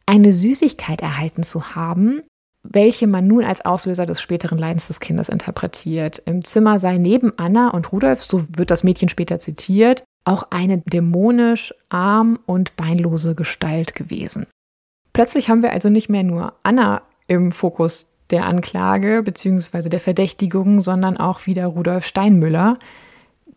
eine 0.06 0.34
Süßigkeit 0.34 1.02
erhalten 1.02 1.44
zu 1.44 1.76
haben, 1.76 2.22
welche 2.64 3.08
man 3.08 3.28
nun 3.28 3.44
als 3.44 3.66
Auslöser 3.66 4.06
des 4.06 4.22
späteren 4.22 4.58
Leidens 4.58 4.88
des 4.88 5.00
Kindes 5.00 5.30
interpretiert. 5.30 6.22
Im 6.26 6.44
Zimmer 6.44 6.80
sei 6.80 6.98
neben 6.98 7.34
Anna 7.38 7.70
und 7.70 7.92
Rudolf, 7.92 8.24
so 8.24 8.46
wird 8.56 8.72
das 8.72 8.84
Mädchen 8.84 9.10
später 9.10 9.40
zitiert, 9.40 10.04
auch 10.26 10.48
eine 10.50 10.80
dämonisch 10.80 11.74
arm 11.90 12.40
und 12.46 12.76
beinlose 12.76 13.36
Gestalt 13.36 13.96
gewesen. 13.96 14.48
Plötzlich 15.12 15.50
haben 15.50 15.62
wir 15.62 15.72
also 15.72 15.90
nicht 15.90 16.10
mehr 16.10 16.24
nur 16.24 16.54
Anna 16.64 17.02
im 17.28 17.52
Fokus 17.52 18.08
der 18.32 18.46
Anklage 18.46 19.22
bzw. 19.24 19.90
der 19.90 20.00
Verdächtigung, 20.00 20.80
sondern 20.82 21.18
auch 21.18 21.46
wieder 21.46 21.68
Rudolf 21.68 22.06
Steinmüller, 22.06 22.80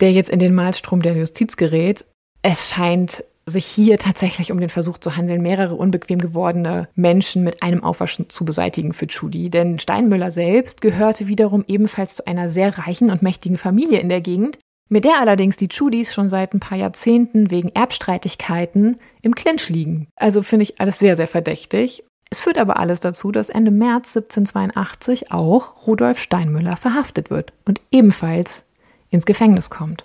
der 0.01 0.13
jetzt 0.13 0.31
in 0.31 0.39
den 0.39 0.55
Malstrom 0.55 1.03
der 1.03 1.17
Justiz 1.17 1.57
gerät. 1.57 2.05
Es 2.43 2.69
scheint 2.69 3.25
sich 3.49 3.65
hier 3.65 3.99
tatsächlich 3.99 4.51
um 4.51 4.59
den 4.59 4.69
Versuch 4.69 4.99
zu 4.99 5.17
handeln, 5.17 5.41
mehrere 5.41 5.77
unbequem 5.77 6.19
gewordene 6.19 6.89
Menschen 6.97 7.45
mit 7.45 7.63
einem 7.63 7.85
Aufwasch 7.85 8.21
zu 8.29 8.45
beseitigen 8.45 8.93
für 8.93 9.07
Judy. 9.07 9.51
Denn 9.51 9.79
Steinmüller 9.79 10.33
selbst 10.33 10.81
gehörte 10.81 11.29
wiederum 11.29 11.65
ebenfalls 11.69 12.17
zu 12.17 12.27
einer 12.27 12.49
sehr 12.49 12.77
reichen 12.77 13.11
und 13.11 13.23
mächtigen 13.23 13.57
Familie 13.57 14.01
in 14.01 14.09
der 14.09 14.21
Gegend, 14.21 14.59
mit 14.89 15.05
der 15.05 15.21
allerdings 15.21 15.57
die 15.57 15.69
Judys 15.71 16.15
schon 16.15 16.29
seit 16.29 16.55
ein 16.55 16.61
paar 16.61 16.79
Jahrzehnten 16.79 17.51
wegen 17.51 17.71
Erbstreitigkeiten 17.71 18.99
im 19.23 19.35
Clinch 19.35 19.69
liegen. 19.69 20.09
Also 20.17 20.43
finde 20.43 20.65
ich 20.65 20.81
alles 20.81 20.99
sehr, 20.99 21.17
sehr 21.17 21.27
verdächtig. 21.27 22.05
Es 22.31 22.41
führt 22.41 22.59
aber 22.59 22.79
alles 22.79 23.01
dazu, 23.01 23.31
dass 23.33 23.49
Ende 23.49 23.71
März 23.71 24.17
1782 24.17 25.33
auch 25.33 25.87
Rudolf 25.87 26.19
Steinmüller 26.19 26.77
verhaftet 26.77 27.31
wird 27.31 27.53
und 27.65 27.81
ebenfalls 27.91 28.65
ins 29.11 29.27
Gefängnis 29.27 29.71
kommt. 29.71 30.05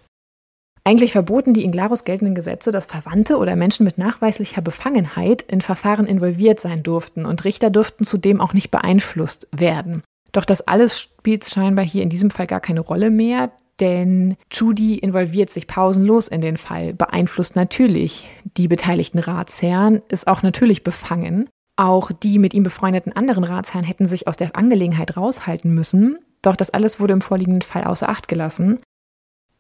Eigentlich 0.84 1.12
verboten 1.12 1.54
die 1.54 1.64
in 1.64 1.72
Glarus 1.72 2.06
geltenden 2.06 2.34
Gesetze, 2.34 2.72
dass 2.72 2.88
Verwandte 2.88 3.38
oder 3.38 3.56
Menschen 3.56 3.84
mit 3.84 4.00
nachweislicher 4.00 4.62
Befangenheit 4.62 5.44
in 5.44 5.62
Verfahren 5.62 6.08
involviert 6.08 6.60
sein 6.60 6.82
durften 6.82 7.26
und 7.26 7.44
Richter 7.44 7.70
durften 7.70 8.04
zudem 8.04 8.42
auch 8.42 8.54
nicht 8.54 8.72
beeinflusst 8.72 9.48
werden. 9.52 10.02
Doch 10.32 10.46
das 10.46 10.62
alles 10.68 11.00
spielt 11.00 11.46
scheinbar 11.46 11.86
hier 11.86 12.02
in 12.02 12.10
diesem 12.10 12.32
Fall 12.32 12.48
gar 12.48 12.62
keine 12.62 12.80
Rolle 12.80 13.12
mehr, 13.12 13.52
denn 13.82 14.38
Judy 14.52 14.98
involviert 14.98 15.50
sich 15.50 15.68
pausenlos 15.68 16.28
in 16.28 16.40
den 16.40 16.58
Fall, 16.58 16.94
beeinflusst 16.94 17.56
natürlich 17.56 18.30
die 18.56 18.68
beteiligten 18.68 19.20
Ratsherren, 19.20 20.02
ist 20.08 20.28
auch 20.28 20.44
natürlich 20.44 20.84
befangen. 20.84 21.50
Auch 21.76 22.12
die 22.12 22.38
mit 22.38 22.54
ihm 22.54 22.64
befreundeten 22.64 23.14
anderen 23.14 23.44
Ratsherren 23.44 23.86
hätten 23.86 24.06
sich 24.06 24.28
aus 24.28 24.38
der 24.38 24.56
Angelegenheit 24.56 25.18
raushalten 25.18 25.74
müssen, 25.74 26.20
doch 26.42 26.56
das 26.56 26.70
alles 26.70 27.00
wurde 27.00 27.14
im 27.14 27.22
vorliegenden 27.22 27.62
Fall 27.62 27.84
außer 27.84 28.08
Acht 28.08 28.28
gelassen. 28.28 28.78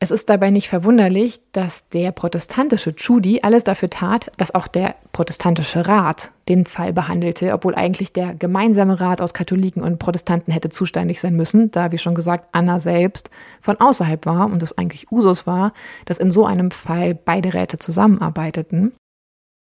Es 0.04 0.10
ist 0.10 0.32
dabei 0.32 0.50
nicht 0.50 0.68
verwunderlich, 0.68 1.42
dass 1.52 1.88
der 1.90 2.12
protestantische 2.12 2.92
Judy 2.98 3.42
alles 3.44 3.64
dafür 3.64 3.92
tat, 3.92 4.32
dass 4.36 4.56
auch 4.56 4.66
der 4.66 4.96
protestantische 5.12 5.88
Rat 5.88 6.32
den 6.50 6.66
Fall 6.66 6.92
behandelte, 6.92 7.54
obwohl 7.54 7.76
eigentlich 7.76 8.12
der 8.12 8.34
gemeinsame 8.34 9.00
Rat 9.00 9.22
aus 9.22 9.36
Katholiken 9.36 9.84
und 9.84 10.00
Protestanten 10.00 10.52
hätte 10.52 10.70
zuständig 10.70 11.22
sein 11.22 11.36
müssen, 11.36 11.70
da, 11.70 11.92
wie 11.92 12.00
schon 12.00 12.16
gesagt, 12.16 12.50
Anna 12.52 12.80
selbst 12.80 13.30
von 13.60 13.80
außerhalb 13.80 14.26
war 14.26 14.48
und 14.48 14.64
es 14.64 14.76
eigentlich 14.76 15.12
Usus 15.12 15.46
war, 15.46 15.72
dass 16.06 16.18
in 16.18 16.32
so 16.32 16.48
einem 16.48 16.72
Fall 16.72 17.14
beide 17.14 17.54
Räte 17.54 17.78
zusammenarbeiteten. 17.78 18.94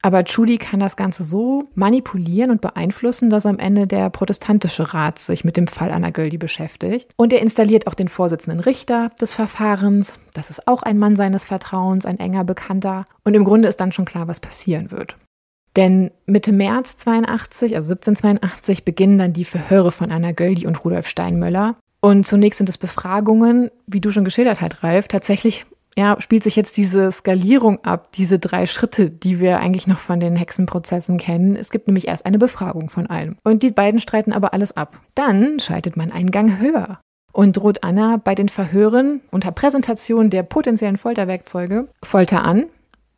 Aber 0.01 0.23
Judy 0.23 0.59
kann 0.59 0.79
das 0.79 0.97
Ganze 0.97 1.25
so 1.25 1.69
manipulieren 1.75 2.51
und 2.51 2.61
beeinflussen, 2.61 3.31
dass 3.31 3.47
am 3.47 3.59
Ende 3.59 3.87
der 3.89 4.11
protestantische 4.11 4.95
Rat 4.95 5.19
sich 5.19 5.45
mit 5.45 5.57
dem 5.57 5.67
Fall 5.67 5.91
Anna 5.91 6.11
Göldi 6.11 6.39
beschäftigt. 6.39 7.11
Und 7.17 7.33
er 7.33 7.43
installiert 7.43 7.89
auch 7.89 7.95
den 7.95 8.09
Vorsitzenden 8.09 8.61
Richter 8.61 9.11
des 9.21 9.33
Verfahrens. 9.33 10.21
Das 10.35 10.51
ist 10.51 10.69
auch 10.69 10.85
ein 10.85 10.99
Mann 10.99 11.17
seines 11.17 11.45
Vertrauens, 11.45 12.07
ein 12.07 12.21
enger 12.21 12.45
Bekannter. 12.45 13.07
Und 13.25 13.35
im 13.35 13.45
Grunde 13.45 13.69
ist 13.69 13.81
dann 13.81 13.93
schon 13.93 14.05
klar, 14.05 14.29
was 14.29 14.39
passieren 14.39 14.93
wird. 14.93 15.17
Denn 15.77 16.13
Mitte 16.27 16.53
März 16.53 16.97
82, 16.97 17.77
also 17.77 17.93
1782, 17.93 18.85
beginnen 18.85 19.19
dann 19.19 19.33
die 19.33 19.45
Verhöre 19.45 19.91
von 19.93 20.13
Anna 20.13 20.33
Göldi 20.33 20.67
und 20.67 20.85
Rudolf 20.85 21.09
Steinmöller. 21.09 21.77
Und 22.01 22.27
zunächst 22.27 22.59
sind 22.59 22.69
es 22.69 22.79
Befragungen, 22.79 23.71
wie 23.87 24.01
du 24.01 24.13
schon 24.13 24.25
geschildert 24.25 24.61
hast, 24.61 24.83
Ralf, 24.85 25.09
tatsächlich 25.09 25.67
ja, 25.99 26.17
spielt 26.21 26.45
sich 26.45 26.55
jetzt 26.55 26.77
diese 26.77 27.11
Skalierung 27.11 27.85
ab, 27.85 28.13
diese 28.13 28.39
drei 28.39 28.67
Schritte, 28.67 29.11
die 29.11 29.41
wir 29.41 29.59
eigentlich 29.59 29.89
noch 29.89 29.99
von 29.99 30.21
den 30.21 30.37
Hexenprozessen 30.37 31.19
kennen. 31.19 31.57
Es 31.57 31.73
gibt 31.73 31.89
nämlich 31.89 32.07
erst 32.07 32.25
eine 32.25 32.39
Befragung 32.39 32.89
von 32.89 33.09
allem. 33.09 33.37
Und 33.43 33.65
die 33.65 33.73
beiden 33.73 33.99
streiten 33.99 34.33
aber 34.33 34.55
alles 34.55 34.77
ab. 34.77 35.01
Dann 35.17 35.59
schaltet 35.59 35.97
man 35.97 36.13
einen 36.13 36.31
Gang 36.31 36.61
höher 36.61 37.01
und 37.33 37.57
droht 37.57 37.83
Anna 37.83 38.17
bei 38.17 38.37
den 38.37 38.49
Verhören 38.49 39.23
unter 39.33 39.51
Präsentation 39.51 40.31
der 40.31 40.45
potenziellen 40.45 40.99
Folterwerkzeuge 40.99 41.89
Folter 42.05 42.45
an. 42.45 42.67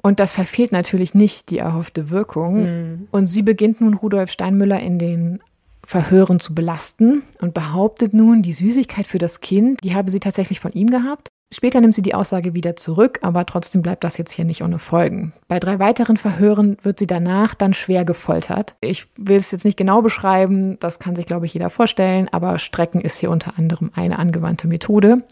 Und 0.00 0.18
das 0.18 0.32
verfehlt 0.32 0.72
natürlich 0.72 1.14
nicht 1.14 1.50
die 1.50 1.58
erhoffte 1.58 2.08
Wirkung. 2.08 2.62
Mhm. 2.62 3.08
Und 3.10 3.26
sie 3.26 3.42
beginnt 3.42 3.82
nun 3.82 3.92
Rudolf 3.92 4.30
Steinmüller 4.30 4.80
in 4.80 4.98
den 4.98 5.42
Verhören 5.84 6.40
zu 6.40 6.54
belasten 6.54 7.24
und 7.42 7.52
behauptet 7.52 8.14
nun, 8.14 8.40
die 8.40 8.54
Süßigkeit 8.54 9.06
für 9.06 9.18
das 9.18 9.40
Kind, 9.40 9.80
die 9.84 9.94
habe 9.94 10.10
sie 10.10 10.20
tatsächlich 10.20 10.60
von 10.60 10.72
ihm 10.72 10.88
gehabt 10.88 11.29
Später 11.52 11.80
nimmt 11.80 11.96
sie 11.96 12.02
die 12.02 12.14
Aussage 12.14 12.54
wieder 12.54 12.76
zurück, 12.76 13.18
aber 13.22 13.44
trotzdem 13.44 13.82
bleibt 13.82 14.04
das 14.04 14.16
jetzt 14.18 14.30
hier 14.30 14.44
nicht 14.44 14.62
ohne 14.62 14.78
Folgen. 14.78 15.32
Bei 15.48 15.58
drei 15.58 15.80
weiteren 15.80 16.16
Verhören 16.16 16.76
wird 16.82 17.00
sie 17.00 17.08
danach 17.08 17.56
dann 17.56 17.74
schwer 17.74 18.04
gefoltert. 18.04 18.76
Ich 18.80 19.08
will 19.16 19.36
es 19.36 19.50
jetzt 19.50 19.64
nicht 19.64 19.76
genau 19.76 20.00
beschreiben, 20.00 20.78
das 20.78 21.00
kann 21.00 21.16
sich, 21.16 21.26
glaube 21.26 21.46
ich, 21.46 21.54
jeder 21.54 21.68
vorstellen, 21.68 22.28
aber 22.30 22.60
Strecken 22.60 23.00
ist 23.00 23.18
hier 23.18 23.30
unter 23.30 23.58
anderem 23.58 23.90
eine 23.94 24.20
angewandte 24.20 24.68
Methode. 24.68 25.24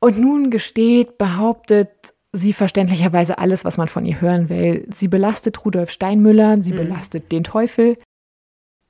Und 0.00 0.18
nun 0.18 0.50
gesteht, 0.50 1.18
behauptet 1.18 2.14
sie 2.32 2.54
verständlicherweise 2.54 3.38
alles, 3.38 3.66
was 3.66 3.76
man 3.76 3.88
von 3.88 4.06
ihr 4.06 4.20
hören 4.20 4.48
will. 4.48 4.86
Sie 4.94 5.08
belastet 5.08 5.64
Rudolf 5.64 5.90
Steinmüller, 5.90 6.62
sie 6.62 6.72
mhm. 6.72 6.76
belastet 6.76 7.30
den 7.30 7.44
Teufel, 7.44 7.98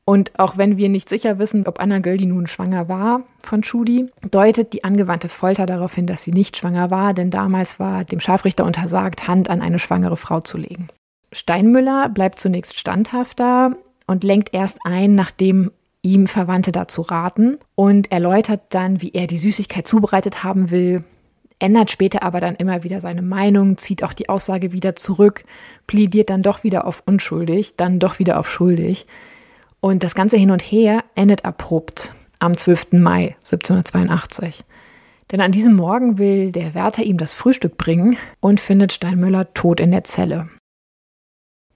und 0.09 0.39
auch 0.39 0.57
wenn 0.57 0.79
wir 0.79 0.89
nicht 0.89 1.07
sicher 1.11 1.39
wissen, 1.39 1.67
ob 1.67 1.81
Anna 1.81 1.99
Göldi 1.99 2.25
nun 2.25 2.47
schwanger 2.47 2.89
war 2.89 3.25
von 3.43 3.63
Schudi, 3.63 4.07
deutet 4.31 4.73
die 4.73 4.83
angewandte 4.83 5.29
Folter 5.29 5.67
darauf 5.67 5.95
hin, 5.95 6.07
dass 6.07 6.23
sie 6.23 6.33
nicht 6.33 6.57
schwanger 6.57 6.91
war, 6.91 7.13
denn 7.13 7.29
damals 7.29 7.79
war 7.79 8.07
dem 8.07 8.19
Scharfrichter 8.19 8.65
untersagt, 8.65 9.29
Hand 9.29 9.51
an 9.51 9.61
eine 9.61 9.79
schwangere 9.79 10.17
Frau 10.17 10.41
zu 10.41 10.57
legen. 10.57 10.89
Steinmüller 11.31 12.09
bleibt 12.09 12.39
zunächst 12.39 12.79
standhafter 12.79 13.77
und 14.07 14.25
lenkt 14.25 14.55
erst 14.55 14.79
ein, 14.83 15.15
nachdem 15.15 15.73
ihm 16.01 16.27
Verwandte 16.27 16.73
dazu 16.73 17.03
raten 17.03 17.59
und 17.75 18.11
erläutert 18.11 18.63
dann, 18.71 19.03
wie 19.03 19.13
er 19.13 19.27
die 19.27 19.37
Süßigkeit 19.37 19.87
zubereitet 19.87 20.43
haben 20.43 20.71
will. 20.71 21.05
ändert 21.59 21.91
später 21.91 22.23
aber 22.23 22.41
dann 22.41 22.55
immer 22.55 22.83
wieder 22.83 23.03
seine 23.03 23.21
Meinung, 23.21 23.77
zieht 23.77 24.03
auch 24.03 24.15
die 24.15 24.31
Aussage 24.31 24.73
wieder 24.73 24.97
zurück, 24.97 25.45
plädiert 25.87 26.31
dann 26.31 26.43
doch 26.43 26.65
wieder 26.65 26.87
auf 26.87 27.03
unschuldig, 27.05 27.77
dann 27.77 27.99
doch 27.99 28.19
wieder 28.19 28.41
auf 28.41 28.49
schuldig. 28.49 29.07
Und 29.81 30.03
das 30.03 30.15
ganze 30.15 30.37
Hin 30.37 30.51
und 30.51 30.63
Her 30.63 31.05
endet 31.15 31.45
abrupt 31.45 32.15
am 32.39 32.57
12. 32.57 32.93
Mai 32.93 33.37
1782. 33.39 34.65
Denn 35.31 35.41
an 35.41 35.53
diesem 35.53 35.75
Morgen 35.75 36.19
will 36.19 36.53
der 36.53 36.75
Wärter 36.75 37.03
ihm 37.03 37.19
das 37.19 37.35
Frühstück 37.35 37.77
bringen 37.77 38.17
und 38.41 38.61
findet 38.61 38.93
Steinmüller 38.93 39.53
tot 39.55 39.79
in 39.81 39.91
der 39.91 40.05
Zelle. 40.05 40.49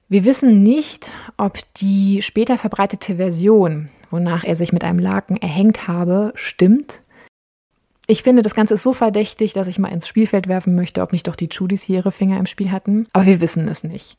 Wir 0.08 0.24
wissen 0.24 0.62
nicht, 0.62 1.12
ob 1.36 1.58
die 1.76 2.22
später 2.22 2.58
verbreitete 2.58 3.16
Version, 3.16 3.88
wonach 4.10 4.44
er 4.44 4.56
sich 4.56 4.72
mit 4.72 4.84
einem 4.84 4.98
Laken 4.98 5.36
erhängt 5.36 5.88
habe, 5.88 6.32
stimmt. 6.34 7.02
Ich 8.06 8.22
finde, 8.22 8.42
das 8.42 8.54
Ganze 8.54 8.74
ist 8.74 8.82
so 8.82 8.92
verdächtig, 8.92 9.52
dass 9.52 9.68
ich 9.68 9.78
mal 9.78 9.88
ins 9.88 10.08
Spielfeld 10.08 10.48
werfen 10.48 10.74
möchte, 10.74 11.02
ob 11.02 11.12
nicht 11.12 11.28
doch 11.28 11.36
die 11.36 11.48
Judys 11.50 11.82
hier 11.82 11.96
ihre 11.96 12.12
Finger 12.12 12.38
im 12.38 12.46
Spiel 12.46 12.70
hatten. 12.70 13.06
Aber 13.12 13.26
wir 13.26 13.40
wissen 13.40 13.68
es 13.68 13.84
nicht. 13.84 14.18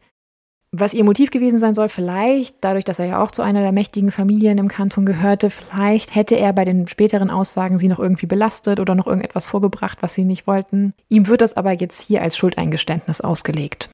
Was 0.75 0.95
ihr 0.95 1.03
Motiv 1.03 1.29
gewesen 1.29 1.59
sein 1.59 1.75
soll, 1.75 1.87
vielleicht, 1.87 2.55
dadurch, 2.61 2.83
dass 2.83 2.97
er 2.97 3.05
ja 3.05 3.21
auch 3.21 3.29
zu 3.29 3.43
einer 3.43 3.61
der 3.61 3.71
mächtigen 3.71 4.09
Familien 4.09 4.57
im 4.57 4.69
Kanton 4.69 5.05
gehörte, 5.05 5.51
vielleicht 5.51 6.15
hätte 6.15 6.35
er 6.35 6.51
bei 6.51 6.65
den 6.65 6.87
späteren 6.87 7.29
Aussagen 7.29 7.77
sie 7.77 7.87
noch 7.87 7.99
irgendwie 7.99 8.25
belastet 8.25 8.79
oder 8.79 8.95
noch 8.95 9.05
irgendetwas 9.05 9.45
vorgebracht, 9.45 9.99
was 10.01 10.15
sie 10.15 10.25
nicht 10.25 10.47
wollten. 10.47 10.95
Ihm 11.09 11.27
wird 11.27 11.41
das 11.41 11.55
aber 11.55 11.73
jetzt 11.73 12.01
hier 12.01 12.23
als 12.23 12.35
Schuldeingeständnis 12.37 13.21
ausgelegt. 13.21 13.91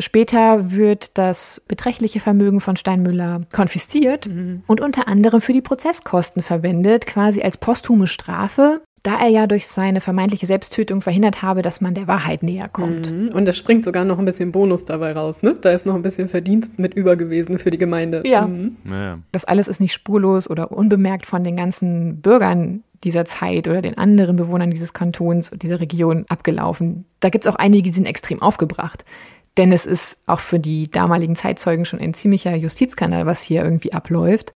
Später 0.00 0.72
wird 0.72 1.16
das 1.16 1.62
beträchtliche 1.68 2.18
Vermögen 2.18 2.60
von 2.60 2.74
Steinmüller 2.74 3.42
konfisziert 3.52 4.26
mhm. 4.26 4.64
und 4.66 4.80
unter 4.80 5.06
anderem 5.06 5.40
für 5.40 5.52
die 5.52 5.62
Prozesskosten 5.62 6.42
verwendet, 6.42 7.06
quasi 7.06 7.40
als 7.40 7.56
posthume 7.56 8.08
Strafe 8.08 8.80
da 9.02 9.20
er 9.20 9.28
ja 9.28 9.46
durch 9.46 9.66
seine 9.66 10.00
vermeintliche 10.00 10.46
Selbsttötung 10.46 11.00
verhindert 11.00 11.42
habe, 11.42 11.62
dass 11.62 11.80
man 11.80 11.94
der 11.94 12.06
Wahrheit 12.06 12.42
näher 12.42 12.68
kommt. 12.68 13.10
Mhm. 13.10 13.30
Und 13.34 13.48
es 13.48 13.56
springt 13.56 13.84
sogar 13.84 14.04
noch 14.04 14.18
ein 14.18 14.24
bisschen 14.24 14.52
Bonus 14.52 14.84
dabei 14.84 15.12
raus, 15.12 15.42
ne? 15.42 15.56
Da 15.60 15.72
ist 15.72 15.86
noch 15.86 15.96
ein 15.96 16.02
bisschen 16.02 16.28
Verdienst 16.28 16.78
mit 16.78 16.94
über 16.94 17.16
gewesen 17.16 17.58
für 17.58 17.70
die 17.70 17.78
Gemeinde. 17.78 18.22
Ja. 18.24 18.46
Mhm. 18.46 18.76
ja. 18.88 19.18
Das 19.32 19.44
alles 19.44 19.66
ist 19.66 19.80
nicht 19.80 19.92
spurlos 19.92 20.48
oder 20.48 20.70
unbemerkt 20.70 21.26
von 21.26 21.42
den 21.42 21.56
ganzen 21.56 22.20
Bürgern 22.20 22.84
dieser 23.02 23.24
Zeit 23.24 23.66
oder 23.66 23.82
den 23.82 23.98
anderen 23.98 24.36
Bewohnern 24.36 24.70
dieses 24.70 24.92
Kantons, 24.92 25.50
dieser 25.50 25.80
Region 25.80 26.24
abgelaufen. 26.28 27.04
Da 27.18 27.30
gibt 27.30 27.44
es 27.44 27.52
auch 27.52 27.56
einige, 27.56 27.90
die 27.90 27.94
sind 27.94 28.06
extrem 28.06 28.40
aufgebracht. 28.40 29.04
Denn 29.56 29.72
es 29.72 29.84
ist 29.84 30.16
auch 30.26 30.40
für 30.40 30.58
die 30.58 30.90
damaligen 30.90 31.36
Zeitzeugen 31.36 31.84
schon 31.84 32.00
ein 32.00 32.14
ziemlicher 32.14 32.54
Justizskandal, 32.54 33.26
was 33.26 33.42
hier 33.42 33.62
irgendwie 33.64 33.92
abläuft. 33.92 34.52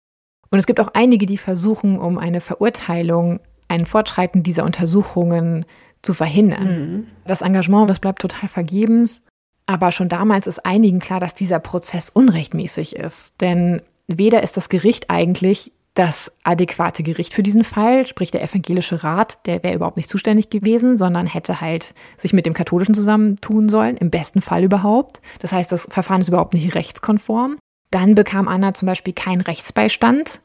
Und 0.50 0.58
es 0.58 0.66
gibt 0.66 0.80
auch 0.80 0.88
einige, 0.92 1.24
die 1.24 1.38
versuchen, 1.38 1.98
um 1.98 2.18
eine 2.18 2.40
Verurteilung 2.40 3.40
ein 3.72 3.86
Fortschreiten 3.86 4.42
dieser 4.42 4.64
Untersuchungen 4.64 5.64
zu 6.02 6.14
verhindern. 6.14 6.64
Mhm. 6.64 7.06
Das 7.26 7.42
Engagement, 7.42 7.88
das 7.88 8.00
bleibt 8.00 8.20
total 8.20 8.48
vergebens. 8.48 9.22
Aber 9.66 9.92
schon 9.92 10.08
damals 10.08 10.46
ist 10.46 10.66
einigen 10.66 10.98
klar, 10.98 11.20
dass 11.20 11.34
dieser 11.34 11.58
Prozess 11.58 12.10
unrechtmäßig 12.10 12.96
ist. 12.96 13.40
Denn 13.40 13.80
weder 14.08 14.42
ist 14.42 14.56
das 14.56 14.68
Gericht 14.68 15.08
eigentlich 15.08 15.72
das 15.94 16.32
adäquate 16.42 17.02
Gericht 17.02 17.34
für 17.34 17.42
diesen 17.42 17.64
Fall, 17.64 18.06
sprich 18.06 18.30
der 18.30 18.42
evangelische 18.42 19.04
Rat, 19.04 19.46
der 19.46 19.62
wäre 19.62 19.74
überhaupt 19.74 19.98
nicht 19.98 20.08
zuständig 20.08 20.48
gewesen, 20.48 20.96
sondern 20.96 21.26
hätte 21.26 21.60
halt 21.60 21.94
sich 22.16 22.32
mit 22.32 22.46
dem 22.46 22.54
katholischen 22.54 22.94
zusammentun 22.94 23.68
sollen, 23.68 23.98
im 23.98 24.10
besten 24.10 24.40
Fall 24.40 24.64
überhaupt. 24.64 25.20
Das 25.40 25.52
heißt, 25.52 25.70
das 25.70 25.86
Verfahren 25.90 26.22
ist 26.22 26.28
überhaupt 26.28 26.54
nicht 26.54 26.74
rechtskonform. 26.74 27.58
Dann 27.90 28.14
bekam 28.14 28.48
Anna 28.48 28.72
zum 28.72 28.86
Beispiel 28.86 29.12
keinen 29.12 29.42
Rechtsbeistand, 29.42 30.40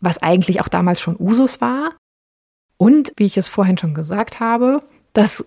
was 0.00 0.18
eigentlich 0.18 0.60
auch 0.60 0.68
damals 0.68 1.00
schon 1.00 1.16
Usus 1.18 1.60
war. 1.60 1.92
Und, 2.78 3.12
wie 3.16 3.24
ich 3.24 3.36
es 3.36 3.48
vorhin 3.48 3.78
schon 3.78 3.94
gesagt 3.94 4.40
habe, 4.40 4.82
das 5.12 5.44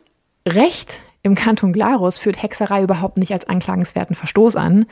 Recht 0.48 1.02
im 1.22 1.36
Kanton 1.36 1.74
Glarus 1.74 2.18
führt 2.18 2.42
Hexerei 2.42 2.82
überhaupt 2.82 3.18
nicht 3.18 3.34
als 3.34 3.48
anklagenswerten 3.48 4.16
Verstoß 4.16 4.56
an. 4.56 4.86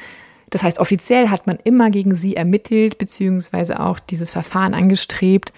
Das 0.49 0.63
heißt, 0.63 0.79
offiziell 0.79 1.29
hat 1.29 1.47
man 1.47 1.57
immer 1.63 1.89
gegen 1.89 2.15
sie 2.15 2.35
ermittelt, 2.35 2.97
beziehungsweise 2.97 3.79
auch 3.79 3.99
dieses 3.99 4.31
Verfahren 4.31 4.73
angestrebt, 4.73 5.51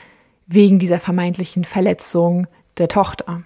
wegen 0.47 0.79
dieser 0.79 0.99
vermeintlichen 0.99 1.63
Verletzung 1.63 2.47
der 2.77 2.87
Tochter. 2.87 3.43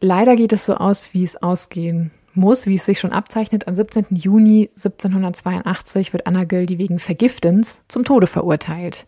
Leider 0.00 0.36
geht 0.36 0.52
es 0.52 0.64
so 0.64 0.74
aus, 0.74 1.14
wie 1.14 1.22
es 1.22 1.42
ausgehen 1.42 2.10
muss, 2.34 2.66
wie 2.66 2.74
es 2.74 2.86
sich 2.86 2.98
schon 2.98 3.12
abzeichnet. 3.12 3.68
Am 3.68 3.74
17. 3.74 4.06
Juni 4.10 4.70
1782 4.76 6.12
wird 6.12 6.26
Anna 6.26 6.44
Göldi 6.44 6.78
wegen 6.78 6.98
Vergiftens 6.98 7.82
zum 7.88 8.04
Tode 8.04 8.26
verurteilt. 8.26 9.06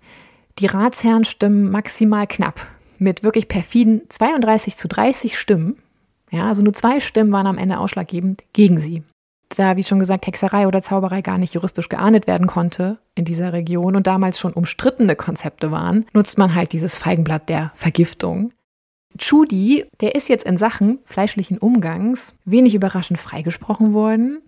Die 0.59 0.67
Ratsherren 0.67 1.25
stimmen 1.25 1.71
maximal 1.71 2.27
knapp 2.27 2.67
mit 3.03 3.23
wirklich 3.23 3.49
perfiden 3.49 4.03
32 4.09 4.77
zu 4.77 4.89
30 4.89 5.39
Stimmen. 5.39 5.77
Ja, 6.31 6.47
also 6.47 6.63
nur 6.63 6.73
zwei 6.73 7.01
Stimmen 7.01 7.33
waren 7.33 7.47
am 7.47 7.59
Ende 7.59 7.79
ausschlaggebend 7.79 8.43
gegen 8.53 8.81
sie. 8.81 9.03
Da, 9.51 9.77
wie 9.77 9.85
schon 9.85 9.99
gesagt, 9.99 10.27
Hexerei 10.27 10.67
oder 10.67 10.81
Zauberei 10.81 11.21
gar 11.21 11.37
nicht 11.37 11.53
juristisch 11.53 11.91
geahndet 11.91 12.27
werden 12.27 12.47
konnte 12.47 12.99
in 13.15 13.27
dieser 13.27 13.53
Region 13.53 13.97
und 13.97 14.07
damals 14.07 14.39
schon 14.39 14.55
umstrittene 14.55 15.15
Konzepte 15.15 15.71
waren, 15.71 16.07
nutzt 16.15 16.39
man 16.39 16.55
halt 16.55 16.73
dieses 16.73 16.97
Feigenblatt 16.97 17.51
der 17.51 17.71
Vergiftung. 17.75 18.53
Chudi, 19.19 19.85
der 20.01 20.15
ist 20.15 20.31
jetzt 20.31 20.47
in 20.47 20.57
Sachen 20.57 21.01
fleischlichen 21.05 21.59
Umgangs 21.59 22.35
wenig 22.47 22.75
überraschend 22.75 23.19
freigesprochen 23.19 23.93
worden. 23.93 24.41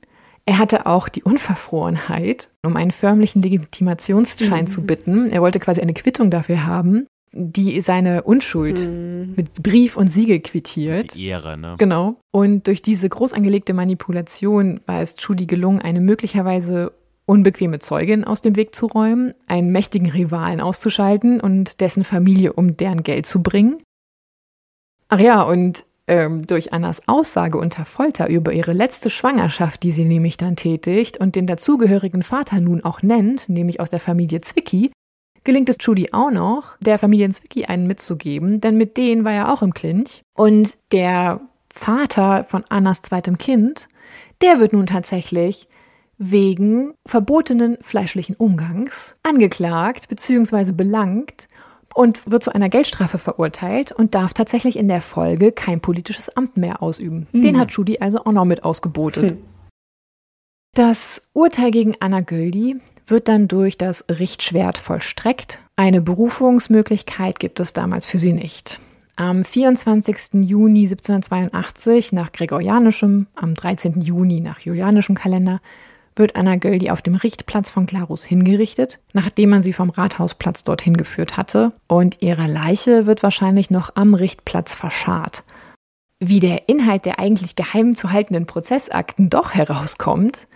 Er 0.46 0.57
hatte 0.57 0.86
auch 0.86 1.11
die 1.11 1.22
Unverfrorenheit, 1.22 2.48
um 2.62 2.76
einen 2.76 2.90
förmlichen 2.90 3.42
Legitimationsschein 3.42 4.64
mhm. 4.64 4.68
zu 4.68 4.82
bitten. 4.82 5.28
Er 5.30 5.42
wollte 5.42 5.59
quasi 5.59 5.82
eine 5.82 5.92
Quittung 5.92 6.30
dafür 6.30 6.66
haben 6.66 7.07
die 7.35 7.80
seine 7.80 8.22
Unschuld 8.22 8.89
mhm. 8.89 9.35
mit 9.37 9.62
Brief 9.62 9.97
und 9.97 10.07
Siegel 10.07 10.41
quittiert. 10.41 11.14
Die 11.14 11.26
Ehre, 11.26 11.59
ne? 11.59 11.74
Genau. 11.78 12.16
Und 12.30 12.66
durch 12.66 12.80
diese 12.80 13.09
groß 13.09 13.32
angelegte 13.32 13.74
Manipulation 13.74 14.80
war 14.87 15.01
es 15.01 15.16
Judy 15.18 15.47
gelungen, 15.47 15.80
eine 15.80 16.01
möglicherweise 16.01 16.93
unbequeme 17.26 17.78
Zeugin 17.80 18.24
aus 18.24 18.41
dem 18.41 18.55
Weg 18.55 18.74
zu 18.74 18.87
räumen, 18.87 19.35
einen 19.47 19.70
mächtigen 19.72 20.11
Rivalen 20.11 20.61
auszuschalten 20.61 21.41
und 21.41 21.80
dessen 21.80 22.05
Familie 22.05 22.53
um 22.53 22.76
deren 22.76 23.03
Geld 23.03 23.26
zu 23.26 23.43
bringen. 23.43 23.82
Ach 25.09 25.20
ja, 25.20 25.43
und 25.43 25.87
ähm, 26.07 26.47
durch 26.47 26.72
Annas 26.72 27.01
Aussage 27.09 27.59
unter 27.59 27.85
Folter 27.85 28.28
über 28.28 28.53
ihre 28.53 28.74
letzte 28.74 29.11
Schwangerschaft, 29.11 29.82
die 29.82 29.91
sie 29.91 30.05
nämlich 30.05 30.37
dann 30.37 30.57
tätigt 30.57 31.18
und 31.18 31.35
den 31.35 31.47
dazugehörigen 31.47 32.22
Vater 32.22 32.61
nun 32.61 32.85
auch 32.85 33.03
nennt, 33.03 33.49
nämlich 33.49 33.80
aus 33.80 33.91
der 33.91 34.01
Familie 34.01 34.43
Zwicky, 34.43 34.91
gelingt 35.45 35.68
es 35.68 35.76
Judy 35.80 36.09
auch 36.12 36.30
noch, 36.30 36.76
der 36.80 36.99
Familie 36.99 37.28
Zwicky 37.30 37.66
einen 37.66 37.86
mitzugeben, 37.86 38.61
denn 38.61 38.76
mit 38.76 38.97
denen 38.97 39.24
war 39.24 39.32
er 39.32 39.53
auch 39.53 39.62
im 39.62 39.74
Clinch. 39.74 40.22
Und 40.34 40.78
der 40.92 41.40
Vater 41.72 42.45
von 42.45 42.64
Annas 42.68 43.03
zweitem 43.03 43.38
Kind, 43.38 43.88
der 44.42 44.59
wird 44.61 44.72
nun 44.72 44.86
tatsächlich 44.86 45.68
wegen 46.18 46.95
verbotenen 47.05 47.76
fleischlichen 47.80 48.36
Umgangs 48.36 49.16
angeklagt 49.22 50.09
bzw. 50.09 50.72
belangt 50.72 51.49
und 51.95 52.30
wird 52.30 52.42
zu 52.42 52.55
einer 52.55 52.68
Geldstrafe 52.68 53.18
verurteilt 53.18 53.92
und 53.92 54.14
darf 54.14 54.32
tatsächlich 54.32 54.76
in 54.76 54.88
der 54.88 55.01
Folge 55.01 55.53
kein 55.53 55.80
politisches 55.80 56.36
Amt 56.36 56.57
mehr 56.57 56.82
ausüben. 56.82 57.26
Hm. 57.32 57.42
Den 57.42 57.59
hat 57.59 57.72
Judy 57.72 57.99
also 57.99 58.24
auch 58.24 58.32
noch 58.32 58.45
mit 58.45 58.64
ausgebotet. 58.64 59.32
Hm. 59.32 59.38
Das 60.74 61.22
Urteil 61.32 61.70
gegen 61.70 61.95
Anna 62.01 62.20
Göldi 62.20 62.80
wird 63.07 63.28
dann 63.28 63.48
durch 63.48 63.78
das 63.78 64.05
Richtschwert 64.09 64.78
vollstreckt. 64.78 65.59
Eine 65.76 66.00
Berufungsmöglichkeit 66.00 67.38
gibt 67.38 67.61
es 67.61 67.72
damals 67.72 68.07
für 68.07 68.18
sie 68.18 68.32
nicht. 68.32 68.80
Am 69.16 69.44
24. 69.44 70.34
Juni 70.42 70.80
1782 70.80 72.12
nach 72.12 72.32
gregorianischem, 72.32 73.26
am 73.36 73.55
13. 73.55 74.00
Juni 74.00 74.40
nach 74.40 74.59
julianischem 74.61 75.14
Kalender 75.14 75.61
wird 76.16 76.36
Anna 76.36 76.57
Göldi 76.57 76.90
auf 76.90 77.02
dem 77.02 77.14
Richtplatz 77.14 77.70
von 77.70 77.86
Glarus 77.86 78.24
hingerichtet, 78.24 79.00
nachdem 79.12 79.50
man 79.50 79.62
sie 79.62 79.72
vom 79.72 79.90
Rathausplatz 79.90 80.64
dorthin 80.64 80.96
geführt 80.96 81.36
hatte. 81.36 81.72
Und 81.88 82.22
ihre 82.22 82.46
Leiche 82.46 83.07
wird 83.07 83.22
wahrscheinlich 83.22 83.70
noch 83.70 83.96
am 83.96 84.14
Richtplatz 84.14 84.74
verscharrt. 84.74 85.42
Wie 86.20 86.40
der 86.40 86.68
Inhalt 86.68 87.05
der 87.05 87.18
eigentlich 87.18 87.57
geheim 87.57 87.96
zu 87.96 88.12
haltenden 88.12 88.46
Prozessakten 88.46 89.28
doch 89.30 89.55
herauskommt, 89.55 90.46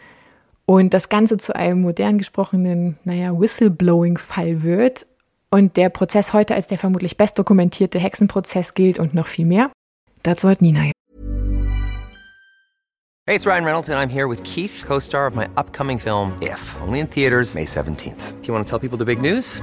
und 0.69 0.93
das 0.93 1.09
Ganze 1.09 1.39
zu 1.39 1.57
einem 1.57 1.81
modern 1.81 2.19
gesprochenen, 2.19 2.99
naja, 3.05 3.33
Whistleblowing-Fall 3.33 4.63
wird 4.63 5.07
und 5.51 5.79
der 5.79 5.89
Prozess 5.89 6.35
heute 6.35 6.55
als 6.55 6.69
der 6.69 6.77
vermutlich 6.77 7.17
bestdokumentierte 7.17 7.99
Hexenprozess 7.99 8.75
gilt 8.75 8.99
und 8.99 9.15
noch 9.15 9.27
viel 9.27 9.47
mehr. 9.47 9.71
Dazu 10.23 10.47
hat 10.47 10.61
Nina. 10.61 10.81
Hey, 13.27 13.35
it's 13.37 13.47
Ryan 13.47 13.65
Reynolds 13.65 13.89
and 13.89 13.99
I'm 13.99 14.13
here 14.13 14.29
with 14.29 14.43
Keith, 14.43 14.85
co-star 14.87 15.27
of 15.27 15.35
my 15.35 15.47
upcoming 15.57 15.99
film 15.99 16.35
If, 16.43 16.77
only 16.83 17.01
in 17.01 17.09
theaters 17.09 17.55
May 17.55 17.65
17th. 17.65 18.35
Do 18.43 18.47
you 18.47 18.53
want 18.53 18.67
to 18.67 18.71
tell 18.71 18.79
people 18.79 18.99
the 18.99 19.07
big 19.07 19.23
news? 19.23 19.63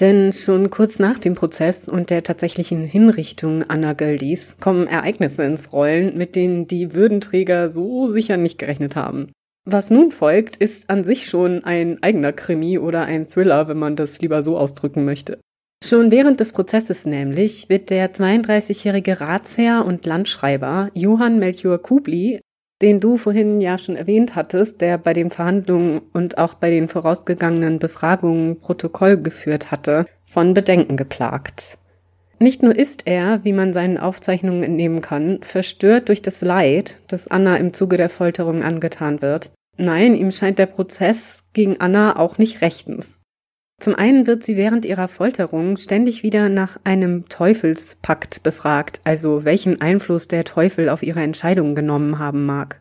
Denn 0.00 0.32
schon 0.32 0.70
kurz 0.70 0.98
nach 0.98 1.18
dem 1.18 1.34
Prozess 1.34 1.86
und 1.86 2.08
der 2.08 2.22
tatsächlichen 2.22 2.84
Hinrichtung 2.84 3.64
Anna 3.68 3.92
Göldis 3.92 4.56
kommen 4.58 4.86
Ereignisse 4.86 5.44
ins 5.44 5.74
Rollen, 5.74 6.16
mit 6.16 6.34
denen 6.36 6.66
die 6.66 6.94
Würdenträger 6.94 7.68
so 7.68 8.06
sicher 8.06 8.38
nicht 8.38 8.58
gerechnet 8.58 8.96
haben. 8.96 9.30
Was 9.66 9.90
nun 9.90 10.10
folgt, 10.10 10.56
ist 10.56 10.88
an 10.88 11.04
sich 11.04 11.28
schon 11.28 11.64
ein 11.64 12.02
eigener 12.02 12.32
Krimi 12.32 12.78
oder 12.78 13.02
ein 13.02 13.28
Thriller, 13.28 13.68
wenn 13.68 13.76
man 13.76 13.94
das 13.94 14.22
lieber 14.22 14.42
so 14.42 14.56
ausdrücken 14.56 15.04
möchte. 15.04 15.38
Schon 15.84 16.10
während 16.10 16.40
des 16.40 16.52
Prozesses 16.52 17.04
nämlich 17.04 17.68
wird 17.68 17.90
der 17.90 18.14
32-jährige 18.14 19.20
Ratsherr 19.20 19.84
und 19.84 20.06
Landschreiber 20.06 20.90
Johann 20.94 21.38
Melchior 21.38 21.78
Kubli 21.78 22.40
den 22.82 23.00
du 23.00 23.16
vorhin 23.16 23.60
ja 23.60 23.76
schon 23.78 23.96
erwähnt 23.96 24.34
hattest, 24.34 24.80
der 24.80 24.98
bei 24.98 25.12
den 25.12 25.30
Verhandlungen 25.30 26.00
und 26.12 26.38
auch 26.38 26.54
bei 26.54 26.70
den 26.70 26.88
vorausgegangenen 26.88 27.78
Befragungen 27.78 28.60
Protokoll 28.60 29.18
geführt 29.18 29.70
hatte, 29.70 30.06
von 30.24 30.54
Bedenken 30.54 30.96
geplagt. 30.96 31.78
Nicht 32.38 32.62
nur 32.62 32.74
ist 32.74 33.02
er, 33.04 33.44
wie 33.44 33.52
man 33.52 33.74
seinen 33.74 33.98
Aufzeichnungen 33.98 34.62
entnehmen 34.62 35.02
kann, 35.02 35.40
verstört 35.42 36.08
durch 36.08 36.22
das 36.22 36.40
Leid, 36.40 36.98
das 37.06 37.28
Anna 37.28 37.56
im 37.56 37.74
Zuge 37.74 37.98
der 37.98 38.08
Folterung 38.08 38.62
angetan 38.62 39.20
wird. 39.20 39.50
Nein, 39.76 40.14
ihm 40.14 40.30
scheint 40.30 40.58
der 40.58 40.66
Prozess 40.66 41.44
gegen 41.52 41.80
Anna 41.80 42.18
auch 42.18 42.38
nicht 42.38 42.62
rechtens. 42.62 43.20
Zum 43.80 43.94
einen 43.94 44.26
wird 44.26 44.44
sie 44.44 44.56
während 44.56 44.84
ihrer 44.84 45.08
Folterung 45.08 45.78
ständig 45.78 46.22
wieder 46.22 46.50
nach 46.50 46.78
einem 46.84 47.30
Teufelspakt 47.30 48.42
befragt, 48.42 49.00
also 49.04 49.44
welchen 49.44 49.80
Einfluss 49.80 50.28
der 50.28 50.44
Teufel 50.44 50.90
auf 50.90 51.02
ihre 51.02 51.22
Entscheidungen 51.22 51.74
genommen 51.74 52.18
haben 52.18 52.44
mag. 52.44 52.78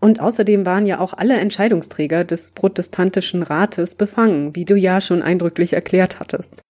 Und 0.00 0.20
außerdem 0.20 0.64
waren 0.64 0.86
ja 0.86 1.00
auch 1.00 1.12
alle 1.12 1.38
Entscheidungsträger 1.38 2.24
des 2.24 2.52
protestantischen 2.52 3.42
Rates 3.42 3.94
befangen, 3.94 4.56
wie 4.56 4.64
du 4.64 4.74
ja 4.74 5.02
schon 5.02 5.20
eindrücklich 5.20 5.74
erklärt 5.74 6.18
hattest. 6.18 6.62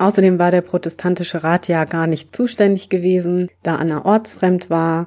Außerdem 0.00 0.40
war 0.40 0.50
der 0.50 0.62
protestantische 0.62 1.44
Rat 1.44 1.68
ja 1.68 1.84
gar 1.84 2.08
nicht 2.08 2.34
zuständig 2.34 2.88
gewesen, 2.88 3.50
da 3.62 3.76
Anna 3.76 4.04
ortsfremd 4.04 4.68
war. 4.68 5.06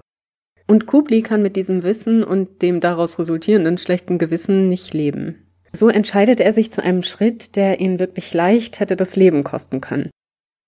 Und 0.68 0.86
Kubli 0.86 1.22
kann 1.22 1.42
mit 1.42 1.58
diesem 1.58 1.84
Wissen 1.84 2.24
und 2.24 2.62
dem 2.62 2.80
daraus 2.80 3.20
resultierenden 3.20 3.78
schlechten 3.78 4.20
Gewissen 4.20 4.70
nicht 4.70 4.94
leben. 4.94 5.45
So 5.76 5.90
entscheidet 5.90 6.40
er 6.40 6.54
sich 6.54 6.72
zu 6.72 6.82
einem 6.82 7.04
Schritt, 7.04 7.58
der 7.58 7.82
ihn 7.82 8.00
wirklich 8.00 8.34
leicht 8.34 8.80
hätte 8.80 8.96
das 8.96 9.18
Leben 9.18 9.44
kosten 9.44 9.82
können. 9.82 10.10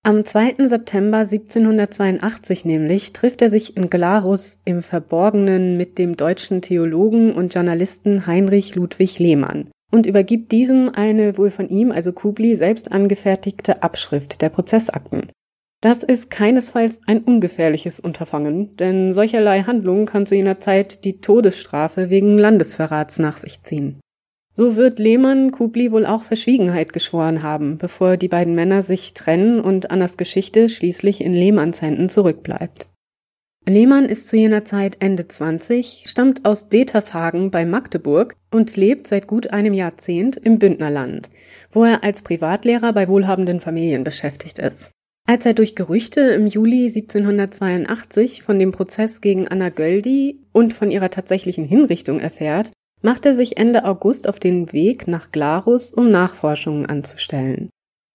Am 0.03 0.25
2. 0.25 0.67
September 0.67 1.19
1782 1.19 2.65
nämlich 2.65 3.13
trifft 3.13 3.41
er 3.41 3.49
sich 3.49 3.77
in 3.77 3.89
Glarus 3.89 4.59
im 4.65 4.83
Verborgenen 4.83 5.77
mit 5.77 5.97
dem 5.97 6.17
deutschen 6.17 6.61
Theologen 6.61 7.33
und 7.33 7.53
Journalisten 7.53 8.27
Heinrich 8.27 8.75
Ludwig 8.75 9.17
Lehmann 9.19 9.69
und 9.91 10.05
übergibt 10.05 10.51
diesem 10.51 10.89
eine 10.93 11.37
wohl 11.37 11.51
von 11.51 11.69
ihm, 11.69 11.93
also 11.93 12.11
Kubli, 12.11 12.55
selbst 12.57 12.91
angefertigte 12.91 13.83
Abschrift 13.83 14.41
der 14.41 14.49
Prozessakten. 14.49 15.27
Das 15.81 16.03
ist 16.03 16.29
keinesfalls 16.29 16.99
ein 17.07 17.19
ungefährliches 17.19 18.01
Unterfangen, 18.01 18.75
denn 18.75 19.13
solcherlei 19.13 19.63
Handlungen 19.63 20.05
kann 20.05 20.25
zu 20.25 20.35
jener 20.35 20.59
Zeit 20.59 21.05
die 21.05 21.21
Todesstrafe 21.21 22.09
wegen 22.09 22.37
Landesverrats 22.37 23.19
nach 23.19 23.37
sich 23.37 23.63
ziehen. 23.63 23.99
So 24.59 24.75
wird 24.75 24.97
Lehmann 24.97 25.51
Kubli 25.51 25.91
wohl 25.91 26.07
auch 26.07 26.23
Verschwiegenheit 26.23 26.91
geschworen 26.91 27.43
haben, 27.43 27.77
bevor 27.77 28.17
die 28.17 28.27
beiden 28.27 28.55
Männer 28.55 28.81
sich 28.81 29.13
trennen 29.13 29.59
und 29.59 29.91
Annas 29.91 30.17
Geschichte 30.17 30.67
schließlich 30.67 31.21
in 31.21 31.35
Lehmanns 31.35 31.83
Händen 31.83 32.09
zurückbleibt. 32.09 32.89
Lehmann 33.67 34.05
ist 34.05 34.29
zu 34.29 34.35
jener 34.35 34.65
Zeit 34.65 34.97
Ende 34.99 35.27
20, 35.27 36.05
stammt 36.07 36.43
aus 36.43 36.69
Detershagen 36.69 37.51
bei 37.51 37.67
Magdeburg 37.67 38.35
und 38.49 38.75
lebt 38.75 39.05
seit 39.05 39.27
gut 39.27 39.53
einem 39.53 39.75
Jahrzehnt 39.75 40.37
im 40.37 40.57
Bündnerland, 40.57 41.29
wo 41.71 41.83
er 41.83 42.03
als 42.03 42.23
Privatlehrer 42.23 42.93
bei 42.93 43.07
wohlhabenden 43.07 43.61
Familien 43.61 44.03
beschäftigt 44.03 44.57
ist. 44.57 44.89
Als 45.27 45.45
er 45.45 45.53
durch 45.53 45.75
Gerüchte 45.75 46.21
im 46.21 46.47
Juli 46.47 46.87
1782 46.87 48.41
von 48.41 48.57
dem 48.57 48.71
Prozess 48.71 49.21
gegen 49.21 49.47
Anna 49.47 49.69
Göldi 49.69 50.39
und 50.51 50.73
von 50.73 50.89
ihrer 50.89 51.11
tatsächlichen 51.11 51.65
Hinrichtung 51.65 52.19
erfährt, 52.19 52.71
macht 53.01 53.25
er 53.25 53.35
sich 53.35 53.57
Ende 53.57 53.85
August 53.85 54.27
auf 54.27 54.39
den 54.39 54.73
Weg 54.73 55.07
nach 55.07 55.31
Glarus, 55.31 55.93
um 55.93 56.09
Nachforschungen 56.09 56.85
anzustellen. 56.85 57.69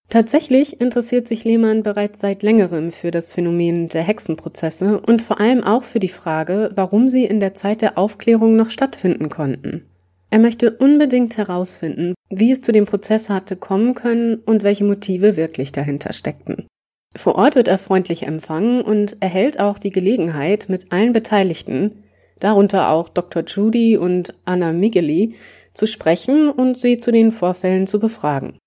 Tatsächlich 0.09 0.79
interessiert 0.79 1.27
sich 1.27 1.45
Lehmann 1.45 1.83
bereits 1.83 2.21
seit 2.21 2.43
längerem 2.43 2.93
für 2.93 3.11
das 3.11 3.33
Phänomen 3.33 3.89
der 3.89 4.03
Hexenprozesse 4.03 5.01
und 5.01 5.23
vor 5.23 5.41
allem 5.41 5.65
auch 5.65 5.83
für 5.83 6.01
die 6.01 6.09
Frage, 6.09 6.71
warum 6.75 7.09
sie 7.09 7.25
in 7.25 7.41
der 7.41 7.55
Zeit 7.55 7.81
der 7.81 7.97
Aufklärung 7.97 8.55
noch 8.55 8.69
stattfinden 8.69 9.31
konnten. 9.31 9.87
Er 10.29 10.39
möchte 10.39 10.73
unbedingt 10.73 11.37
herausfinden, 11.39 12.15
wie 12.29 12.53
es 12.53 12.61
zu 12.61 12.73
dem 12.73 12.85
Prozess 12.85 13.31
hatte 13.31 13.57
kommen 13.57 13.95
können 13.95 14.37
und 14.37 14.63
welche 14.63 14.85
Motive 14.85 15.37
wirklich 15.37 15.73
dahinter 15.73 16.13
steckten. 16.13 16.67
Vor 17.15 17.37
Ort 17.37 17.55
wird 17.55 17.69
er 17.69 17.79
freundlich 17.79 18.27
empfangen 18.27 18.83
und 18.83 19.17
erhält 19.21 19.61
auch 19.61 19.79
die 19.79 19.91
Gelegenheit, 19.91 20.69
mit 20.69 20.93
allen 20.93 21.13
Beteiligten, 21.13 22.05
darunter 22.43 22.91
auch 22.91 23.09
Dr. 23.09 23.45
Judy 23.47 23.97
und 23.97 24.35
Anna 24.45 24.73
Migeli, 24.73 25.35
zu 25.75 25.87
sprechen 25.87 26.51
und 26.51 26.79
sie 26.79 26.99
zu 26.99 27.13
den 27.13 27.33
Vorfällen 27.33 27.87
zu 27.87 27.99
befragen. 27.99 28.59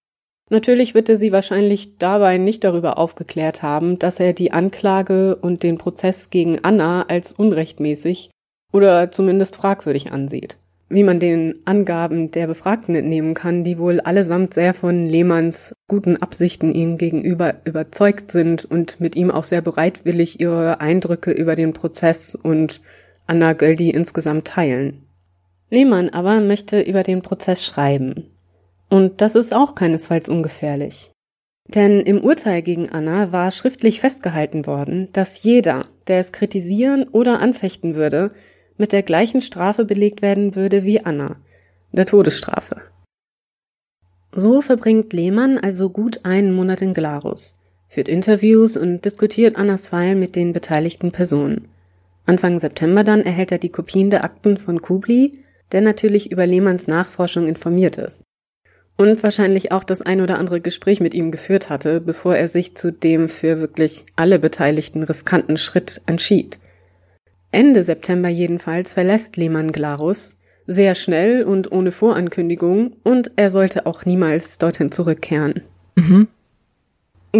Natürlich 0.50 0.94
wird 0.94 1.10
er 1.10 1.18
sie 1.18 1.32
wahrscheinlich 1.32 1.98
dabei 1.98 2.38
nicht 2.38 2.64
darüber 2.64 3.00
aufgeklärt 3.00 3.64
haben, 3.64 3.98
dass 3.98 4.20
er 4.20 4.34
die 4.34 4.52
Anklage 4.52 5.36
und 5.36 5.64
den 5.64 5.78
Prozess 5.78 6.30
gegen 6.30 6.64
Anna 6.64 7.04
als 7.08 7.32
unrechtmäßig 7.32 8.30
oder 8.72 9.12
zumindest 9.12 9.56
fragwürdig 9.56 10.12
ansieht. 10.12 10.60
Wie 10.88 11.02
man 11.02 11.20
den 11.20 11.62
Angaben 11.66 12.30
der 12.30 12.46
Befragten 12.46 12.94
entnehmen 12.94 13.34
kann, 13.34 13.64
die 13.64 13.80
wohl 13.80 14.00
allesamt 14.02 14.54
sehr 14.54 14.76
von 14.76 15.08
Lehmanns 15.08 15.74
guten 15.88 16.18
Absichten 16.18 16.76
ihm 16.76 17.00
gegenüber 17.00 17.56
überzeugt 17.66 18.32
sind 18.32 18.66
und 18.66 19.00
mit 19.00 19.16
ihm 19.16 19.32
auch 19.32 19.46
sehr 19.46 19.62
bereitwillig 19.62 20.40
ihre 20.40 20.80
Eindrücke 20.82 21.32
über 21.32 21.56
den 21.56 21.74
Prozess 21.74 22.36
und 22.36 22.82
Anna 23.28 23.54
Göldi 23.54 23.90
insgesamt 23.90 24.48
teilen. 24.48 25.04
Lehmann 25.70 26.10
aber 26.10 26.42
möchte 26.42 26.82
über 26.82 27.04
den 27.04 27.22
Prozess 27.22 27.66
schreiben. 27.66 28.30
Und 28.90 29.22
das 29.22 29.36
ist 29.36 29.54
auch 29.54 29.76
keinesfalls 29.76 30.30
ungefährlich. 30.30 31.12
Denn 31.68 32.02
im 32.02 32.24
Urteil 32.24 32.62
gegen 32.62 32.90
Anna 32.90 33.32
war 33.32 33.50
schriftlich 33.50 34.00
festgehalten 34.00 34.68
worden, 34.68 35.10
dass 35.14 35.42
jeder, 35.42 35.88
der 36.08 36.20
es 36.20 36.32
kritisieren 36.32 37.08
oder 37.08 37.40
anfechten 37.40 37.96
würde, 37.96 38.32
mit 38.78 38.92
der 38.92 39.02
gleichen 39.02 39.42
Strafe 39.42 39.86
belegt 39.86 40.22
werden 40.22 40.56
würde 40.56 40.84
wie 40.84 41.04
Anna, 41.04 41.38
der 41.92 42.06
Todesstrafe. 42.06 42.82
So 44.32 44.62
verbringt 44.62 45.14
Lehmann 45.14 45.58
also 45.58 45.90
gut 45.90 46.26
einen 46.26 46.54
Monat 46.54 46.82
in 46.82 46.94
Glarus, 46.94 47.58
führt 47.88 48.10
Interviews 48.10 48.78
und 48.78 49.06
diskutiert 49.06 49.56
Annas 49.56 49.88
Fall 49.88 50.16
mit 50.16 50.36
den 50.36 50.54
beteiligten 50.54 51.12
Personen. 51.12 51.70
Anfang 52.26 52.60
September 52.60 53.04
dann 53.04 53.22
erhält 53.22 53.52
er 53.52 53.58
die 53.58 53.70
Kopien 53.70 54.10
der 54.10 54.24
Akten 54.24 54.58
von 54.58 54.82
Kubli, 54.82 55.44
der 55.72 55.82
natürlich 55.82 56.32
über 56.32 56.46
Lehmanns 56.46 56.88
Nachforschung 56.88 57.48
informiert 57.48 57.98
ist. 57.98 58.24
Und 58.98 59.24
wahrscheinlich 59.24 59.72
auch 59.72 59.84
das 59.84 60.02
ein 60.02 60.22
oder 60.22 60.40
andere 60.40 60.62
Gespräch 60.62 61.02
mit 61.02 61.14
ihm 61.14 61.32
geführt 61.32 61.70
hatte, 61.70 62.00
bevor 62.00 62.36
er 62.36 62.48
sich 62.48 62.76
zu 62.76 62.92
dem 62.92 63.28
für 63.28 63.60
wirklich 63.60 64.06
alle 64.16 64.40
Beteiligten 64.40 65.04
riskanten 65.04 65.58
Schritt 65.58 66.02
entschied. 66.06 66.60
Ende 67.52 67.84
September 67.84 68.30
jedenfalls 68.30 68.94
verlässt 68.94 69.38
Lehmann 69.38 69.72
Glarus, 69.72 70.38
sehr 70.66 70.96
schnell 70.96 71.44
und 71.44 71.72
ohne 71.72 71.92
Vorankündigung, 71.92 72.96
und 73.04 73.32
er 73.36 73.50
sollte 73.50 73.86
auch 73.86 74.06
niemals 74.06 74.58
dorthin 74.58 74.92
zurückkehren. 74.92 75.62
Mhm. 75.96 76.28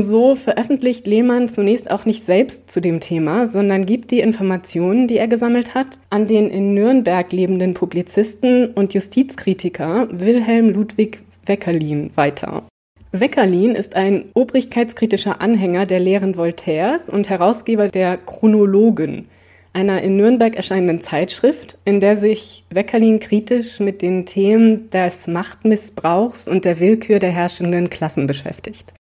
So 0.02 0.36
veröffentlicht 0.36 1.08
Lehmann 1.08 1.48
zunächst 1.48 1.90
auch 1.90 2.06
nicht 2.06 2.26
selbst 2.26 2.70
zu 2.70 2.82
dem 2.82 3.00
Thema, 3.00 3.48
sondern 3.48 3.86
gibt 3.86 4.12
die 4.12 4.20
Informationen, 4.20 5.08
die 5.08 5.18
er 5.18 5.28
gesammelt 5.28 5.74
hat, 5.74 6.00
an 6.10 6.28
den 6.28 6.50
in 6.50 6.74
Nürnberg 6.74 7.32
lebenden 7.32 7.74
Publizisten 7.74 8.72
und 8.72 8.94
Justizkritiker 8.94 10.08
Wilhelm 10.12 10.70
Ludwig 10.70 11.20
Weckerlin 11.46 12.12
weiter. 12.16 12.64
Weckerlin 13.12 13.76
ist 13.76 13.96
ein 13.96 14.26
obrigkeitskritischer 14.34 15.40
Anhänger 15.40 15.86
der 15.86 16.00
Lehren 16.00 16.36
Voltaires 16.36 17.08
und 17.08 17.30
Herausgeber 17.30 17.88
der 17.88 18.18
Chronologen, 18.18 19.30
einer 19.72 20.02
in 20.02 20.18
Nürnberg 20.18 20.56
erscheinenden 20.56 21.02
Zeitschrift, 21.02 21.78
in 21.86 22.00
der 22.00 22.18
sich 22.18 22.66
Weckerlin 22.70 23.20
kritisch 23.20 23.80
mit 23.80 24.02
den 24.02 24.26
Themen 24.26 24.90
des 24.90 25.28
Machtmissbrauchs 25.28 26.48
und 26.48 26.66
der 26.66 26.80
Willkür 26.80 27.20
der 27.20 27.32
herrschenden 27.32 27.90
Klassen 27.90 28.28
beschäftigt. 28.28 28.94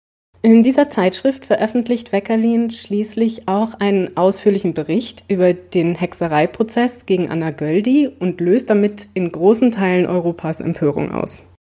In 0.45 0.61
dieser 0.61 0.91
Zeitschrift 0.91 1.47
veröffentlicht 1.47 2.11
Weckerlin 2.11 2.69
schließlich 2.69 3.47
auch 3.47 3.73
einen 3.79 4.15
ausführlichen 4.15 4.75
Bericht 4.75 5.23
über 5.27 5.53
den 5.53 5.95
Hexereiprozess 5.95 7.07
gegen 7.07 7.31
Anna 7.31 7.49
Göldi 7.49 8.11
und 8.19 8.39
löst 8.39 8.69
damit 8.69 9.07
in 9.15 9.31
großen 9.31 9.71
Teilen 9.71 10.05
Europas 10.05 10.61
Empörung 10.61 11.11
aus. 11.11 11.51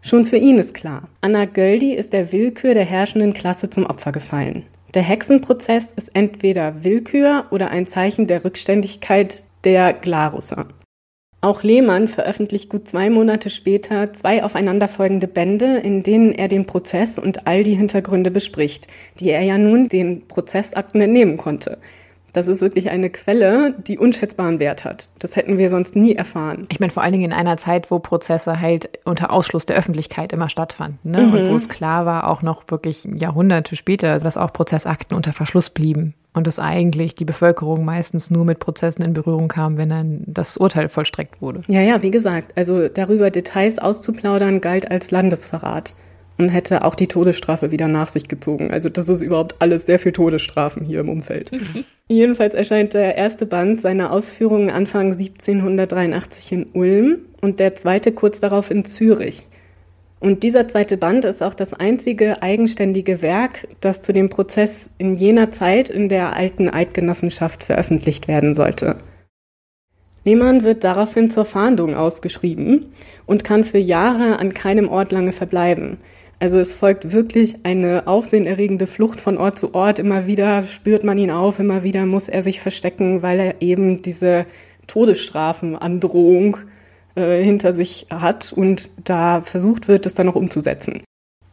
Schon 0.00 0.24
für 0.24 0.38
ihn 0.38 0.58
ist 0.58 0.74
klar, 0.74 1.08
Anna 1.20 1.44
Göldi 1.44 1.94
ist 1.94 2.12
der 2.12 2.32
Willkür 2.32 2.74
der 2.74 2.84
herrschenden 2.84 3.32
Klasse 3.32 3.70
zum 3.70 3.86
Opfer 3.86 4.10
gefallen. 4.10 4.64
Der 4.92 5.02
Hexenprozess 5.02 5.92
ist 5.94 6.10
entweder 6.12 6.82
Willkür 6.82 7.44
oder 7.52 7.70
ein 7.70 7.86
Zeichen 7.86 8.26
der 8.26 8.44
Rückständigkeit 8.44 9.44
der 9.62 9.92
Glarusser. 9.92 10.66
Auch 11.44 11.64
Lehmann 11.64 12.06
veröffentlicht 12.06 12.68
gut 12.68 12.88
zwei 12.88 13.10
Monate 13.10 13.50
später 13.50 14.12
zwei 14.12 14.44
aufeinanderfolgende 14.44 15.26
Bände, 15.26 15.78
in 15.78 16.04
denen 16.04 16.30
er 16.30 16.46
den 16.46 16.66
Prozess 16.66 17.18
und 17.18 17.48
all 17.48 17.64
die 17.64 17.74
Hintergründe 17.74 18.30
bespricht, 18.30 18.86
die 19.18 19.30
er 19.30 19.42
ja 19.42 19.58
nun 19.58 19.88
den 19.88 20.28
Prozessakten 20.28 21.00
entnehmen 21.00 21.38
konnte. 21.38 21.78
Das 22.32 22.46
ist 22.48 22.60
wirklich 22.62 22.90
eine 22.90 23.10
Quelle, 23.10 23.74
die 23.86 23.98
unschätzbaren 23.98 24.58
Wert 24.58 24.84
hat. 24.84 25.08
Das 25.18 25.36
hätten 25.36 25.58
wir 25.58 25.68
sonst 25.68 25.94
nie 25.96 26.14
erfahren. 26.14 26.66
Ich 26.70 26.80
meine, 26.80 26.90
vor 26.90 27.02
allen 27.02 27.12
Dingen 27.12 27.26
in 27.26 27.32
einer 27.32 27.58
Zeit, 27.58 27.90
wo 27.90 27.98
Prozesse 27.98 28.60
halt 28.60 28.98
unter 29.04 29.30
Ausschluss 29.30 29.66
der 29.66 29.76
Öffentlichkeit 29.76 30.32
immer 30.32 30.48
stattfanden. 30.48 30.98
Ne? 31.02 31.22
Mhm. 31.22 31.34
Und 31.34 31.50
wo 31.50 31.54
es 31.54 31.68
klar 31.68 32.06
war, 32.06 32.28
auch 32.28 32.42
noch 32.42 32.64
wirklich 32.68 33.04
Jahrhunderte 33.04 33.76
später, 33.76 34.18
dass 34.18 34.36
auch 34.36 34.52
Prozessakten 34.52 35.16
unter 35.16 35.32
Verschluss 35.32 35.70
blieben. 35.70 36.14
Und 36.34 36.46
dass 36.46 36.58
eigentlich 36.58 37.14
die 37.14 37.26
Bevölkerung 37.26 37.84
meistens 37.84 38.30
nur 38.30 38.46
mit 38.46 38.58
Prozessen 38.58 39.04
in 39.04 39.12
Berührung 39.12 39.48
kam, 39.48 39.76
wenn 39.76 39.90
dann 39.90 40.22
das 40.26 40.56
Urteil 40.56 40.88
vollstreckt 40.88 41.42
wurde. 41.42 41.62
Ja, 41.68 41.82
ja, 41.82 42.02
wie 42.02 42.10
gesagt, 42.10 42.52
also 42.56 42.88
darüber 42.88 43.30
Details 43.30 43.78
auszuplaudern 43.78 44.62
galt 44.62 44.90
als 44.90 45.10
Landesverrat 45.10 45.94
und 46.42 46.48
hätte 46.50 46.84
auch 46.84 46.94
die 46.94 47.06
Todesstrafe 47.06 47.70
wieder 47.70 47.88
nach 47.88 48.08
sich 48.08 48.28
gezogen. 48.28 48.70
Also 48.70 48.88
das 48.88 49.08
ist 49.08 49.22
überhaupt 49.22 49.56
alles 49.60 49.86
sehr 49.86 49.98
viel 49.98 50.12
Todesstrafen 50.12 50.84
hier 50.84 51.00
im 51.00 51.08
Umfeld. 51.08 51.52
Mhm. 51.52 51.84
Jedenfalls 52.08 52.54
erscheint 52.54 52.94
der 52.94 53.16
erste 53.16 53.46
Band 53.46 53.80
seiner 53.80 54.12
Ausführungen 54.12 54.70
Anfang 54.70 55.12
1783 55.12 56.52
in 56.52 56.66
Ulm 56.74 57.18
und 57.40 57.60
der 57.60 57.74
zweite 57.74 58.12
kurz 58.12 58.40
darauf 58.40 58.70
in 58.70 58.84
Zürich. 58.84 59.46
Und 60.20 60.44
dieser 60.44 60.68
zweite 60.68 60.96
Band 60.96 61.24
ist 61.24 61.42
auch 61.42 61.54
das 61.54 61.74
einzige 61.74 62.42
eigenständige 62.42 63.22
Werk, 63.22 63.66
das 63.80 64.02
zu 64.02 64.12
dem 64.12 64.28
Prozess 64.28 64.88
in 64.98 65.14
jener 65.14 65.50
Zeit 65.50 65.88
in 65.88 66.08
der 66.08 66.36
alten 66.36 66.68
Eidgenossenschaft 66.68 67.64
veröffentlicht 67.64 68.28
werden 68.28 68.54
sollte. 68.54 68.98
Lehmann 70.24 70.62
wird 70.62 70.84
daraufhin 70.84 71.30
zur 71.30 71.44
Fahndung 71.44 71.96
ausgeschrieben 71.96 72.92
und 73.26 73.42
kann 73.42 73.64
für 73.64 73.78
Jahre 73.78 74.38
an 74.38 74.54
keinem 74.54 74.88
Ort 74.88 75.10
lange 75.10 75.32
verbleiben. 75.32 75.98
Also 76.42 76.58
es 76.58 76.72
folgt 76.72 77.12
wirklich 77.12 77.58
eine 77.62 78.08
aufsehenerregende 78.08 78.88
Flucht 78.88 79.20
von 79.20 79.38
Ort 79.38 79.60
zu 79.60 79.76
Ort. 79.76 80.00
Immer 80.00 80.26
wieder 80.26 80.64
spürt 80.64 81.04
man 81.04 81.16
ihn 81.16 81.30
auf, 81.30 81.60
immer 81.60 81.84
wieder 81.84 82.04
muss 82.04 82.26
er 82.26 82.42
sich 82.42 82.60
verstecken, 82.60 83.22
weil 83.22 83.38
er 83.38 83.62
eben 83.62 84.02
diese 84.02 84.46
Todesstrafenandrohung 84.88 86.56
äh, 87.14 87.44
hinter 87.44 87.72
sich 87.72 88.08
hat 88.10 88.52
und 88.52 88.90
da 89.04 89.42
versucht 89.42 89.86
wird, 89.86 90.04
es 90.04 90.14
dann 90.14 90.26
noch 90.26 90.34
umzusetzen. 90.34 91.04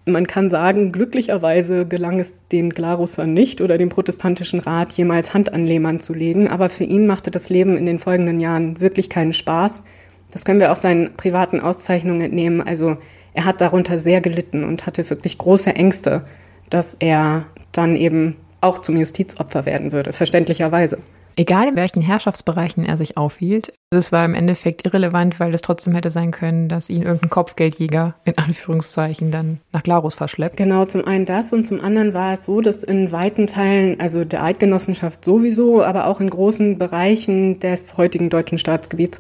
Man 0.06 0.26
kann 0.26 0.50
sagen, 0.50 0.92
glücklicherweise 0.92 1.86
gelang 1.86 2.20
es 2.20 2.34
den 2.52 2.72
Glarussern 2.72 3.32
nicht 3.32 3.62
oder 3.62 3.78
dem 3.78 3.90
protestantischen 3.90 4.60
Rat 4.60 4.94
jemals 4.94 5.36
Hand 5.36 5.54
an 5.54 5.68
Lehmann 5.68 6.00
zu 6.00 6.16
legen, 6.16 6.48
aber 6.48 6.68
für 6.68 6.86
ihn 6.86 7.06
machte 7.06 7.30
das 7.30 7.52
Leben 7.52 7.78
in 7.78 7.86
den 7.86 8.00
folgenden 8.00 8.40
Jahren 8.40 8.80
wirklich 8.80 9.08
keinen 9.08 9.34
Spaß. 9.34 9.84
Das 10.32 10.46
können 10.46 10.60
wir 10.60 10.72
auch 10.72 10.78
seinen 10.78 11.14
privaten 11.16 11.60
Auszeichnungen 11.60 12.22
entnehmen. 12.22 12.62
Also 12.62 12.98
er 13.34 13.46
hat 13.46 13.62
darunter 13.62 14.00
sehr 14.00 14.22
gelitten 14.22 14.64
und 14.64 14.86
hatte 14.86 15.10
wirklich 15.10 15.38
große 15.38 15.76
Ängste, 15.76 16.26
dass 16.70 16.96
er 17.00 17.46
dann 17.72 17.96
eben 17.96 18.36
auch 18.62 18.80
zum 18.80 18.98
Justizopfer 18.98 19.66
werden 19.66 19.92
würde, 19.92 20.14
verständlicherweise. 20.14 21.00
Egal 21.36 21.70
in 21.70 21.76
welchen 21.78 22.02
Herrschaftsbereichen 22.02 22.84
er 22.84 22.98
sich 22.98 23.16
aufhielt, 23.16 23.72
es 23.92 24.12
war 24.12 24.26
im 24.26 24.34
Endeffekt 24.34 24.86
irrelevant, 24.86 25.40
weil 25.40 25.54
es 25.54 25.62
trotzdem 25.62 25.96
hätte 25.96 26.10
sein 26.10 26.32
können, 26.32 26.68
dass 26.68 26.90
ihn 26.90 27.02
irgendein 27.02 27.30
Kopfgeldjäger 27.30 28.16
in 28.26 28.38
Anführungszeichen 28.38 29.32
dann 29.32 29.60
nach 29.72 29.84
Glarus 29.84 30.16
verschleppt. 30.16 30.58
Genau, 30.58 30.84
zum 30.84 31.06
einen 31.06 31.26
das 31.26 31.54
und 31.54 31.66
zum 31.66 31.80
anderen 31.80 32.14
war 32.14 32.34
es 32.34 32.44
so, 32.46 32.60
dass 32.60 32.84
in 32.84 33.14
weiten 33.14 33.48
Teilen, 33.48 34.02
also 34.02 34.26
der 34.26 34.44
Eidgenossenschaft 34.44 35.24
sowieso, 35.24 35.82
aber 35.82 36.08
auch 36.08 36.20
in 36.20 36.30
großen 36.30 36.78
Bereichen 36.78 37.60
des 37.60 37.96
heutigen 37.96 38.30
deutschen 38.30 38.58
Staatsgebiets 38.58 39.20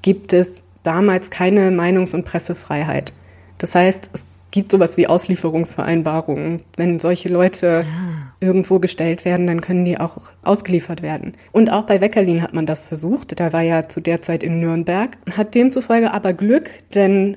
gibt 0.00 0.32
es 0.32 0.62
damals 0.82 1.30
keine 1.30 1.70
Meinungs- 1.70 2.14
und 2.14 2.24
Pressefreiheit. 2.24 3.12
Das 3.60 3.74
heißt, 3.74 4.10
es 4.12 4.24
gibt 4.50 4.72
sowas 4.72 4.96
wie 4.96 5.06
Auslieferungsvereinbarungen. 5.06 6.62
Wenn 6.76 6.98
solche 6.98 7.28
Leute 7.28 7.84
ah. 7.84 8.32
irgendwo 8.40 8.80
gestellt 8.80 9.24
werden, 9.24 9.46
dann 9.46 9.60
können 9.60 9.84
die 9.84 10.00
auch 10.00 10.16
ausgeliefert 10.42 11.02
werden. 11.02 11.34
Und 11.52 11.70
auch 11.70 11.84
bei 11.84 12.00
Weckerlin 12.00 12.42
hat 12.42 12.54
man 12.54 12.66
das 12.66 12.86
versucht. 12.86 13.38
Der 13.38 13.52
war 13.52 13.62
ja 13.62 13.88
zu 13.88 14.00
der 14.00 14.22
Zeit 14.22 14.42
in 14.42 14.58
Nürnberg, 14.58 15.16
hat 15.36 15.54
demzufolge 15.54 16.12
aber 16.12 16.32
Glück, 16.32 16.70
denn 16.94 17.36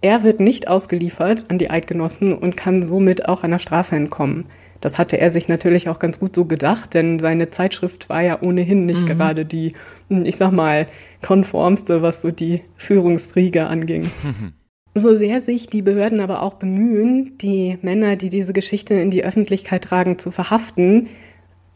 er 0.00 0.22
wird 0.22 0.40
nicht 0.40 0.68
ausgeliefert 0.68 1.46
an 1.48 1.58
die 1.58 1.70
Eidgenossen 1.70 2.32
und 2.32 2.56
kann 2.56 2.82
somit 2.82 3.28
auch 3.28 3.44
einer 3.44 3.58
Strafe 3.58 3.96
entkommen. 3.96 4.46
Das 4.80 4.96
hatte 4.96 5.18
er 5.18 5.30
sich 5.30 5.48
natürlich 5.48 5.88
auch 5.88 5.98
ganz 5.98 6.20
gut 6.20 6.36
so 6.36 6.44
gedacht, 6.44 6.94
denn 6.94 7.18
seine 7.18 7.50
Zeitschrift 7.50 8.08
war 8.08 8.22
ja 8.22 8.40
ohnehin 8.40 8.86
nicht 8.86 9.02
mhm. 9.02 9.06
gerade 9.06 9.44
die, 9.44 9.74
ich 10.08 10.36
sag 10.36 10.52
mal, 10.52 10.86
konformste, 11.20 12.00
was 12.00 12.22
so 12.22 12.30
die 12.30 12.62
Führungsriege 12.76 13.66
anging. 13.66 14.08
So 14.94 15.14
sehr 15.14 15.40
sich 15.40 15.68
die 15.68 15.82
Behörden 15.82 16.20
aber 16.20 16.42
auch 16.42 16.54
bemühen, 16.54 17.38
die 17.38 17.78
Männer, 17.82 18.16
die 18.16 18.30
diese 18.30 18.52
Geschichte 18.52 18.94
in 18.94 19.10
die 19.10 19.24
Öffentlichkeit 19.24 19.84
tragen, 19.84 20.18
zu 20.18 20.30
verhaften, 20.30 21.08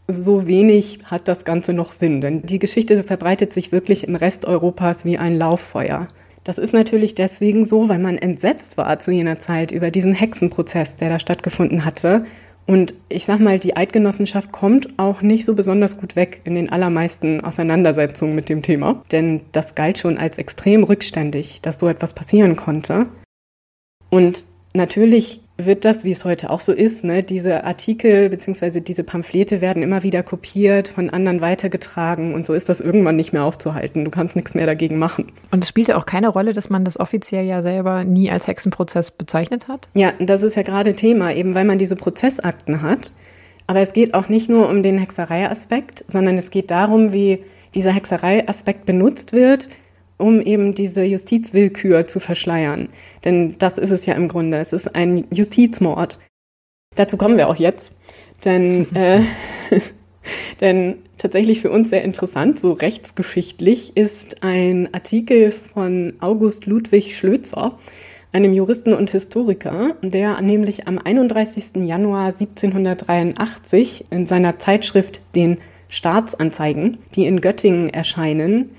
so 0.08 0.46
wenig 0.46 0.98
hat 1.04 1.28
das 1.28 1.44
Ganze 1.44 1.72
noch 1.72 1.92
Sinn. 1.92 2.20
Denn 2.20 2.42
die 2.42 2.58
Geschichte 2.58 3.04
verbreitet 3.04 3.52
sich 3.52 3.72
wirklich 3.72 4.06
im 4.06 4.16
Rest 4.16 4.44
Europas 4.44 5.04
wie 5.04 5.18
ein 5.18 5.36
Lauffeuer. 5.36 6.08
Das 6.44 6.58
ist 6.58 6.72
natürlich 6.72 7.14
deswegen 7.14 7.64
so, 7.64 7.88
weil 7.88 8.00
man 8.00 8.18
entsetzt 8.18 8.76
war 8.76 8.98
zu 8.98 9.12
jener 9.12 9.38
Zeit 9.38 9.70
über 9.70 9.92
diesen 9.92 10.12
Hexenprozess, 10.12 10.96
der 10.96 11.08
da 11.08 11.18
stattgefunden 11.20 11.84
hatte 11.84 12.24
und 12.66 12.94
ich 13.08 13.24
sag 13.24 13.40
mal, 13.40 13.58
die 13.58 13.76
Eidgenossenschaft 13.76 14.52
kommt 14.52 14.98
auch 14.98 15.20
nicht 15.22 15.44
so 15.44 15.54
besonders 15.54 15.98
gut 15.98 16.16
weg 16.16 16.40
in 16.44 16.54
den 16.54 16.70
allermeisten 16.70 17.40
Auseinandersetzungen 17.42 18.34
mit 18.34 18.48
dem 18.48 18.62
Thema, 18.62 19.02
denn 19.10 19.40
das 19.52 19.74
galt 19.74 19.98
schon 19.98 20.16
als 20.18 20.38
extrem 20.38 20.84
rückständig, 20.84 21.60
dass 21.60 21.80
so 21.80 21.88
etwas 21.88 22.14
passieren 22.14 22.56
konnte. 22.56 23.06
Und 24.10 24.44
natürlich 24.74 25.40
wird 25.66 25.84
das, 25.84 26.04
wie 26.04 26.10
es 26.10 26.24
heute 26.24 26.50
auch 26.50 26.60
so 26.60 26.72
ist, 26.72 27.04
ne, 27.04 27.22
diese 27.22 27.64
Artikel 27.64 28.28
bzw. 28.28 28.80
diese 28.80 29.04
Pamphlete 29.04 29.60
werden 29.60 29.82
immer 29.82 30.02
wieder 30.02 30.22
kopiert, 30.22 30.88
von 30.88 31.10
anderen 31.10 31.40
weitergetragen 31.40 32.34
und 32.34 32.46
so 32.46 32.54
ist 32.54 32.68
das 32.68 32.80
irgendwann 32.80 33.16
nicht 33.16 33.32
mehr 33.32 33.44
aufzuhalten. 33.44 34.04
Du 34.04 34.10
kannst 34.10 34.36
nichts 34.36 34.54
mehr 34.54 34.66
dagegen 34.66 34.98
machen. 34.98 35.32
Und 35.50 35.64
es 35.64 35.68
spielte 35.68 35.96
auch 35.96 36.06
keine 36.06 36.28
Rolle, 36.28 36.52
dass 36.52 36.70
man 36.70 36.84
das 36.84 36.98
offiziell 36.98 37.44
ja 37.44 37.62
selber 37.62 38.04
nie 38.04 38.30
als 38.30 38.46
Hexenprozess 38.46 39.10
bezeichnet 39.10 39.68
hat? 39.68 39.88
Ja, 39.94 40.12
das 40.18 40.42
ist 40.42 40.54
ja 40.54 40.62
gerade 40.62 40.94
Thema, 40.94 41.32
eben 41.32 41.54
weil 41.54 41.64
man 41.64 41.78
diese 41.78 41.96
Prozessakten 41.96 42.82
hat. 42.82 43.14
Aber 43.66 43.80
es 43.80 43.92
geht 43.92 44.14
auch 44.14 44.28
nicht 44.28 44.48
nur 44.48 44.68
um 44.68 44.82
den 44.82 44.98
Hexereiaspekt, 44.98 46.04
sondern 46.08 46.36
es 46.36 46.50
geht 46.50 46.70
darum, 46.70 47.12
wie 47.12 47.44
dieser 47.74 47.92
Hexereiaspekt 47.92 48.84
benutzt 48.84 49.32
wird, 49.32 49.70
um 50.22 50.40
eben 50.40 50.74
diese 50.74 51.02
Justizwillkür 51.02 52.06
zu 52.06 52.20
verschleiern. 52.20 52.88
Denn 53.24 53.56
das 53.58 53.76
ist 53.76 53.90
es 53.90 54.06
ja 54.06 54.14
im 54.14 54.28
Grunde. 54.28 54.58
Es 54.58 54.72
ist 54.72 54.94
ein 54.94 55.24
Justizmord. 55.30 56.18
Dazu 56.94 57.16
kommen 57.16 57.36
wir 57.36 57.48
auch 57.48 57.56
jetzt. 57.56 57.96
Denn, 58.44 58.86
äh, 58.94 59.20
denn 60.60 60.98
tatsächlich 61.18 61.60
für 61.60 61.70
uns 61.70 61.90
sehr 61.90 62.02
interessant, 62.02 62.60
so 62.60 62.72
rechtsgeschichtlich, 62.72 63.96
ist 63.96 64.42
ein 64.44 64.94
Artikel 64.94 65.50
von 65.50 66.14
August 66.20 66.66
Ludwig 66.66 67.16
Schlözer, 67.16 67.78
einem 68.32 68.52
Juristen 68.52 68.94
und 68.94 69.10
Historiker, 69.10 69.96
der 70.02 70.40
nämlich 70.40 70.86
am 70.86 70.98
31. 70.98 71.84
Januar 71.84 72.26
1783 72.26 74.06
in 74.10 74.26
seiner 74.26 74.58
Zeitschrift 74.58 75.22
den 75.34 75.58
Staatsanzeigen, 75.88 76.98
die 77.14 77.26
in 77.26 77.40
Göttingen 77.40 77.90
erscheinen, 77.90 78.70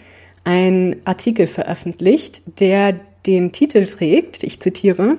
ein 0.43 0.97
Artikel 1.05 1.47
veröffentlicht, 1.47 2.41
der 2.59 2.99
den 3.25 3.51
Titel 3.51 3.85
trägt, 3.85 4.43
ich 4.43 4.59
zitiere, 4.59 5.17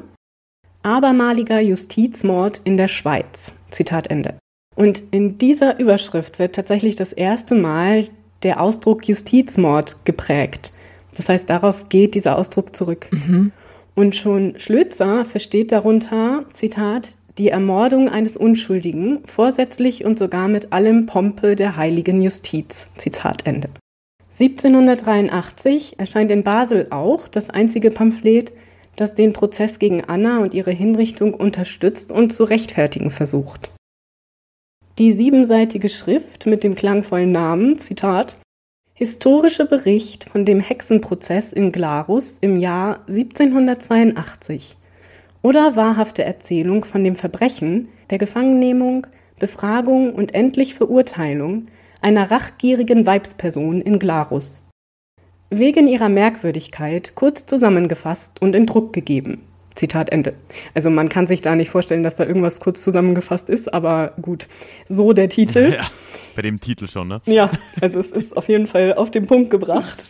Abermaliger 0.83 1.61
Justizmord 1.61 2.61
in 2.65 2.77
der 2.77 2.89
Schweiz. 2.89 3.53
Zitat 3.71 4.09
Ende. 4.09 4.37
Und 4.77 5.03
in 5.13 5.39
dieser 5.39 5.79
Überschrift 5.79 6.39
wird 6.39 6.55
tatsächlich 6.55 6.95
das 6.95 7.13
erste 7.13 7.55
Mal 7.55 8.09
der 8.43 8.61
Ausdruck 8.61 9.09
Justizmord 9.09 10.05
geprägt. 10.05 10.73
Das 11.17 11.29
heißt, 11.29 11.49
darauf 11.49 11.89
geht 11.89 12.15
dieser 12.15 12.37
Ausdruck 12.37 12.77
zurück. 12.77 13.09
Mhm. 13.11 13.53
Und 13.95 14.17
schon 14.17 14.59
Schlözer 14.59 15.25
versteht 15.25 15.73
darunter, 15.73 16.45
Zitat, 16.53 17.15
die 17.39 17.49
Ermordung 17.49 18.09
eines 18.09 18.37
Unschuldigen, 18.37 19.21
vorsätzlich 19.25 20.05
und 20.05 20.19
sogar 20.19 20.49
mit 20.49 20.73
allem 20.73 21.07
Pompe 21.07 21.57
der 21.57 21.77
heiligen 21.77 22.21
Justiz. 22.21 22.89
Zitat 22.97 23.47
Ende. 23.47 23.71
1783 24.39 26.01
erscheint 26.01 26.33
in 26.33 26.43
Basel 26.43 26.89
auch 26.91 27.29
das 27.29 27.51
einzige 27.51 27.93
Pamphlet, 27.93 28.53
das 28.97 29.15
den 29.15 29.33
Prozess 29.33 29.79
gegen 29.79 30.05
Anna 30.05 30.39
und 30.39 30.55
ihre 30.55 30.73
Hinrichtung 30.73 31.35
unterstützt 31.35 32.11
und 32.11 32.33
zu 32.33 32.43
rechtfertigen 32.43 33.13
versucht. 33.13 33.71
Die 34.99 35.13
siebenseitige 35.13 35.89
Schrift 35.89 36.47
mit 36.47 36.65
dem 36.65 36.75
klangvollen 36.75 37.31
Namen, 37.31 37.79
Zitat, 37.79 38.37
Historischer 38.95 39.67
Bericht 39.67 40.25
von 40.25 40.45
dem 40.45 40.59
Hexenprozess 40.59 41.53
in 41.53 41.71
Glarus 41.71 42.39
im 42.41 42.59
Jahr 42.59 43.01
1782 43.07 44.77
oder 45.43 45.77
wahrhafte 45.77 46.25
Erzählung 46.25 46.85
von 46.85 47.05
dem 47.05 47.15
Verbrechen 47.15 47.89
der 48.11 48.19
Gefangennehmung, 48.19 49.07
Befragung 49.39 50.13
und 50.13 50.35
endlich 50.35 50.75
Verurteilung 50.75 51.67
einer 52.05 52.31
rachgierigen 52.31 53.07
Weibsperson 53.07 53.81
in 53.81 53.99
Glarus. 53.99 54.69
Wegen 55.49 55.89
ihrer 55.89 56.11
Merkwürdigkeit 56.11 57.15
kurz 57.15 57.47
zusammengefasst 57.47 58.43
und 58.43 58.55
in 58.55 58.67
Druck 58.67 58.93
gegeben. 58.93 59.41
Zitat 59.75 60.11
Ende. 60.11 60.35
Also 60.75 60.91
man 60.91 61.09
kann 61.09 61.27
sich 61.27 61.41
da 61.41 61.57
nicht 61.57 61.71
vorstellen, 61.71 62.03
dass 62.03 62.17
da 62.17 62.25
irgendwas 62.25 62.61
kurz 62.61 62.85
zusammengefasst 62.85 63.49
ist, 63.49 63.73
aber 63.73 64.13
gut. 64.21 64.49
So 64.89 65.13
der 65.13 65.29
Titel. 65.29 65.73
Ja, 65.75 65.87
bei 66.37 66.43
dem 66.43 66.61
Titel 66.61 66.89
schon, 66.89 67.09
ne? 67.09 67.23
Ja, 67.25 67.51
also 67.81 67.99
es 67.99 68.13
ist 68.13 68.37
auf 68.37 68.49
jeden 68.49 68.67
Fall 68.67 68.95
auf 68.95 69.11
den 69.11 69.27
Punkt 69.27 69.51
gebracht. 69.51 70.09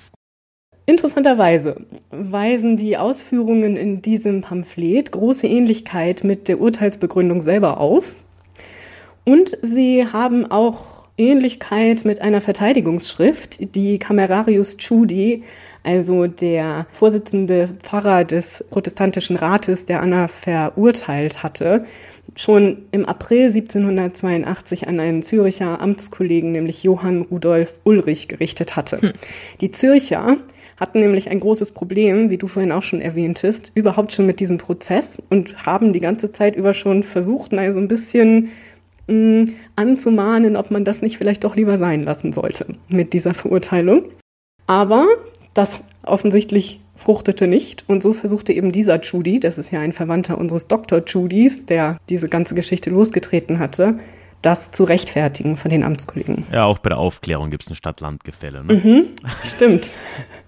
Interessanterweise 0.86 1.86
weisen 2.10 2.76
die 2.76 2.96
Ausführungen 2.98 3.76
in 3.76 4.02
diesem 4.02 4.40
Pamphlet 4.40 5.12
große 5.12 5.46
Ähnlichkeit 5.46 6.24
mit 6.24 6.48
der 6.48 6.60
Urteilsbegründung 6.60 7.40
selber 7.40 7.78
auf. 7.78 8.14
Und 9.24 9.56
sie 9.62 10.06
haben 10.12 10.50
auch 10.50 10.93
Ähnlichkeit 11.16 12.04
mit 12.04 12.20
einer 12.20 12.40
Verteidigungsschrift, 12.40 13.74
die 13.74 13.98
Camerarius 13.98 14.76
Chudi 14.76 15.42
also 15.84 16.26
der 16.26 16.86
Vorsitzende 16.92 17.68
Pfarrer 17.82 18.24
des 18.24 18.64
protestantischen 18.70 19.36
Rates, 19.36 19.84
der 19.84 20.00
Anna 20.00 20.28
verurteilt 20.28 21.42
hatte, 21.42 21.84
schon 22.34 22.78
im 22.90 23.04
April 23.04 23.48
1782 23.48 24.88
an 24.88 24.98
einen 24.98 25.22
Züricher 25.22 25.80
Amtskollegen, 25.80 26.52
nämlich 26.52 26.82
Johann 26.82 27.22
Rudolf 27.22 27.80
Ulrich, 27.84 28.28
gerichtet 28.28 28.76
hatte. 28.76 29.00
Hm. 29.00 29.12
Die 29.60 29.70
Zürcher 29.70 30.38
hatten 30.78 31.00
nämlich 31.00 31.28
ein 31.28 31.38
großes 31.38 31.70
Problem, 31.70 32.30
wie 32.30 32.38
du 32.38 32.48
vorhin 32.48 32.72
auch 32.72 32.82
schon 32.82 33.00
erwähntest, 33.00 33.70
überhaupt 33.74 34.12
schon 34.12 34.26
mit 34.26 34.40
diesem 34.40 34.58
Prozess 34.58 35.22
und 35.28 35.66
haben 35.66 35.92
die 35.92 36.00
ganze 36.00 36.32
Zeit 36.32 36.56
über 36.56 36.74
schon 36.74 37.02
versucht, 37.02 37.52
mal 37.52 37.72
so 37.72 37.78
ein 37.78 37.88
bisschen 37.88 38.50
mh, 39.06 39.14
mm, 39.14 39.54
anzumahnen, 39.76 40.56
ob 40.56 40.70
man 40.70 40.84
das 40.84 41.02
nicht 41.02 41.18
vielleicht 41.18 41.44
doch 41.44 41.56
lieber 41.56 41.78
sein 41.78 42.04
lassen 42.04 42.32
sollte 42.32 42.66
mit 42.88 43.12
dieser 43.12 43.34
Verurteilung. 43.34 44.04
Aber 44.66 45.06
das 45.52 45.84
offensichtlich 46.02 46.80
fruchtete 46.96 47.46
nicht 47.46 47.84
und 47.88 48.02
so 48.02 48.12
versuchte 48.12 48.52
eben 48.52 48.72
dieser 48.72 49.00
Judy, 49.00 49.40
das 49.40 49.58
ist 49.58 49.70
ja 49.70 49.80
ein 49.80 49.92
Verwandter 49.92 50.38
unseres 50.38 50.68
Dr. 50.68 51.02
Judys, 51.04 51.66
der 51.66 51.98
diese 52.08 52.28
ganze 52.28 52.54
Geschichte 52.54 52.90
losgetreten 52.90 53.58
hatte, 53.58 53.98
das 54.42 54.70
zu 54.70 54.84
rechtfertigen 54.84 55.56
von 55.56 55.70
den 55.70 55.82
Amtskollegen. 55.82 56.46
Ja, 56.52 56.64
auch 56.66 56.78
bei 56.78 56.90
der 56.90 56.98
Aufklärung 56.98 57.50
gibt 57.50 57.64
es 57.64 57.70
ein 57.70 57.74
Stadt-Land-Gefälle. 57.74 58.64
Ne? 58.64 58.74
Mhm, 58.74 59.06
stimmt. 59.42 59.96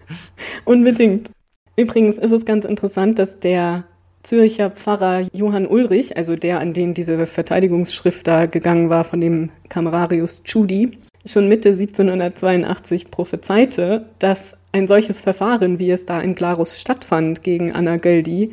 Unbedingt. 0.64 1.30
Übrigens 1.76 2.16
ist 2.18 2.32
es 2.32 2.44
ganz 2.44 2.64
interessant, 2.64 3.18
dass 3.18 3.38
der 3.40 3.84
Zürcher 4.27 4.72
Pfarrer 4.72 5.29
Johann 5.33 5.68
Ulrich, 5.68 6.16
also 6.16 6.35
der, 6.35 6.59
an 6.59 6.72
den 6.72 6.95
diese 6.95 7.27
Verteidigungsschrift 7.27 8.27
da 8.27 8.47
gegangen 8.47 8.91
war 8.91 9.05
von 9.05 9.20
dem 9.20 9.51
Kamerarius 9.68 10.43
Judy, 10.45 10.99
schon 11.24 11.47
Mitte 11.47 11.68
1782 11.68 13.12
prophezeite, 13.12 14.07
dass 14.18 14.57
ein 14.72 14.89
solches 14.89 15.20
Verfahren, 15.20 15.79
wie 15.79 15.93
es 15.93 16.07
da 16.07 16.18
in 16.18 16.35
Glarus 16.35 16.81
stattfand 16.81 17.45
gegen 17.45 17.72
Anna 17.72 17.99
Göldi, 17.99 18.51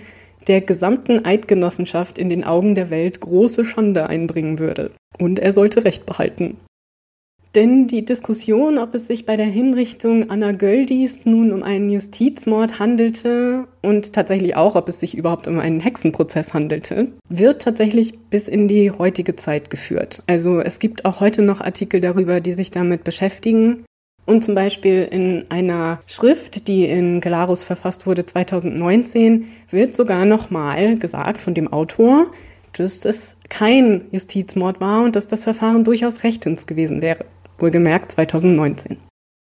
der 0.48 0.62
gesamten 0.62 1.26
Eidgenossenschaft 1.26 2.20
in 2.20 2.30
den 2.30 2.44
Augen 2.44 2.76
der 2.76 2.92
Welt 2.92 3.20
große 3.20 3.66
Schande 3.66 4.08
einbringen 4.08 4.60
würde. 4.60 4.92
Und 5.18 5.40
er 5.40 5.54
sollte 5.54 5.86
Recht 5.86 6.06
behalten. 6.06 6.58
Denn 7.56 7.86
die 7.86 8.04
Diskussion, 8.04 8.80
ob 8.80 8.96
es 8.96 9.06
sich 9.06 9.28
bei 9.28 9.36
der 9.36 9.46
Hinrichtung 9.46 10.32
Anna 10.32 10.54
Göldis 10.54 11.26
nun 11.26 11.52
um 11.52 11.62
einen 11.62 11.88
Justizmord 11.92 12.80
handelte 12.80 13.68
und 13.84 14.14
tatsächlich 14.14 14.56
auch, 14.56 14.76
ob 14.76 14.90
es 14.90 15.00
sich 15.00 15.16
überhaupt 15.16 15.48
um 15.48 15.60
einen 15.60 15.80
Hexenprozess 15.80 16.56
handelte, 16.56 17.10
wird 17.30 17.62
tatsächlich 17.62 18.18
bis 18.32 18.48
in 18.48 18.68
die 18.68 18.90
heutige 18.90 19.36
Zeit 19.36 19.70
geführt. 19.70 20.24
Also 20.26 20.62
es 20.62 20.80
gibt 20.80 21.06
auch 21.06 21.20
heute 21.20 21.44
noch 21.44 21.62
Artikel 21.62 22.02
darüber, 22.02 22.40
die 22.40 22.54
sich 22.54 22.72
damit 22.72 23.04
beschäftigen. 23.04 23.84
Und 24.26 24.44
zum 24.44 24.56
Beispiel 24.56 25.04
in 25.04 25.46
einer 25.50 26.02
Schrift, 26.08 26.68
die 26.68 26.86
in 26.86 27.22
Galarus 27.22 27.64
verfasst 27.64 28.08
wurde 28.08 28.26
2019, 28.26 29.46
wird 29.70 29.96
sogar 29.96 30.26
nochmal 30.26 30.98
gesagt 30.98 31.42
von 31.42 31.54
dem 31.54 31.72
Autor, 31.72 32.28
dass 32.72 33.06
es 33.06 33.36
kein 33.50 34.06
Justizmord 34.12 34.82
war 34.82 35.04
und 35.04 35.16
dass 35.16 35.28
das 35.28 35.44
Verfahren 35.44 35.84
durchaus 35.84 36.24
rechtens 36.24 36.66
gewesen 36.66 37.04
wäre. 37.04 37.26
Wohlgemerkt 37.64 38.12
2019. 38.12 38.98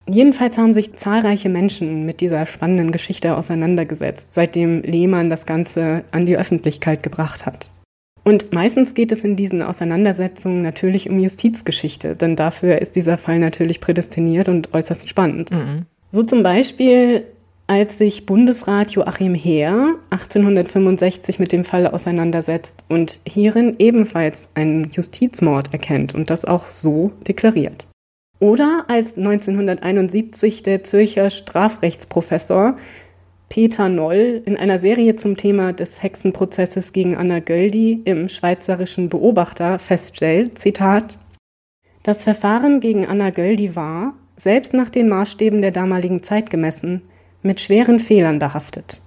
Jedenfalls 0.07 0.59
haben 0.59 0.74
sich 0.74 0.94
zahlreiche 0.94 1.48
Menschen 1.48 2.05
mit 2.05 2.20
dieser 2.20 2.44
spannenden 2.44 2.92
Geschichte 2.92 3.34
auseinandergesetzt, 3.36 4.26
seitdem 4.30 4.82
Lehmann 4.82 5.30
das 5.30 5.46
Ganze 5.46 6.05
an 6.11 6.26
die 6.26 6.36
Öffentlichkeit 6.36 7.02
gebracht 7.02 7.46
hat. 7.46 7.70
Und 8.22 8.52
meistens 8.52 8.94
geht 8.94 9.12
es 9.12 9.24
in 9.24 9.36
diesen 9.36 9.62
Auseinandersetzungen 9.62 10.62
natürlich 10.62 11.09
um 11.09 11.18
Justizgeschichte, 11.18 12.16
denn 12.16 12.36
dafür 12.36 12.82
ist 12.82 12.96
dieser 12.96 13.16
Fall 13.16 13.38
natürlich 13.38 13.80
prädestiniert 13.80 14.48
und 14.48 14.74
äußerst 14.74 15.09
spannend. 15.09 15.50
Mhm. 15.50 15.86
So 16.11 16.22
zum 16.22 16.42
Beispiel, 16.42 17.24
als 17.66 17.98
sich 17.98 18.26
Bundesrat 18.26 18.92
Joachim 18.92 19.34
Heer 19.34 19.94
1865 20.11 21.38
mit 21.38 21.52
dem 21.52 21.64
Fall 21.64 21.86
auseinandersetzt 21.86 22.84
und 22.88 23.20
hierin 23.26 23.76
ebenfalls 23.78 24.48
einen 24.55 24.90
Justizmord 24.90 25.72
erkennt 25.72 26.14
und 26.14 26.28
das 26.28 26.44
auch 26.44 26.66
so 26.66 27.12
deklariert. 27.26 27.86
Oder 28.45 28.84
als 28.88 29.16
1971 29.16 30.62
der 30.62 30.84
Zürcher 30.84 31.30
Strafrechtsprofessor 31.30 32.76
Peter 33.49 33.88
Noll 33.88 34.42
in 34.45 34.59
einer 34.59 34.78
Serie 34.78 35.16
zum 35.16 35.38
Thema 35.38 35.72
des 35.72 36.03
Hexenprozesses 36.03 36.92
gegen 36.92 37.16
Anna 37.16 37.38
Göldi 37.38 38.03
im 38.05 38.28
Schweizerischen 38.28 39.09
Beobachter 39.09 39.78
feststellt, 39.78 40.59
Zitat, 40.59 41.18
das 42.03 42.22
Verfahren 42.22 42.80
gegen 42.80 43.07
Anna 43.07 43.30
Göldi 43.30 43.76
war, 43.76 44.12
selbst 44.36 44.74
nach 44.74 44.90
den 44.90 45.09
Maßstäben 45.09 45.62
der 45.62 45.70
damaligen 45.70 46.22
Zeit 46.22 46.51
gemessen, 46.51 47.01
mit 47.42 47.62
schweren 47.62 47.99
Fehlern 47.99 48.40
behaftet. 48.40 49.01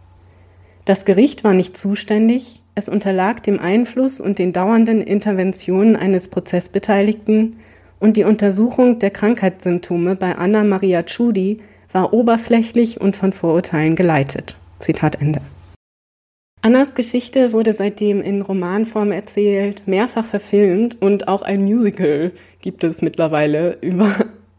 Das 0.86 1.06
Gericht 1.06 1.44
war 1.44 1.54
nicht 1.54 1.78
zuständig, 1.78 2.64
es 2.74 2.90
unterlag 2.90 3.44
dem 3.44 3.60
Einfluss 3.60 4.20
und 4.20 4.40
den 4.40 4.52
dauernden 4.52 5.00
Interventionen 5.00 5.96
eines 5.96 6.28
Prozessbeteiligten 6.28 7.58
und 8.00 8.18
die 8.18 8.24
Untersuchung 8.24 9.00
der 9.00 9.12
Krankheitssymptome 9.12 10.16
bei 10.16 10.36
Anna 10.36 10.64
Maria 10.64 11.04
Tschudi 11.04 11.60
war 11.92 12.14
oberflächlich 12.14 13.02
und 13.02 13.16
von 13.16 13.34
Vorurteilen 13.34 13.96
geleitet. 13.96 14.58
Zitat 14.80 15.22
Ende. 15.22 15.42
Annas 16.62 16.96
Geschichte 16.96 17.54
wurde 17.54 17.74
seitdem 17.74 18.22
in 18.22 18.42
Romanform 18.42 19.12
erzählt, 19.12 19.88
mehrfach 19.88 20.26
verfilmt 20.26 21.02
und 21.02 21.28
auch 21.28 21.44
ein 21.44 21.64
Musical 21.64 22.32
gibt 22.62 22.84
es 22.84 23.02
mittlerweile 23.02 23.78
über 23.82 24.16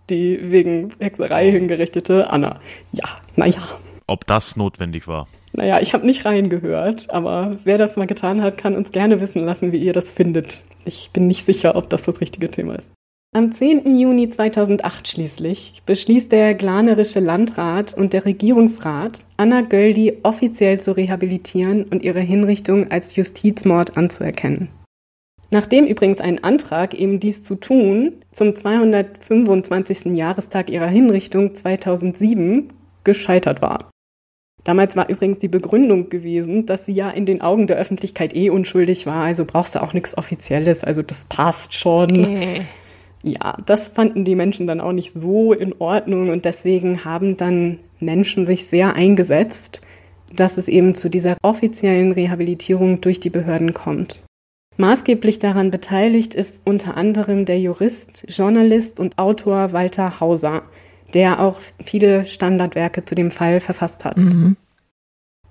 die 0.09 0.39
wegen 0.51 0.91
Hexerei 1.01 1.51
hingerichtete 1.51 2.31
Anna. 2.31 2.61
Ja, 2.93 3.17
naja. 3.37 3.63
Ob 4.07 4.25
das 4.27 4.57
notwendig 4.57 5.07
war? 5.07 5.29
Naja, 5.53 5.81
ich 5.81 5.93
habe 5.93 6.07
nicht 6.07 6.25
reingehört, 6.25 7.11
aber 7.11 7.59
wer 7.65 7.77
das 7.77 7.97
mal 7.97 8.07
getan 8.07 8.41
hat, 8.41 8.57
kann 8.57 8.75
uns 8.75 8.91
gerne 8.91 9.21
wissen 9.21 9.45
lassen, 9.45 9.73
wie 9.73 9.79
ihr 9.79 9.93
das 9.93 10.11
findet. 10.11 10.63
Ich 10.87 11.11
bin 11.13 11.27
nicht 11.27 11.45
sicher, 11.45 11.77
ob 11.77 11.91
das 11.91 12.05
das 12.05 12.21
richtige 12.21 12.51
Thema 12.51 12.77
ist. 12.77 12.89
Am 13.35 13.53
10. 13.53 13.99
Juni 13.99 14.31
2008 14.31 15.07
schließlich 15.07 15.83
beschließt 15.85 16.33
der 16.33 16.55
glanerische 16.55 17.21
Landrat 17.21 17.93
und 17.93 18.15
der 18.15 18.25
Regierungsrat, 18.25 19.27
Anna 19.37 19.61
Göldi 19.61 20.15
offiziell 20.23 20.81
zu 20.81 20.97
rehabilitieren 20.97 21.85
und 21.85 22.03
ihre 22.03 22.21
Hinrichtung 22.21 22.91
als 22.91 23.15
Justizmord 23.17 23.99
anzuerkennen. 23.99 24.71
Nachdem 25.51 25.85
übrigens 25.85 26.21
ein 26.21 26.43
Antrag, 26.43 26.95
eben 26.95 27.21
dies 27.21 27.43
zu 27.43 27.57
tun, 27.57 28.15
zum 28.33 28.57
225. 28.57 30.07
Jahrestag 30.17 30.71
ihrer 30.71 30.89
Hinrichtung 30.89 31.55
2007 31.55 32.69
gescheitert 33.05 33.61
war. 33.61 33.91
Damals 34.65 34.97
war 34.97 35.11
übrigens 35.11 35.39
die 35.39 35.49
Begründung 35.49 36.09
gewesen, 36.09 36.65
dass 36.65 36.87
sie 36.87 36.93
ja 36.93 37.11
in 37.11 37.27
den 37.27 37.43
Augen 37.43 37.67
der 37.67 37.77
Öffentlichkeit 37.77 38.35
eh 38.35 38.49
unschuldig 38.49 39.05
war, 39.05 39.25
also 39.25 39.45
brauchst 39.45 39.75
du 39.75 39.83
auch 39.83 39.93
nichts 39.93 40.17
Offizielles, 40.17 40.83
also 40.83 41.03
das 41.03 41.27
passt 41.27 41.75
schon. 41.75 42.25
Äh 42.25 42.61
ja, 43.23 43.57
das 43.67 43.89
fanden 43.89 44.25
die 44.25 44.35
Menschen 44.35 44.67
dann 44.67 44.81
auch 44.81 44.93
nicht 44.93 45.13
so 45.15 45.53
in 45.53 45.75
Ordnung 45.79 46.31
und 46.31 46.45
deswegen 46.45 47.05
haben 47.05 47.37
dann 47.37 47.79
Menschen 48.01 48.47
sich 48.47 48.67
sehr 48.67 48.95
eingesetzt, 48.95 49.83
dass 50.35 50.57
es 50.57 50.69
eben 50.69 50.95
zu 50.95 51.09
dieser 51.09 51.37
offiziellen 51.43 52.13
Rehabilitierung 52.13 53.01
durch 53.01 53.19
die 53.19 53.31
Behörden 53.31 53.75
kommt. 53.75 54.23
Maßgeblich 54.77 55.41
daran 55.41 55.73
beteiligt 55.73 56.35
ist 56.35 56.61
unter 56.65 56.97
anderem 56.97 57.45
der 57.45 57.59
Jurist, 57.59 58.25
Journalist 58.29 59.01
und 59.01 59.19
Autor 59.19 59.73
Walter 59.73 60.21
Hauser, 60.21 60.63
der 61.15 61.41
auch 61.41 61.59
viele 61.85 62.25
Standardwerke 62.25 63.05
zu 63.05 63.17
dem 63.17 63.33
Fall 63.33 63.59
verfasst 63.59 64.05
hat. 64.05 64.17
Mhm. 64.17 64.57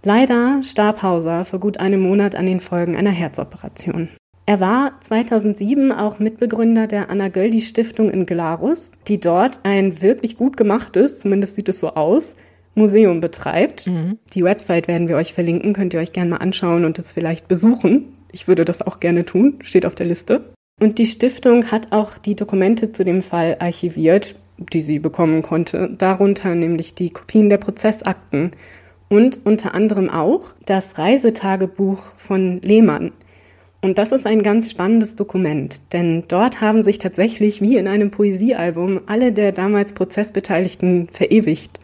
Leider 0.03 0.61
starb 0.63 1.01
Hauser 1.01 1.43
vor 1.43 1.59
gut 1.59 1.79
einem 1.79 2.01
Monat 2.01 2.35
an 2.35 2.45
den 2.45 2.61
Folgen 2.61 2.95
einer 2.95 3.11
Herzoperation. 3.11 4.07
Er 4.49 4.61
war 4.61 4.93
2007 5.01 5.91
auch 5.91 6.19
Mitbegründer 6.19 6.87
der 6.87 7.09
Anna 7.09 7.27
Göldi 7.27 7.59
Stiftung 7.59 8.09
in 8.09 8.25
Glarus, 8.25 8.91
die 9.09 9.19
dort 9.19 9.59
ein 9.63 10.01
wirklich 10.01 10.37
gut 10.37 10.55
gemachtes, 10.55 11.19
zumindest 11.19 11.55
sieht 11.55 11.67
es 11.67 11.81
so 11.81 11.89
aus, 11.95 12.33
Museum 12.73 13.19
betreibt. 13.19 13.87
Mhm. 13.87 14.19
Die 14.33 14.45
Website 14.45 14.87
werden 14.87 15.09
wir 15.09 15.17
euch 15.17 15.33
verlinken, 15.33 15.73
könnt 15.73 15.93
ihr 15.93 15.99
euch 15.99 16.13
gerne 16.13 16.29
mal 16.29 16.37
anschauen 16.37 16.85
und 16.85 16.97
es 16.97 17.11
vielleicht 17.11 17.49
besuchen. 17.49 18.13
Ich 18.31 18.47
würde 18.47 18.63
das 18.63 18.81
auch 18.81 19.01
gerne 19.01 19.25
tun, 19.25 19.59
steht 19.63 19.85
auf 19.85 19.95
der 19.95 20.05
Liste. 20.05 20.45
Und 20.79 20.97
die 20.97 21.07
Stiftung 21.07 21.69
hat 21.69 21.91
auch 21.91 22.17
die 22.17 22.35
Dokumente 22.35 22.93
zu 22.93 23.03
dem 23.03 23.21
Fall 23.21 23.57
archiviert, 23.59 24.35
die 24.71 24.81
sie 24.81 24.99
bekommen 24.99 25.41
konnte, 25.41 25.89
darunter 25.97 26.55
nämlich 26.55 26.95
die 26.95 27.09
Kopien 27.09 27.49
der 27.49 27.57
Prozessakten 27.57 28.51
und 29.09 29.45
unter 29.45 29.73
anderem 29.73 30.09
auch 30.09 30.53
das 30.65 30.97
Reisetagebuch 30.97 31.99
von 32.15 32.61
Lehmann. 32.61 33.11
Und 33.87 33.97
das 33.97 34.11
ist 34.11 34.27
ein 34.27 34.43
ganz 34.43 34.69
spannendes 34.69 35.15
Dokument, 35.15 35.93
denn 35.93 36.25
dort 36.27 36.59
haben 36.59 36.83
sich 36.83 36.97
tatsächlich 36.97 37.61
wie 37.61 37.77
in 37.77 37.87
einem 37.87 38.11
Poesiealbum 38.11 38.99
alle 39.05 39.31
der 39.31 39.53
damals 39.53 39.93
Prozessbeteiligten 39.93 41.07
verewigt. 41.09 41.79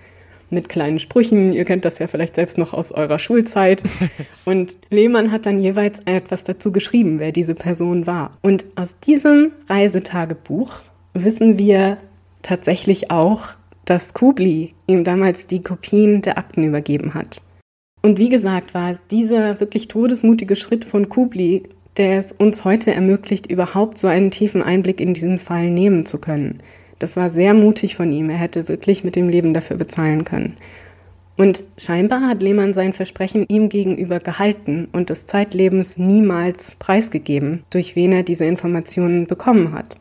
Mit 0.49 0.67
kleinen 0.67 0.99
Sprüchen, 0.99 1.53
ihr 1.53 1.63
kennt 1.63 1.85
das 1.85 1.99
ja 1.99 2.07
vielleicht 2.07 2.35
selbst 2.35 2.57
noch 2.57 2.73
aus 2.73 2.91
eurer 2.91 3.19
Schulzeit. 3.19 3.83
Und 4.43 4.75
Lehmann 4.89 5.31
hat 5.31 5.45
dann 5.45 5.59
jeweils 5.59 5.99
etwas 6.03 6.43
dazu 6.43 6.73
geschrieben, 6.73 7.19
wer 7.19 7.31
diese 7.31 7.55
Person 7.55 8.05
war. 8.05 8.31
Und 8.41 8.67
aus 8.75 8.99
diesem 8.99 9.53
Reisetagebuch 9.69 10.81
wissen 11.13 11.57
wir 11.57 11.99
tatsächlich 12.41 13.11
auch, 13.11 13.51
dass 13.85 14.13
Kubli 14.13 14.73
ihm 14.87 15.05
damals 15.05 15.47
die 15.47 15.63
Kopien 15.63 16.21
der 16.21 16.37
Akten 16.37 16.65
übergeben 16.65 17.13
hat. 17.13 17.41
Und 18.05 18.19
wie 18.19 18.27
gesagt, 18.27 18.73
war 18.73 18.91
es 18.91 18.99
dieser 19.09 19.61
wirklich 19.61 19.87
todesmutige 19.87 20.57
Schritt 20.57 20.83
von 20.83 21.07
Kubli, 21.07 21.63
der 21.97 22.17
es 22.17 22.31
uns 22.31 22.65
heute 22.65 22.93
ermöglicht, 22.93 23.51
überhaupt 23.51 23.97
so 23.97 24.07
einen 24.07 24.31
tiefen 24.31 24.63
Einblick 24.63 24.99
in 24.99 25.13
diesen 25.13 25.39
Fall 25.39 25.69
nehmen 25.69 26.05
zu 26.05 26.19
können. 26.19 26.59
Das 26.99 27.15
war 27.15 27.29
sehr 27.29 27.53
mutig 27.53 27.95
von 27.95 28.11
ihm. 28.11 28.29
Er 28.29 28.37
hätte 28.37 28.67
wirklich 28.67 29.03
mit 29.03 29.15
dem 29.15 29.29
Leben 29.29 29.53
dafür 29.53 29.77
bezahlen 29.77 30.23
können. 30.23 30.55
Und 31.35 31.63
scheinbar 31.77 32.21
hat 32.21 32.41
Lehmann 32.41 32.73
sein 32.73 32.93
Versprechen 32.93 33.45
ihm 33.47 33.69
gegenüber 33.69 34.19
gehalten 34.19 34.87
und 34.91 35.09
des 35.09 35.25
Zeitlebens 35.25 35.97
niemals 35.97 36.75
preisgegeben, 36.75 37.63
durch 37.71 37.95
wen 37.95 38.11
er 38.11 38.23
diese 38.23 38.45
Informationen 38.45 39.25
bekommen 39.25 39.73
hat. 39.73 39.99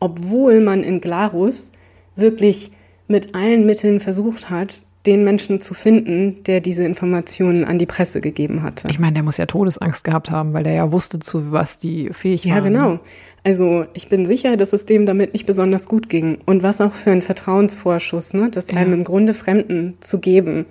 Obwohl 0.00 0.60
man 0.60 0.82
in 0.82 1.00
Glarus 1.00 1.72
wirklich 2.16 2.70
mit 3.08 3.34
allen 3.34 3.66
Mitteln 3.66 4.00
versucht 4.00 4.48
hat, 4.48 4.82
den 5.06 5.24
Menschen 5.24 5.60
zu 5.60 5.74
finden, 5.74 6.42
der 6.44 6.60
diese 6.60 6.84
Informationen 6.84 7.64
an 7.64 7.78
die 7.78 7.86
Presse 7.86 8.20
gegeben 8.20 8.62
hatte. 8.62 8.88
Ich 8.88 8.98
meine, 8.98 9.14
der 9.14 9.22
muss 9.22 9.36
ja 9.36 9.46
Todesangst 9.46 10.04
gehabt 10.04 10.30
haben, 10.30 10.52
weil 10.54 10.64
der 10.64 10.72
ja 10.72 10.92
wusste, 10.92 11.18
zu 11.18 11.52
was 11.52 11.78
die 11.78 12.10
fähig 12.12 12.46
waren. 12.46 12.54
Ja, 12.54 12.60
genau. 12.60 13.00
Also 13.42 13.84
ich 13.92 14.08
bin 14.08 14.24
sicher, 14.24 14.56
dass 14.56 14.72
es 14.72 14.86
dem 14.86 15.04
damit 15.04 15.34
nicht 15.34 15.44
besonders 15.44 15.86
gut 15.86 16.08
ging. 16.08 16.38
Und 16.46 16.62
was 16.62 16.80
auch 16.80 16.94
für 16.94 17.10
ein 17.10 17.20
Vertrauensvorschuss, 17.20 18.32
ne? 18.32 18.48
das 18.50 18.68
ja. 18.68 18.78
einem 18.78 18.94
im 18.94 19.04
Grunde 19.04 19.34
Fremden 19.34 19.98
zu 20.00 20.18
geben, 20.18 20.64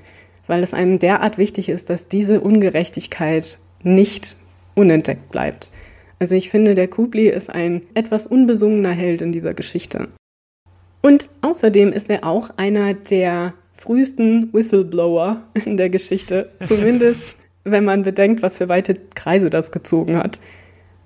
weil 0.48 0.64
es 0.64 0.74
einem 0.74 0.98
derart 0.98 1.38
wichtig 1.38 1.70
ist, 1.70 1.92
dass 1.92 2.08
diese 2.08 2.42
Ungerechtigkeit 2.42 3.60
nicht 3.84 4.38
unentdeckt 4.74 5.30
bleibt. 5.30 5.72
Also 6.18 6.34
ich 6.34 6.50
finde, 6.50 6.74
der 6.74 6.88
Kubli 6.88 7.30
ist 7.30 7.50
ein 7.50 7.84
etwas 7.94 8.26
unbesungener 8.26 8.92
Held 8.92 9.22
in 9.22 9.32
dieser 9.32 9.54
Geschichte. 9.54 10.08
Und 11.02 11.30
außerdem 11.42 11.92
ist 11.92 12.10
er 12.10 12.24
auch 12.24 12.50
einer 12.58 12.94
der 12.94 13.54
frühesten 13.84 14.54
Whistleblower 14.54 15.44
in 15.66 15.78
der 15.78 15.90
Geschichte. 15.90 16.50
Zumindest, 16.66 17.36
wenn 17.64 17.84
man 17.84 18.04
bedenkt, 18.04 18.42
was 18.42 18.58
für 18.58 18.70
weite 18.70 18.96
Kreise 19.16 19.50
das 19.50 19.72
gezogen 19.72 20.18
hat. 20.18 20.40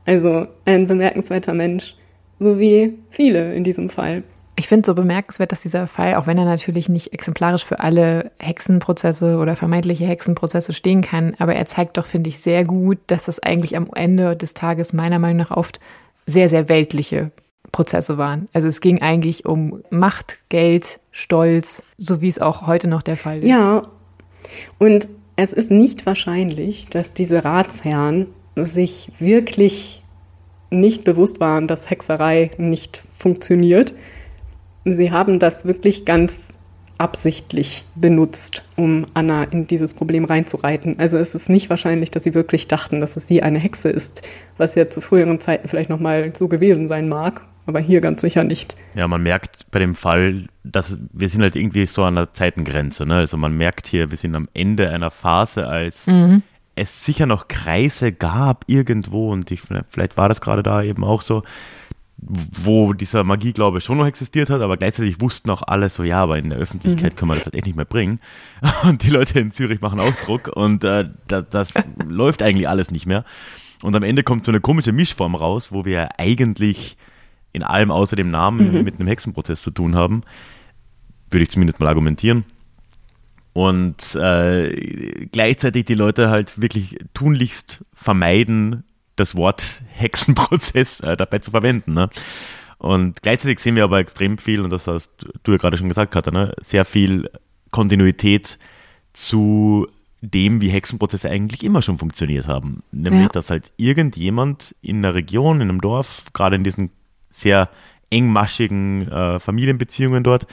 Also 0.06 0.48
ein 0.66 0.88
bemerkenswerter 0.88 1.54
Mensch. 1.54 1.96
So 2.40 2.60
wie 2.60 2.94
viele 3.10 3.54
in 3.56 3.64
diesem 3.64 3.90
Fall. 3.90 4.24
Ich 4.56 4.68
finde 4.68 4.86
so 4.86 4.96
bemerkenswert, 4.96 5.52
dass 5.52 5.62
dieser 5.62 5.88
Fall, 5.88 6.16
auch 6.16 6.28
wenn 6.28 6.38
er 6.38 6.46
natürlich 6.46 6.88
nicht 6.88 7.14
exemplarisch 7.14 7.66
für 7.66 7.80
alle 7.80 8.32
Hexenprozesse 8.40 9.38
oder 9.38 9.56
vermeintliche 9.56 10.06
Hexenprozesse 10.06 10.74
stehen 10.74 11.02
kann, 11.02 11.36
aber 11.40 11.56
er 11.56 11.66
zeigt 11.66 11.98
doch, 11.98 12.06
finde 12.08 12.30
ich, 12.30 12.40
sehr 12.40 12.64
gut, 12.64 12.98
dass 13.08 13.26
das 13.26 13.40
eigentlich 13.40 13.76
am 13.76 13.90
Ende 13.94 14.36
des 14.36 14.54
Tages 14.54 14.94
meiner 14.94 15.20
Meinung 15.20 15.38
nach 15.38 15.52
oft 15.52 15.80
sehr, 16.26 16.50
sehr 16.50 16.70
weltliche 16.70 17.32
Prozesse 17.72 18.18
waren. 18.18 18.48
Also 18.54 18.68
es 18.68 18.82
ging 18.82 19.02
eigentlich 19.02 19.46
um 19.46 19.84
Macht, 19.92 20.38
Geld, 20.50 21.00
Stolz, 21.18 21.82
so 21.98 22.22
wie 22.22 22.28
es 22.28 22.38
auch 22.38 22.68
heute 22.68 22.88
noch 22.88 23.02
der 23.02 23.18
Fall 23.18 23.40
ist. 23.40 23.50
Ja, 23.50 23.82
und 24.78 25.10
es 25.36 25.52
ist 25.52 25.72
nicht 25.72 26.06
wahrscheinlich, 26.06 26.90
dass 26.90 27.12
diese 27.12 27.44
Ratsherren 27.44 28.28
sich 28.56 29.12
wirklich 29.18 30.04
nicht 30.70 31.06
bewusst 31.06 31.40
waren, 31.40 31.68
dass 31.68 31.90
Hexerei 31.90 32.52
nicht 32.60 33.02
funktioniert. 33.16 33.96
Sie 34.86 35.12
haben 35.12 35.40
das 35.40 35.66
wirklich 35.66 36.06
ganz 36.06 36.50
absichtlich 37.00 37.84
benutzt, 37.96 38.64
um 38.76 39.08
Anna 39.16 39.44
in 39.46 39.66
dieses 39.66 39.96
Problem 39.96 40.24
reinzureiten. 40.24 41.00
Also 41.00 41.18
es 41.18 41.34
ist 41.34 41.50
nicht 41.50 41.72
wahrscheinlich, 41.72 42.12
dass 42.12 42.26
sie 42.26 42.36
wirklich 42.36 42.68
dachten, 42.68 43.00
dass 43.00 43.18
es 43.18 43.26
sie 43.26 43.42
eine 43.42 43.58
Hexe 43.58 43.90
ist, 43.90 44.22
was 44.58 44.76
ja 44.76 44.88
zu 44.88 45.02
früheren 45.02 45.40
Zeiten 45.40 45.68
vielleicht 45.68 45.90
nochmal 45.90 46.32
so 46.36 46.48
gewesen 46.48 46.88
sein 46.88 47.10
mag 47.10 47.42
aber 47.68 47.80
hier 47.80 48.02
ganz 48.02 48.22
sicher 48.22 48.44
nicht. 48.44 48.76
Ja, 48.96 49.08
man 49.08 49.22
merkt 49.22 49.70
bei 49.72 49.80
dem 49.80 49.94
Fall, 49.94 50.46
dass 50.64 50.98
wir 51.12 51.28
sind 51.28 51.42
halt 51.42 51.56
irgendwie 51.56 51.86
so 51.86 52.04
an 52.04 52.16
der 52.16 52.34
Zeitengrenze. 52.34 53.06
Ne? 53.06 53.16
Also 53.16 53.38
man 53.38 53.56
merkt 53.56 53.88
hier, 53.88 54.10
wir 54.10 54.18
sind 54.18 54.36
am 54.36 54.48
Ende 54.54 54.90
einer 54.90 55.12
Phase, 55.12 55.68
als 55.68 56.08
mhm. 56.08 56.44
es 56.76 57.06
sicher 57.06 57.26
noch 57.26 57.50
Kreise 57.50 58.14
gab 58.14 58.64
irgendwo 58.68 59.32
und 59.32 59.52
ich, 59.52 59.62
vielleicht 59.90 60.16
war 60.16 60.30
das 60.30 60.40
gerade 60.40 60.64
da 60.64 60.82
eben 60.82 61.04
auch 61.04 61.22
so, 61.22 61.44
wo 62.20 62.94
dieser 62.94 63.24
Magieglaube 63.24 63.82
schon 63.82 63.98
noch 63.98 64.08
existiert 64.08 64.50
hat, 64.50 64.62
aber 64.62 64.78
gleichzeitig 64.78 65.22
wussten 65.22 65.52
auch 65.52 65.62
alle 65.62 65.90
so, 65.90 66.04
ja, 66.04 66.24
aber 66.24 66.38
in 66.38 66.50
der 66.50 66.58
Öffentlichkeit 66.58 67.14
mhm. 67.14 67.16
können 67.18 67.32
wir 67.32 67.36
das 67.36 67.46
halt 67.46 67.56
echt 67.56 67.66
nicht 67.66 67.76
mehr 67.76 67.86
bringen. 67.86 68.20
Und 68.84 69.04
die 69.04 69.10
Leute 69.10 69.40
in 69.40 69.52
Zürich 69.52 69.82
machen 69.82 70.00
Ausdruck 70.00 70.50
und 70.56 70.84
äh, 70.84 71.10
das, 71.28 71.46
das 71.52 71.74
läuft 72.08 72.42
eigentlich 72.42 72.68
alles 72.68 72.92
nicht 72.92 73.06
mehr. 73.06 73.26
Und 73.84 73.96
am 73.96 74.04
Ende 74.04 74.24
kommt 74.24 74.46
so 74.46 74.52
eine 74.52 74.62
komische 74.62 74.94
Mischform 74.94 75.36
raus, 75.36 75.72
wo 75.72 75.86
wir 75.86 76.20
eigentlich 76.20 76.98
in 77.58 77.64
allem 77.64 77.92
außer 77.92 78.16
dem 78.16 78.30
Namen 78.30 78.72
mhm. 78.72 78.84
mit 78.84 79.00
einem 79.00 79.08
Hexenprozess 79.08 79.62
zu 79.62 79.72
tun 79.72 79.96
haben. 79.96 80.22
Würde 81.30 81.44
ich 81.44 81.50
zumindest 81.50 81.80
mal 81.80 81.88
argumentieren. 81.88 82.46
Und 83.54 84.16
äh, 84.16 85.26
gleichzeitig 85.32 85.86
die 85.86 85.96
Leute 85.96 86.30
halt 86.30 86.62
wirklich 86.62 87.00
tunlichst 87.14 87.84
vermeiden, 87.94 88.84
das 89.16 89.36
Wort 89.36 89.82
Hexenprozess 89.90 91.00
äh, 91.00 91.18
dabei 91.18 91.40
zu 91.40 91.52
verwenden. 91.52 91.94
Ne? 91.94 92.10
Und 92.78 93.22
gleichzeitig 93.24 93.60
sehen 93.60 93.76
wir 93.76 93.84
aber 93.84 94.00
extrem 94.00 94.38
viel, 94.38 94.62
und 94.62 94.70
das 94.70 94.86
hast 94.86 95.26
du 95.44 95.52
ja 95.52 95.58
gerade 95.58 95.78
schon 95.78 95.90
gesagt, 95.90 96.12
Katja, 96.12 96.32
ne? 96.32 96.54
sehr 96.60 96.86
viel 96.86 97.30
Kontinuität 97.72 98.60
zu 99.14 99.88
dem, 100.22 100.62
wie 100.62 100.70
Hexenprozesse 100.70 101.30
eigentlich 101.30 101.64
immer 101.64 101.82
schon 101.82 101.98
funktioniert 101.98 102.48
haben. 102.48 102.84
Nämlich, 102.92 103.24
ja. 103.24 103.30
dass 103.30 103.50
halt 103.50 103.72
irgendjemand 103.78 104.76
in 104.82 104.98
einer 104.98 105.16
Region, 105.16 105.62
in 105.62 105.70
einem 105.70 105.82
Dorf, 105.82 106.26
gerade 106.34 106.56
in 106.56 106.64
diesen 106.64 106.92
sehr 107.30 107.70
engmaschigen 108.10 109.12
äh, 109.12 109.40
Familienbeziehungen 109.40 110.24
dort. 110.24 110.48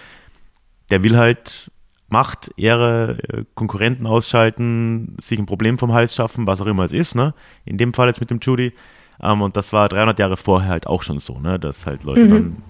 Der 0.91 1.03
will 1.03 1.17
halt 1.17 1.71
Macht, 2.09 2.53
Ehre, 2.57 3.19
äh, 3.29 3.45
Konkurrenten 3.55 4.07
ausschalten, 4.07 5.17
sich 5.21 5.39
ein 5.39 5.47
Problem 5.47 5.79
vom 5.79 5.93
Hals 5.93 6.15
schaffen, 6.15 6.47
was 6.47 6.61
auch 6.61 6.67
immer 6.67 6.85
es 6.85 6.93
ist. 6.93 7.15
Ne? 7.15 7.35
In 7.65 7.79
dem 7.79 7.95
Fall 7.95 8.09
jetzt 8.09 8.21
mit 8.21 8.31
dem 8.31 8.41
Judy. 8.41 8.73
Ähm, 9.21 9.43
und 9.43 9.57
das 9.57 9.73
war 9.73 9.89
300 9.89 10.19
Jahre 10.19 10.37
vorher 10.37 10.71
halt 10.71 10.87
auch 10.87 11.03
schon 11.03 11.19
so, 11.19 11.41
ne? 11.41 11.59
dass 11.59 11.87
halt 11.87 12.05
Leute 12.05 12.25
mhm. 12.25 12.31
dann 12.31 12.63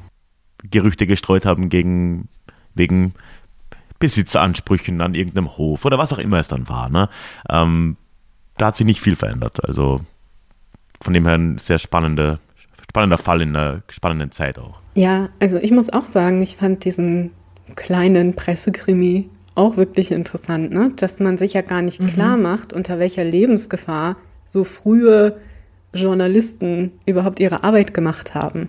Gerüchte 0.70 1.06
gestreut 1.06 1.44
haben 1.44 1.68
gegen, 1.68 2.28
wegen 2.74 3.14
Besitzansprüchen 3.98 5.00
an 5.00 5.14
irgendeinem 5.14 5.56
Hof 5.56 5.84
oder 5.84 5.98
was 5.98 6.12
auch 6.12 6.18
immer 6.18 6.38
es 6.38 6.48
dann 6.48 6.68
war. 6.68 6.88
Ne? 6.88 7.08
Ähm, 7.48 7.96
da 8.56 8.66
hat 8.66 8.76
sich 8.76 8.86
nicht 8.86 9.00
viel 9.00 9.16
verändert. 9.16 9.64
Also 9.64 10.00
von 11.00 11.12
dem 11.12 11.26
her 11.26 11.34
eine 11.34 11.58
sehr 11.58 11.78
spannende 11.78 12.38
spannender 12.94 13.18
Fall 13.18 13.42
in 13.42 13.56
einer 13.56 13.82
spannenden 13.88 14.30
Zeit 14.30 14.56
auch. 14.56 14.78
Ja, 14.94 15.30
also 15.40 15.56
ich 15.56 15.72
muss 15.72 15.92
auch 15.92 16.04
sagen, 16.04 16.40
ich 16.40 16.56
fand 16.58 16.84
diesen 16.84 17.32
kleinen 17.74 18.34
Pressekrimi 18.34 19.28
auch 19.56 19.76
wirklich 19.76 20.12
interessant, 20.12 20.70
ne? 20.70 20.92
dass 20.94 21.18
man 21.18 21.36
sich 21.36 21.54
ja 21.54 21.62
gar 21.62 21.82
nicht 21.82 22.00
mhm. 22.00 22.06
klar 22.06 22.36
macht, 22.36 22.72
unter 22.72 23.00
welcher 23.00 23.24
Lebensgefahr 23.24 24.16
so 24.44 24.62
frühe 24.62 25.40
Journalisten 25.92 26.92
überhaupt 27.04 27.40
ihre 27.40 27.64
Arbeit 27.64 27.94
gemacht 27.94 28.32
haben. 28.32 28.68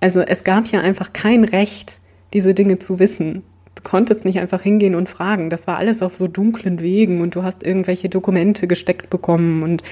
Also 0.00 0.22
es 0.22 0.44
gab 0.44 0.68
ja 0.68 0.80
einfach 0.80 1.12
kein 1.12 1.44
Recht, 1.44 2.00
diese 2.32 2.54
Dinge 2.54 2.78
zu 2.78 2.98
wissen. 3.00 3.42
Du 3.74 3.82
konntest 3.82 4.24
nicht 4.24 4.38
einfach 4.38 4.62
hingehen 4.62 4.94
und 4.94 5.10
fragen. 5.10 5.50
Das 5.50 5.66
war 5.66 5.76
alles 5.76 6.00
auf 6.00 6.16
so 6.16 6.26
dunklen 6.26 6.80
Wegen 6.80 7.20
und 7.20 7.34
du 7.34 7.42
hast 7.42 7.64
irgendwelche 7.64 8.08
Dokumente 8.08 8.66
gesteckt 8.66 9.10
bekommen 9.10 9.62
und 9.62 9.82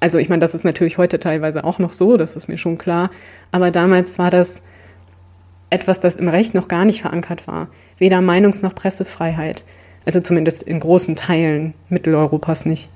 also 0.00 0.18
ich 0.18 0.28
meine, 0.28 0.40
das 0.40 0.54
ist 0.54 0.64
natürlich 0.64 0.98
heute 0.98 1.18
teilweise 1.18 1.64
auch 1.64 1.78
noch 1.78 1.92
so, 1.92 2.16
das 2.16 2.36
ist 2.36 2.48
mir 2.48 2.58
schon 2.58 2.78
klar. 2.78 3.10
Aber 3.52 3.70
damals 3.70 4.18
war 4.18 4.30
das 4.30 4.60
etwas, 5.70 6.00
das 6.00 6.16
im 6.16 6.28
Recht 6.28 6.54
noch 6.54 6.68
gar 6.68 6.84
nicht 6.84 7.02
verankert 7.02 7.46
war. 7.46 7.68
Weder 7.98 8.18
Meinungs- 8.18 8.62
noch 8.62 8.74
Pressefreiheit. 8.74 9.64
Also 10.04 10.20
zumindest 10.20 10.62
in 10.62 10.78
großen 10.78 11.16
Teilen 11.16 11.74
Mitteleuropas 11.88 12.66
nicht. 12.66 12.90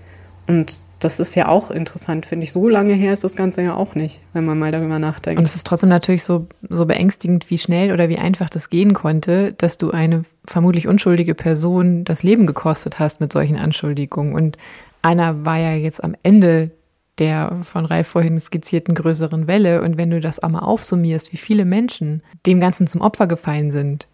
Und 0.46 0.80
das 1.01 1.18
ist 1.18 1.34
ja 1.34 1.48
auch 1.48 1.70
interessant, 1.70 2.26
finde 2.26 2.44
ich. 2.44 2.53
So 2.53 2.68
lange 2.68 2.92
her 2.94 3.12
ist 3.12 3.24
das 3.24 3.34
Ganze 3.34 3.62
ja 3.62 3.74
auch 3.74 3.94
nicht, 3.94 4.20
wenn 4.32 4.44
man 4.44 4.59
mal 4.59 4.70
darüber 4.70 4.98
nachdenkt. 4.98 5.38
Und 5.38 5.44
es 5.44 5.55
ist 5.55 5.66
trotzdem 5.66 5.88
natürlich 5.88 6.24
so, 6.24 6.46
so 6.68 6.86
beängstigend, 6.86 7.51
wie 7.51 7.59
schnell 7.59 7.92
oder 7.92 8.09
wie 8.09 8.18
einfach 8.18 8.51
das 8.51 8.68
gehen 8.68 8.92
konnte, 8.92 9.55
dass 9.55 9.78
du 9.78 9.90
eine 9.90 10.24
vermutlich 10.46 10.86
unschuldige 10.86 11.34
Person 11.34 12.05
das 12.05 12.22
Leben 12.22 12.46
gekostet 12.46 12.98
hast 12.98 13.20
mit 13.20 13.32
solchen 13.32 13.57
Anschuldigungen. 13.57 14.34
Und 14.34 14.59
einer 15.03 15.44
war 15.46 15.59
ja 15.59 15.72
jetzt 15.72 16.05
am 16.05 16.14
Ende 16.22 16.72
der 17.21 17.59
von 17.62 17.85
Ralf 17.85 18.09
vorhin 18.09 18.39
skizzierten 18.39 18.95
größeren 18.95 19.47
Welle. 19.47 19.83
Und 19.83 19.97
wenn 19.99 20.11
du 20.11 20.21
das 20.21 20.41
einmal 20.41 20.62
aufsummierst, 20.62 21.33
wie 21.33 21.37
viele 21.37 21.64
Menschen 21.64 22.23
dem 22.47 22.59
Ganzen 22.61 22.87
zum 22.87 23.01
Opfer 23.01 23.27
gefallen 23.27 23.71
sind, 23.71 24.09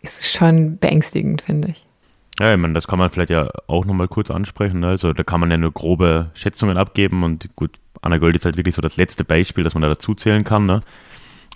ist 0.00 0.20
es 0.20 0.32
schon 0.32 0.78
beängstigend, 0.78 1.42
finde 1.42 1.68
ich. 1.68 1.84
Ja, 2.40 2.54
ich 2.54 2.60
meine, 2.60 2.74
das 2.74 2.86
kann 2.86 2.98
man 2.98 3.10
vielleicht 3.10 3.30
ja 3.30 3.50
auch 3.66 3.84
nochmal 3.84 4.08
kurz 4.08 4.30
ansprechen. 4.30 4.80
Ne? 4.80 4.88
Also 4.88 5.12
da 5.12 5.22
kann 5.24 5.40
man 5.40 5.50
ja 5.50 5.56
nur 5.56 5.72
grobe 5.72 6.30
Schätzungen 6.34 6.76
abgeben 6.76 7.24
und 7.24 7.54
gut, 7.56 7.78
Anna 8.00 8.18
Gold 8.18 8.36
ist 8.36 8.44
halt 8.44 8.56
wirklich 8.56 8.76
so 8.76 8.82
das 8.82 8.96
letzte 8.96 9.24
Beispiel, 9.24 9.64
das 9.64 9.74
man 9.74 9.82
da 9.82 9.88
dazu 9.88 10.14
zählen 10.14 10.44
kann. 10.44 10.66
Ne? 10.66 10.82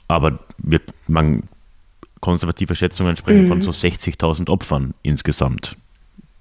Aber 0.09 0.41
wir, 0.59 0.81
man, 1.07 1.45
konservative 2.21 2.75
Schätzungen 2.75 3.17
sprechen 3.17 3.45
mhm. 3.45 3.49
von 3.49 3.63
so 3.63 3.71
60.000 3.71 4.49
Opfern 4.49 4.95
insgesamt, 5.03 5.77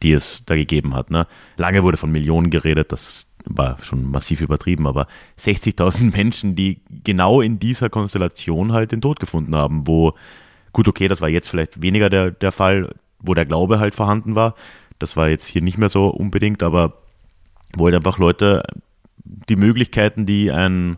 die 0.02 0.12
es 0.12 0.44
da 0.46 0.56
gegeben 0.56 0.96
hat. 0.96 1.12
Ne? 1.12 1.28
Lange 1.58 1.84
wurde 1.84 1.98
von 1.98 2.12
Millionen 2.12 2.50
geredet, 2.50 2.92
das 2.92 3.28
war 3.46 3.78
schon 3.84 4.10
massiv 4.10 4.42
übertrieben, 4.42 4.88
aber 4.88 5.08
60.000 5.40 6.12
Menschen, 6.16 6.56
die 6.56 6.82
genau 7.04 7.42
in 7.42 7.60
dieser 7.60 7.90
Konstellation 7.90 8.72
halt 8.72 8.92
den 8.92 9.02
Tod 9.02 9.20
gefunden 9.20 9.56
haben, 9.56 9.88
wo, 9.88 10.14
gut, 10.74 10.88
okay, 10.88 11.08
das 11.08 11.22
war 11.22 11.30
jetzt 11.30 11.50
vielleicht 11.50 11.82
weniger 11.82 12.10
der, 12.10 12.32
der 12.32 12.52
Fall, 12.52 12.96
wo 13.20 13.34
der 13.34 13.46
Glaube 13.46 13.80
halt 13.80 13.96
vorhanden 13.96 14.36
war. 14.36 14.56
Das 15.00 15.18
war 15.18 15.30
jetzt 15.30 15.46
hier 15.46 15.62
nicht 15.62 15.78
mehr 15.78 15.90
so 15.90 16.08
unbedingt, 16.08 16.64
aber 16.64 16.94
wo 17.76 17.86
halt 17.86 17.96
einfach 17.96 18.18
Leute 18.18 18.64
die 19.24 19.56
Möglichkeiten, 19.56 20.26
die 20.26 20.52
ein 20.52 20.98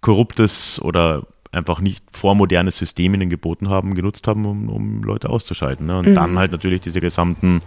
korruptes 0.00 0.80
oder 0.82 1.26
einfach 1.52 1.80
nicht 1.80 2.04
vormodernes 2.12 2.76
System 2.76 3.14
ihnen 3.14 3.30
geboten 3.30 3.68
haben, 3.68 3.94
genutzt 3.94 4.26
haben, 4.26 4.44
um, 4.44 4.68
um 4.68 5.02
Leute 5.02 5.30
auszuschalten. 5.30 5.86
Ne? 5.86 5.98
Und 5.98 6.08
mhm. 6.08 6.14
dann 6.14 6.38
halt 6.38 6.52
natürlich 6.52 6.82
diese 6.82 7.00
gesamten 7.00 7.62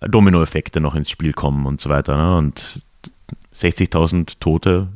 Dominoeffekte 0.00 0.80
noch 0.80 0.94
ins 0.94 1.10
Spiel 1.10 1.32
kommen 1.32 1.66
und 1.66 1.80
so 1.80 1.90
weiter. 1.90 2.16
Ne? 2.16 2.38
Und 2.38 2.82
60.000 3.58 4.38
Tote 4.40 4.88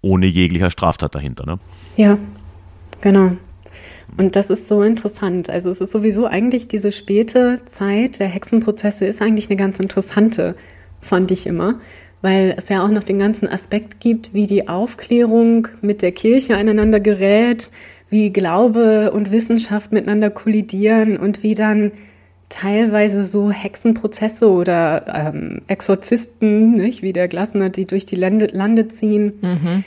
ohne 0.00 0.26
jeglicher 0.26 0.70
Straftat 0.70 1.14
dahinter. 1.14 1.46
Ne? 1.46 1.58
Ja, 1.96 2.18
genau. 3.00 3.32
Und 4.16 4.36
das 4.36 4.50
ist 4.50 4.68
so 4.68 4.82
interessant. 4.82 5.48
Also 5.48 5.70
es 5.70 5.80
ist 5.80 5.92
sowieso 5.92 6.26
eigentlich 6.26 6.68
diese 6.68 6.92
späte 6.92 7.60
Zeit 7.66 8.18
der 8.18 8.28
Hexenprozesse 8.28 9.06
ist 9.06 9.22
eigentlich 9.22 9.48
eine 9.48 9.56
ganz 9.56 9.78
interessante, 9.78 10.54
fand 11.00 11.30
ich 11.30 11.46
immer, 11.46 11.80
weil 12.20 12.54
es 12.56 12.68
ja 12.68 12.84
auch 12.84 12.90
noch 12.90 13.04
den 13.04 13.18
ganzen 13.18 13.48
Aspekt 13.48 14.00
gibt, 14.00 14.34
wie 14.34 14.46
die 14.46 14.68
Aufklärung 14.68 15.68
mit 15.80 16.02
der 16.02 16.12
Kirche 16.12 16.56
aneinander 16.56 17.00
gerät, 17.00 17.70
wie 18.10 18.30
Glaube 18.30 19.12
und 19.12 19.30
Wissenschaft 19.30 19.92
miteinander 19.92 20.28
kollidieren 20.28 21.16
und 21.16 21.42
wie 21.42 21.54
dann 21.54 21.92
teilweise 22.52 23.24
so 23.24 23.50
Hexenprozesse 23.50 24.50
oder 24.50 25.04
ähm, 25.08 25.62
Exorzisten, 25.66 26.74
nicht, 26.74 27.02
wie 27.02 27.12
der 27.12 27.28
Glasner, 27.28 27.70
die 27.70 27.86
durch 27.86 28.06
die 28.06 28.16
Lande, 28.16 28.46
Lande 28.52 28.88
ziehen, 28.88 29.38
mhm 29.40 29.84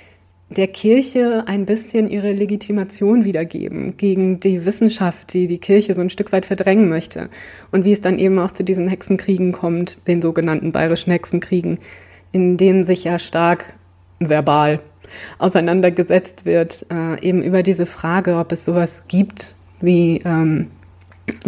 der 0.49 0.67
Kirche 0.67 1.43
ein 1.47 1.65
bisschen 1.65 2.07
ihre 2.07 2.31
Legitimation 2.31 3.25
wiedergeben 3.25 3.97
gegen 3.97 4.39
die 4.39 4.65
Wissenschaft, 4.65 5.33
die 5.33 5.47
die 5.47 5.57
Kirche 5.57 5.93
so 5.93 6.01
ein 6.01 6.09
Stück 6.09 6.31
weit 6.31 6.45
verdrängen 6.45 6.87
möchte. 6.87 7.29
Und 7.71 7.83
wie 7.83 7.91
es 7.91 8.01
dann 8.01 8.19
eben 8.19 8.37
auch 8.37 8.51
zu 8.51 8.63
diesen 8.63 8.87
Hexenkriegen 8.87 9.51
kommt, 9.51 10.07
den 10.07 10.21
sogenannten 10.21 10.71
bayerischen 10.71 11.11
Hexenkriegen, 11.11 11.79
in 12.31 12.57
denen 12.57 12.83
sich 12.83 13.03
ja 13.03 13.17
stark 13.17 13.73
verbal 14.19 14.81
auseinandergesetzt 15.39 16.45
wird, 16.45 16.85
äh, 16.91 17.19
eben 17.21 17.41
über 17.41 17.63
diese 17.63 17.85
Frage, 17.85 18.37
ob 18.37 18.51
es 18.51 18.65
sowas 18.65 19.03
gibt 19.07 19.55
wie 19.81 20.21
ähm, 20.25 20.67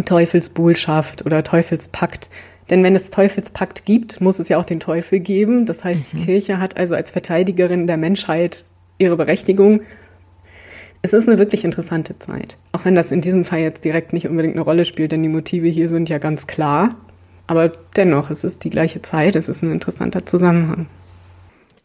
Teufelsbuhlschaft 0.04 1.24
oder 1.24 1.44
Teufelspakt. 1.44 2.30
Denn 2.70 2.82
wenn 2.82 2.94
es 2.94 3.10
Teufelspakt 3.10 3.84
gibt, 3.84 4.20
muss 4.20 4.38
es 4.38 4.48
ja 4.48 4.58
auch 4.58 4.64
den 4.64 4.80
Teufel 4.80 5.20
geben. 5.20 5.66
Das 5.66 5.84
heißt, 5.84 6.12
mhm. 6.12 6.18
die 6.18 6.24
Kirche 6.24 6.58
hat 6.58 6.76
also 6.76 6.94
als 6.94 7.10
Verteidigerin 7.10 7.86
der 7.86 7.96
Menschheit 7.96 8.64
ihre 8.98 9.16
Berechtigung. 9.16 9.80
Es 11.00 11.12
ist 11.12 11.28
eine 11.28 11.38
wirklich 11.38 11.64
interessante 11.64 12.18
Zeit. 12.18 12.56
Auch 12.72 12.84
wenn 12.84 12.96
das 12.96 13.12
in 13.12 13.20
diesem 13.20 13.44
Fall 13.44 13.60
jetzt 13.60 13.84
direkt 13.84 14.12
nicht 14.12 14.28
unbedingt 14.28 14.54
eine 14.54 14.64
Rolle 14.64 14.84
spielt, 14.84 15.12
denn 15.12 15.22
die 15.22 15.28
Motive 15.28 15.68
hier 15.68 15.88
sind 15.88 16.08
ja 16.08 16.18
ganz 16.18 16.46
klar. 16.46 16.96
Aber 17.46 17.70
dennoch, 17.96 18.30
es 18.30 18.44
ist 18.44 18.64
die 18.64 18.70
gleiche 18.70 19.00
Zeit, 19.00 19.36
es 19.36 19.48
ist 19.48 19.62
ein 19.62 19.72
interessanter 19.72 20.26
Zusammenhang. 20.26 20.86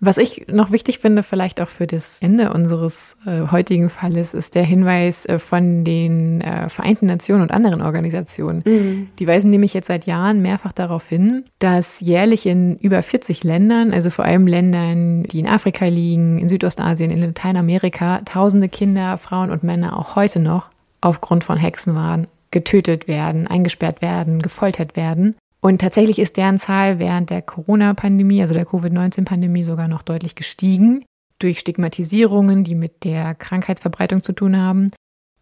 Was 0.06 0.18
ich 0.18 0.48
noch 0.48 0.72
wichtig 0.72 1.00
finde, 1.00 1.24
vielleicht 1.24 1.62
auch 1.62 1.70
für 1.70 1.88
das 1.88 2.22
Ende 2.22 2.52
unseres 2.52 3.16
äh, 3.26 3.48
heutigen 3.50 3.90
Falles, 3.90 4.34
ist 4.34 4.54
der 4.54 4.64
Hinweis 4.64 5.26
äh, 5.26 5.40
von 5.40 5.86
den 5.86 6.42
äh, 6.42 6.68
Vereinten 6.68 7.06
Nationen 7.06 7.42
und 7.42 7.52
anderen 7.52 7.82
Organisationen. 7.82 8.64
Mhm. 8.66 9.08
Die 9.18 9.28
weisen 9.28 9.50
nämlich 9.50 9.74
jetzt 9.74 9.88
seit 9.88 10.06
Jahren 10.06 10.42
mehrfach 10.42 10.74
darauf 10.74 11.08
hin, 11.08 11.46
dass 11.60 12.02
jährlich 12.02 12.46
in 12.46 12.76
über 12.80 13.02
40 13.02 13.46
Ländern, 13.46 13.94
also 13.94 14.10
vor 14.10 14.26
allem 14.26 14.46
Ländern, 14.46 15.24
die 15.24 15.40
in 15.40 15.48
Afrika 15.48 15.86
liegen, 15.86 16.38
in 16.38 16.50
Südostasien, 16.50 17.10
in 17.10 17.22
Lateinamerika, 17.22 18.20
tausende 18.26 18.68
Kinder, 18.68 19.18
Frauen 19.18 19.52
und 19.52 19.64
Männer 19.64 19.98
auch 19.98 20.18
heute 20.18 20.42
noch 20.42 20.70
aufgrund 21.00 21.46
von 21.46 21.58
Hexenwahn 21.58 22.28
getötet 22.52 23.08
werden, 23.08 23.48
eingesperrt 23.48 24.02
werden, 24.02 24.42
gefoltert 24.42 24.98
werden. 24.98 25.36
Und 25.64 25.80
tatsächlich 25.80 26.20
ist 26.20 26.36
deren 26.36 26.58
Zahl 26.58 27.00
während 27.00 27.30
der 27.30 27.42
Corona-Pandemie, 27.42 28.42
also 28.42 28.54
der 28.54 28.66
Covid-19-Pandemie, 28.66 29.64
sogar 29.64 29.88
noch 29.88 30.02
deutlich 30.02 30.36
gestiegen 30.36 31.06
durch 31.40 31.60
Stigmatisierungen, 31.60 32.66
die 32.66 32.76
mit 32.76 33.06
der 33.06 33.34
Krankheitsverbreitung 33.34 34.24
zu 34.24 34.34
tun 34.34 34.60
haben. 34.60 34.92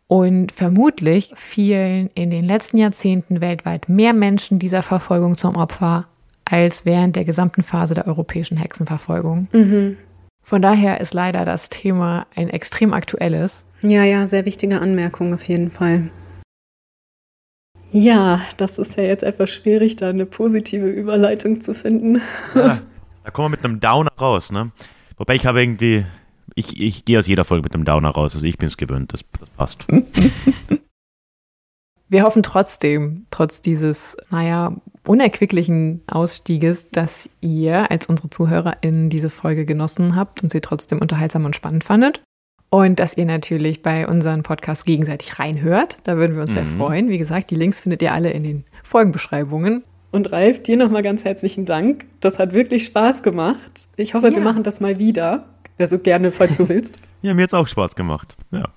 Und 0.05 0.51
vermutlich 0.51 1.33
fielen 1.35 2.11
in 2.13 2.29
den 2.29 2.45
letzten 2.45 2.77
Jahrzehnten 2.77 3.41
weltweit 3.41 3.89
mehr 3.89 4.13
Menschen 4.13 4.59
dieser 4.59 4.83
Verfolgung 4.83 5.37
zum 5.37 5.55
Opfer 5.55 6.05
als 6.45 6.85
während 6.85 7.15
der 7.15 7.25
gesamten 7.25 7.63
Phase 7.63 7.95
der 7.95 8.05
europäischen 8.05 8.57
Hexenverfolgung. 8.57 9.47
Mhm. 9.51 9.97
Von 10.43 10.61
daher 10.61 11.01
ist 11.01 11.15
leider 11.15 11.45
das 11.45 11.69
Thema 11.69 12.27
ein 12.35 12.49
extrem 12.49 12.93
aktuelles. 12.93 13.65
Ja, 13.81 14.03
ja, 14.03 14.27
sehr 14.27 14.45
wichtige 14.45 14.81
Anmerkung 14.81 15.33
auf 15.33 15.47
jeden 15.47 15.71
Fall. 15.71 16.11
Ja, 17.91 18.41
das 18.57 18.77
ist 18.77 18.95
ja 18.95 19.03
jetzt 19.03 19.23
etwas 19.23 19.49
schwierig, 19.49 19.97
da 19.97 20.09
eine 20.09 20.25
positive 20.25 20.89
Überleitung 20.89 21.61
zu 21.61 21.73
finden. 21.73 22.21
Ja, 22.55 22.81
da 23.23 23.31
kommen 23.31 23.47
wir 23.47 23.57
mit 23.57 23.65
einem 23.65 23.79
Downer 23.79 24.11
raus, 24.19 24.51
ne? 24.51 24.71
Wobei 25.17 25.35
ich 25.35 25.45
habe 25.45 25.61
irgendwie, 25.61 26.05
ich, 26.55 26.79
ich 26.79 27.05
gehe 27.05 27.19
aus 27.19 27.27
jeder 27.27 27.43
Folge 27.43 27.63
mit 27.63 27.75
einem 27.75 27.85
Downer 27.85 28.09
raus, 28.09 28.33
also 28.33 28.45
ich 28.45 28.57
bin 28.57 28.67
es 28.67 28.77
gewöhnt, 28.77 29.13
das, 29.13 29.25
das 29.39 29.49
passt. 29.49 29.85
Wir 32.11 32.23
hoffen 32.23 32.43
trotzdem, 32.43 33.25
trotz 33.31 33.61
dieses, 33.61 34.17
naja, 34.31 34.75
unerquicklichen 35.07 36.01
Ausstieges, 36.07 36.89
dass 36.91 37.29
ihr 37.39 37.89
als 37.89 38.07
unsere 38.07 38.29
ZuhörerInnen 38.29 39.09
diese 39.09 39.29
Folge 39.29 39.65
genossen 39.65 40.17
habt 40.17 40.43
und 40.43 40.51
sie 40.51 40.59
trotzdem 40.59 40.99
unterhaltsam 40.99 41.45
und 41.45 41.55
spannend 41.55 41.85
fandet. 41.85 42.21
Und 42.71 42.99
dass 42.99 43.15
ihr 43.17 43.25
natürlich 43.25 43.83
bei 43.83 44.07
unseren 44.07 44.43
Podcasts 44.43 44.85
gegenseitig 44.85 45.37
reinhört. 45.37 45.99
Da 46.03 46.17
würden 46.17 46.35
wir 46.35 46.41
uns 46.41 46.51
mhm. 46.51 46.55
sehr 46.55 46.65
freuen. 46.65 47.09
Wie 47.09 47.17
gesagt, 47.17 47.51
die 47.51 47.55
Links 47.55 47.81
findet 47.81 48.01
ihr 48.01 48.13
alle 48.13 48.31
in 48.31 48.43
den 48.43 48.63
Folgenbeschreibungen. 48.83 49.83
Und 50.11 50.31
Ralf, 50.31 50.63
dir 50.63 50.77
nochmal 50.77 51.03
ganz 51.03 51.23
herzlichen 51.23 51.65
Dank. 51.65 52.05
Das 52.21 52.39
hat 52.39 52.53
wirklich 52.53 52.85
Spaß 52.85 53.23
gemacht. 53.23 53.87
Ich 53.97 54.13
hoffe, 54.13 54.29
ja. 54.29 54.35
wir 54.35 54.41
machen 54.41 54.63
das 54.63 54.79
mal 54.79 54.97
wieder. 54.97 55.45
Also 55.77 55.99
gerne, 55.99 56.31
falls 56.31 56.57
du 56.57 56.69
willst. 56.69 56.99
ja, 57.21 57.33
mir 57.33 57.43
hat 57.43 57.49
es 57.51 57.53
auch 57.53 57.67
Spaß 57.67 57.95
gemacht. 57.95 58.35
Ja 58.51 58.69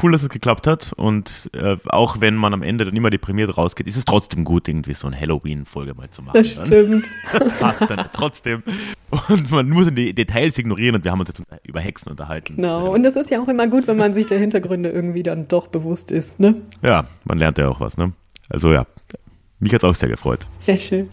cool, 0.00 0.12
dass 0.12 0.22
es 0.22 0.28
geklappt 0.28 0.66
hat. 0.66 0.92
Und 0.96 1.50
äh, 1.52 1.76
auch 1.86 2.20
wenn 2.20 2.34
man 2.36 2.54
am 2.54 2.62
Ende 2.62 2.84
dann 2.84 2.94
immer 2.94 3.10
deprimiert 3.10 3.56
rausgeht, 3.56 3.86
ist 3.86 3.96
es 3.96 4.04
trotzdem 4.04 4.44
gut, 4.44 4.68
irgendwie 4.68 4.94
so 4.94 5.06
eine 5.06 5.18
Halloween-Folge 5.18 5.94
mal 5.94 6.10
zu 6.10 6.22
machen. 6.22 6.36
Das 6.36 6.52
stimmt. 6.52 7.06
Das 7.32 7.58
passt 7.58 7.90
dann 7.90 8.08
trotzdem. 8.12 8.62
Und 9.28 9.50
man 9.50 9.68
muss 9.68 9.88
die 9.92 10.14
Details 10.14 10.56
ignorieren 10.58 10.94
und 10.96 11.04
wir 11.04 11.12
haben 11.12 11.20
uns 11.20 11.28
jetzt 11.28 11.42
über 11.64 11.80
Hexen 11.80 12.10
unterhalten. 12.10 12.56
Genau. 12.56 12.92
Und 12.92 13.02
das 13.02 13.16
ist 13.16 13.30
ja 13.30 13.40
auch 13.42 13.48
immer 13.48 13.66
gut, 13.66 13.86
wenn 13.86 13.96
man 13.96 14.14
sich 14.14 14.26
der 14.26 14.38
Hintergründe 14.38 14.90
irgendwie 14.90 15.22
dann 15.22 15.48
doch 15.48 15.66
bewusst 15.66 16.10
ist, 16.10 16.40
ne? 16.40 16.56
Ja, 16.82 17.06
man 17.24 17.38
lernt 17.38 17.58
ja 17.58 17.68
auch 17.68 17.80
was, 17.80 17.96
ne? 17.96 18.12
Also 18.48 18.72
ja, 18.72 18.86
mich 19.58 19.72
hat 19.72 19.82
es 19.82 19.88
auch 19.88 19.94
sehr 19.94 20.08
gefreut. 20.08 20.46
Sehr 20.66 20.80
schön. 20.80 21.08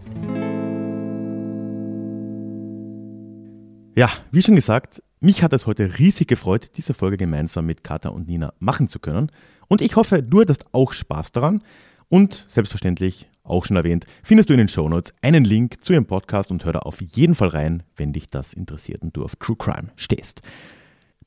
Ja, 3.95 4.09
wie 4.31 4.41
schon 4.41 4.55
gesagt, 4.55 5.01
mich 5.19 5.43
hat 5.43 5.53
es 5.53 5.65
heute 5.65 5.99
riesig 5.99 6.27
gefreut, 6.27 6.71
diese 6.77 6.93
Folge 6.93 7.17
gemeinsam 7.17 7.65
mit 7.65 7.83
Kata 7.83 8.09
und 8.09 8.27
Nina 8.27 8.53
machen 8.59 8.87
zu 8.87 8.99
können. 8.99 9.31
Und 9.67 9.81
ich 9.81 9.95
hoffe, 9.95 10.23
du 10.23 10.41
hattest 10.41 10.65
auch 10.71 10.93
Spaß 10.93 11.31
daran. 11.31 11.61
Und 12.07 12.45
selbstverständlich, 12.49 13.27
auch 13.43 13.65
schon 13.65 13.77
erwähnt, 13.77 14.05
findest 14.23 14.49
du 14.49 14.53
in 14.53 14.59
den 14.59 14.67
Shownotes 14.67 15.13
einen 15.21 15.43
Link 15.43 15.83
zu 15.83 15.93
ihrem 15.93 16.05
Podcast 16.05 16.51
und 16.51 16.65
hör 16.65 16.73
da 16.73 16.79
auf 16.79 17.01
jeden 17.01 17.35
Fall 17.35 17.49
rein, 17.49 17.83
wenn 17.97 18.13
dich 18.13 18.27
das 18.27 18.53
interessiert 18.53 19.01
und 19.01 19.15
du 19.15 19.23
auf 19.23 19.35
True 19.35 19.57
Crime 19.57 19.89
stehst. 19.95 20.41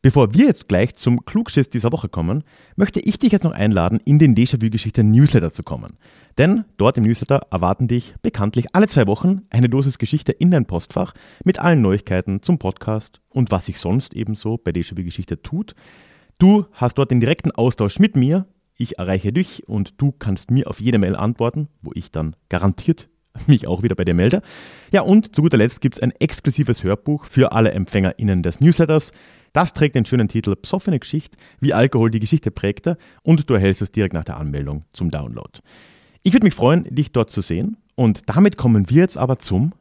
Bevor 0.04 0.34
wir 0.34 0.46
jetzt 0.46 0.66
gleich 0.66 0.96
zum 0.96 1.24
Klugschiss 1.24 1.70
dieser 1.70 1.92
Woche 1.92 2.08
kommen, 2.08 2.42
möchte 2.74 2.98
ich 2.98 3.20
dich 3.20 3.30
jetzt 3.30 3.44
noch 3.44 3.52
einladen, 3.52 4.00
in 4.04 4.18
den 4.18 4.34
Déjà-vu-Geschichte 4.34 5.04
Newsletter 5.04 5.52
zu 5.52 5.62
kommen. 5.62 5.96
Denn 6.38 6.64
dort 6.76 6.98
im 6.98 7.04
Newsletter 7.04 7.46
erwarten 7.52 7.86
dich 7.86 8.16
bekanntlich 8.20 8.74
alle 8.74 8.88
zwei 8.88 9.06
Wochen 9.06 9.42
eine 9.48 9.68
Dosis 9.68 9.98
Geschichte 9.98 10.32
in 10.32 10.50
dein 10.50 10.66
Postfach 10.66 11.14
mit 11.44 11.60
allen 11.60 11.82
Neuigkeiten 11.82 12.42
zum 12.42 12.58
Podcast 12.58 13.20
und 13.28 13.52
was 13.52 13.66
sich 13.66 13.78
sonst 13.78 14.14
ebenso 14.14 14.58
bei 14.58 14.72
Déjà-vu-Geschichte 14.72 15.40
tut. 15.40 15.76
Du 16.38 16.66
hast 16.72 16.98
dort 16.98 17.12
den 17.12 17.20
direkten 17.20 17.52
Austausch 17.52 18.00
mit 18.00 18.16
mir, 18.16 18.48
ich 18.76 18.98
erreiche 18.98 19.32
dich 19.32 19.68
und 19.68 20.00
du 20.02 20.10
kannst 20.10 20.50
mir 20.50 20.66
auf 20.66 20.80
jede 20.80 20.98
Mail 20.98 21.14
antworten, 21.14 21.68
wo 21.80 21.92
ich 21.94 22.10
dann 22.10 22.34
garantiert 22.48 23.08
mich 23.46 23.66
auch 23.66 23.82
wieder 23.82 23.94
bei 23.94 24.04
dir 24.04 24.14
melde. 24.14 24.42
Ja, 24.90 25.02
und 25.02 25.34
zu 25.34 25.42
guter 25.42 25.56
Letzt 25.56 25.80
gibt 25.80 25.96
es 25.96 26.02
ein 26.02 26.12
exklusives 26.18 26.82
Hörbuch 26.82 27.24
für 27.24 27.52
alle 27.52 27.72
EmpfängerInnen 27.72 28.42
des 28.42 28.60
Newsletters. 28.60 29.12
Das 29.52 29.74
trägt 29.74 29.96
den 29.96 30.06
schönen 30.06 30.28
Titel 30.28 30.56
Psoffene 30.56 30.98
Geschichte, 30.98 31.36
wie 31.60 31.74
Alkohol 31.74 32.10
die 32.10 32.20
Geschichte 32.20 32.50
prägte 32.50 32.96
und 33.22 33.48
du 33.50 33.54
erhältst 33.54 33.82
es 33.82 33.92
direkt 33.92 34.14
nach 34.14 34.24
der 34.24 34.38
Anmeldung 34.38 34.84
zum 34.92 35.10
Download. 35.10 35.60
Ich 36.22 36.32
würde 36.32 36.44
mich 36.44 36.54
freuen, 36.54 36.84
dich 36.84 37.12
dort 37.12 37.30
zu 37.30 37.40
sehen 37.40 37.76
und 37.94 38.22
damit 38.26 38.56
kommen 38.56 38.88
wir 38.88 39.02
jetzt 39.02 39.18
aber 39.18 39.38
zum 39.38 39.72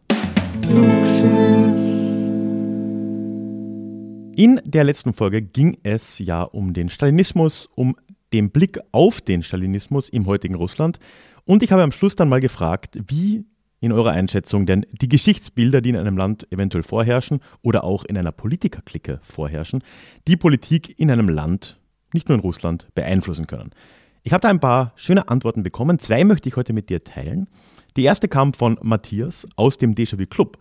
In 4.36 4.60
der 4.66 4.84
letzten 4.84 5.14
Folge 5.14 5.42
ging 5.42 5.78
es 5.84 6.20
ja 6.20 6.44
um 6.44 6.74
den 6.74 6.90
Stalinismus, 6.90 7.70
um 7.76 7.96
den 8.34 8.50
Blick 8.50 8.80
auf 8.92 9.22
den 9.22 9.44
Stalinismus 9.44 10.10
im 10.10 10.26
heutigen 10.26 10.56
Russland 10.56 11.00
und 11.46 11.64
ich 11.64 11.72
habe 11.72 11.84
am 11.84 11.92
Schluss 11.92 12.16
dann 12.16 12.30
mal 12.30 12.40
gefragt, 12.40 12.98
wie 13.08 13.46
in 13.80 13.92
eurer 13.92 14.12
Einschätzung 14.12 14.66
denn 14.66 14.86
die 14.92 15.10
Geschichtsbilder, 15.10 15.82
die 15.82 15.90
in 15.90 15.98
einem 15.98 16.16
Land 16.18 16.52
eventuell 16.52 16.84
vorherrschen 16.84 17.40
oder 17.64 17.84
auch 17.84 18.06
in 18.06 18.18
einer 18.18 18.32
Politikerklicke 18.32 19.20
vorherrschen, 19.24 19.84
die 20.28 20.38
Politik 20.38 21.00
in 21.00 21.10
einem 21.10 21.28
Land, 21.28 21.80
nicht 22.14 22.30
nur 22.30 22.38
in 22.38 22.42
Russland, 22.42 22.88
beeinflussen 22.94 23.48
können. 23.48 23.72
Ich 24.24 24.34
habe 24.34 24.42
da 24.42 24.50
ein 24.50 24.60
paar 24.60 24.94
schöne 24.96 25.30
Antworten 25.30 25.64
bekommen. 25.64 25.98
Zwei 25.98 26.24
möchte 26.24 26.48
ich 26.48 26.56
heute 26.56 26.74
mit 26.74 26.90
dir 26.90 27.04
teilen. 27.04 27.50
Die 27.98 28.04
erste 28.04 28.28
kam 28.28 28.54
von 28.54 28.78
Matthias 28.84 29.48
aus 29.56 29.80
dem 29.80 29.96
Déjà-vu 29.96 30.28
Club. 30.28 30.58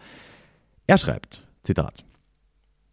Er 0.86 0.96
schreibt, 0.96 1.46
Zitat, 1.62 2.04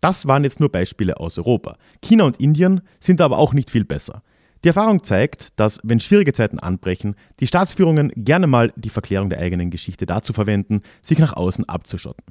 das 0.01 0.27
waren 0.27 0.43
jetzt 0.43 0.59
nur 0.59 0.71
Beispiele 0.71 1.19
aus 1.19 1.37
Europa. 1.37 1.77
China 2.03 2.25
und 2.25 2.39
Indien 2.39 2.81
sind 2.99 3.21
aber 3.21 3.37
auch 3.37 3.53
nicht 3.53 3.71
viel 3.71 3.85
besser. 3.85 4.21
Die 4.63 4.69
Erfahrung 4.69 5.03
zeigt, 5.03 5.59
dass, 5.59 5.79
wenn 5.83 5.99
schwierige 5.99 6.33
Zeiten 6.33 6.59
anbrechen, 6.59 7.15
die 7.39 7.47
Staatsführungen 7.47 8.11
gerne 8.15 8.47
mal 8.47 8.73
die 8.75 8.89
Verklärung 8.89 9.29
der 9.29 9.39
eigenen 9.39 9.69
Geschichte 9.69 10.05
dazu 10.05 10.33
verwenden, 10.33 10.81
sich 11.01 11.19
nach 11.19 11.33
außen 11.33 11.67
abzuschotten. 11.69 12.25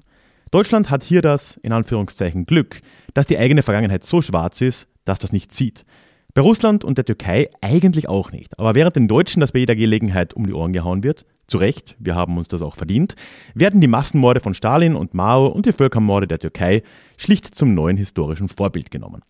Deutschland 0.50 0.90
hat 0.90 1.02
hier 1.02 1.22
das, 1.22 1.56
in 1.58 1.72
Anführungszeichen, 1.72 2.46
Glück, 2.46 2.80
dass 3.14 3.26
die 3.26 3.38
eigene 3.38 3.62
Vergangenheit 3.62 4.04
so 4.04 4.22
schwarz 4.22 4.60
ist, 4.60 4.88
dass 5.04 5.18
das 5.18 5.32
nicht 5.32 5.52
zieht. 5.52 5.84
Bei 6.34 6.42
Russland 6.42 6.84
und 6.84 6.98
der 6.98 7.04
Türkei 7.04 7.48
eigentlich 7.60 8.08
auch 8.08 8.30
nicht. 8.30 8.58
Aber 8.58 8.74
während 8.74 8.94
den 8.94 9.08
Deutschen 9.08 9.40
das 9.40 9.52
bei 9.52 9.60
jeder 9.60 9.74
Gelegenheit 9.74 10.34
um 10.34 10.46
die 10.46 10.52
Ohren 10.52 10.72
gehauen 10.72 11.02
wird, 11.02 11.24
zu 11.46 11.58
Recht, 11.58 11.96
wir 11.98 12.14
haben 12.14 12.36
uns 12.36 12.48
das 12.48 12.60
auch 12.60 12.76
verdient, 12.76 13.14
werden 13.54 13.80
die 13.80 13.86
Massenmorde 13.86 14.40
von 14.40 14.52
Stalin 14.52 14.96
und 14.96 15.14
Mao 15.14 15.46
und 15.46 15.66
die 15.66 15.72
Völkermorde 15.72 16.26
der 16.26 16.38
Türkei 16.38 16.82
schlicht 17.16 17.54
zum 17.54 17.74
neuen 17.74 17.96
historischen 17.96 18.48
Vorbild 18.48 18.90
genommen. 18.90 19.22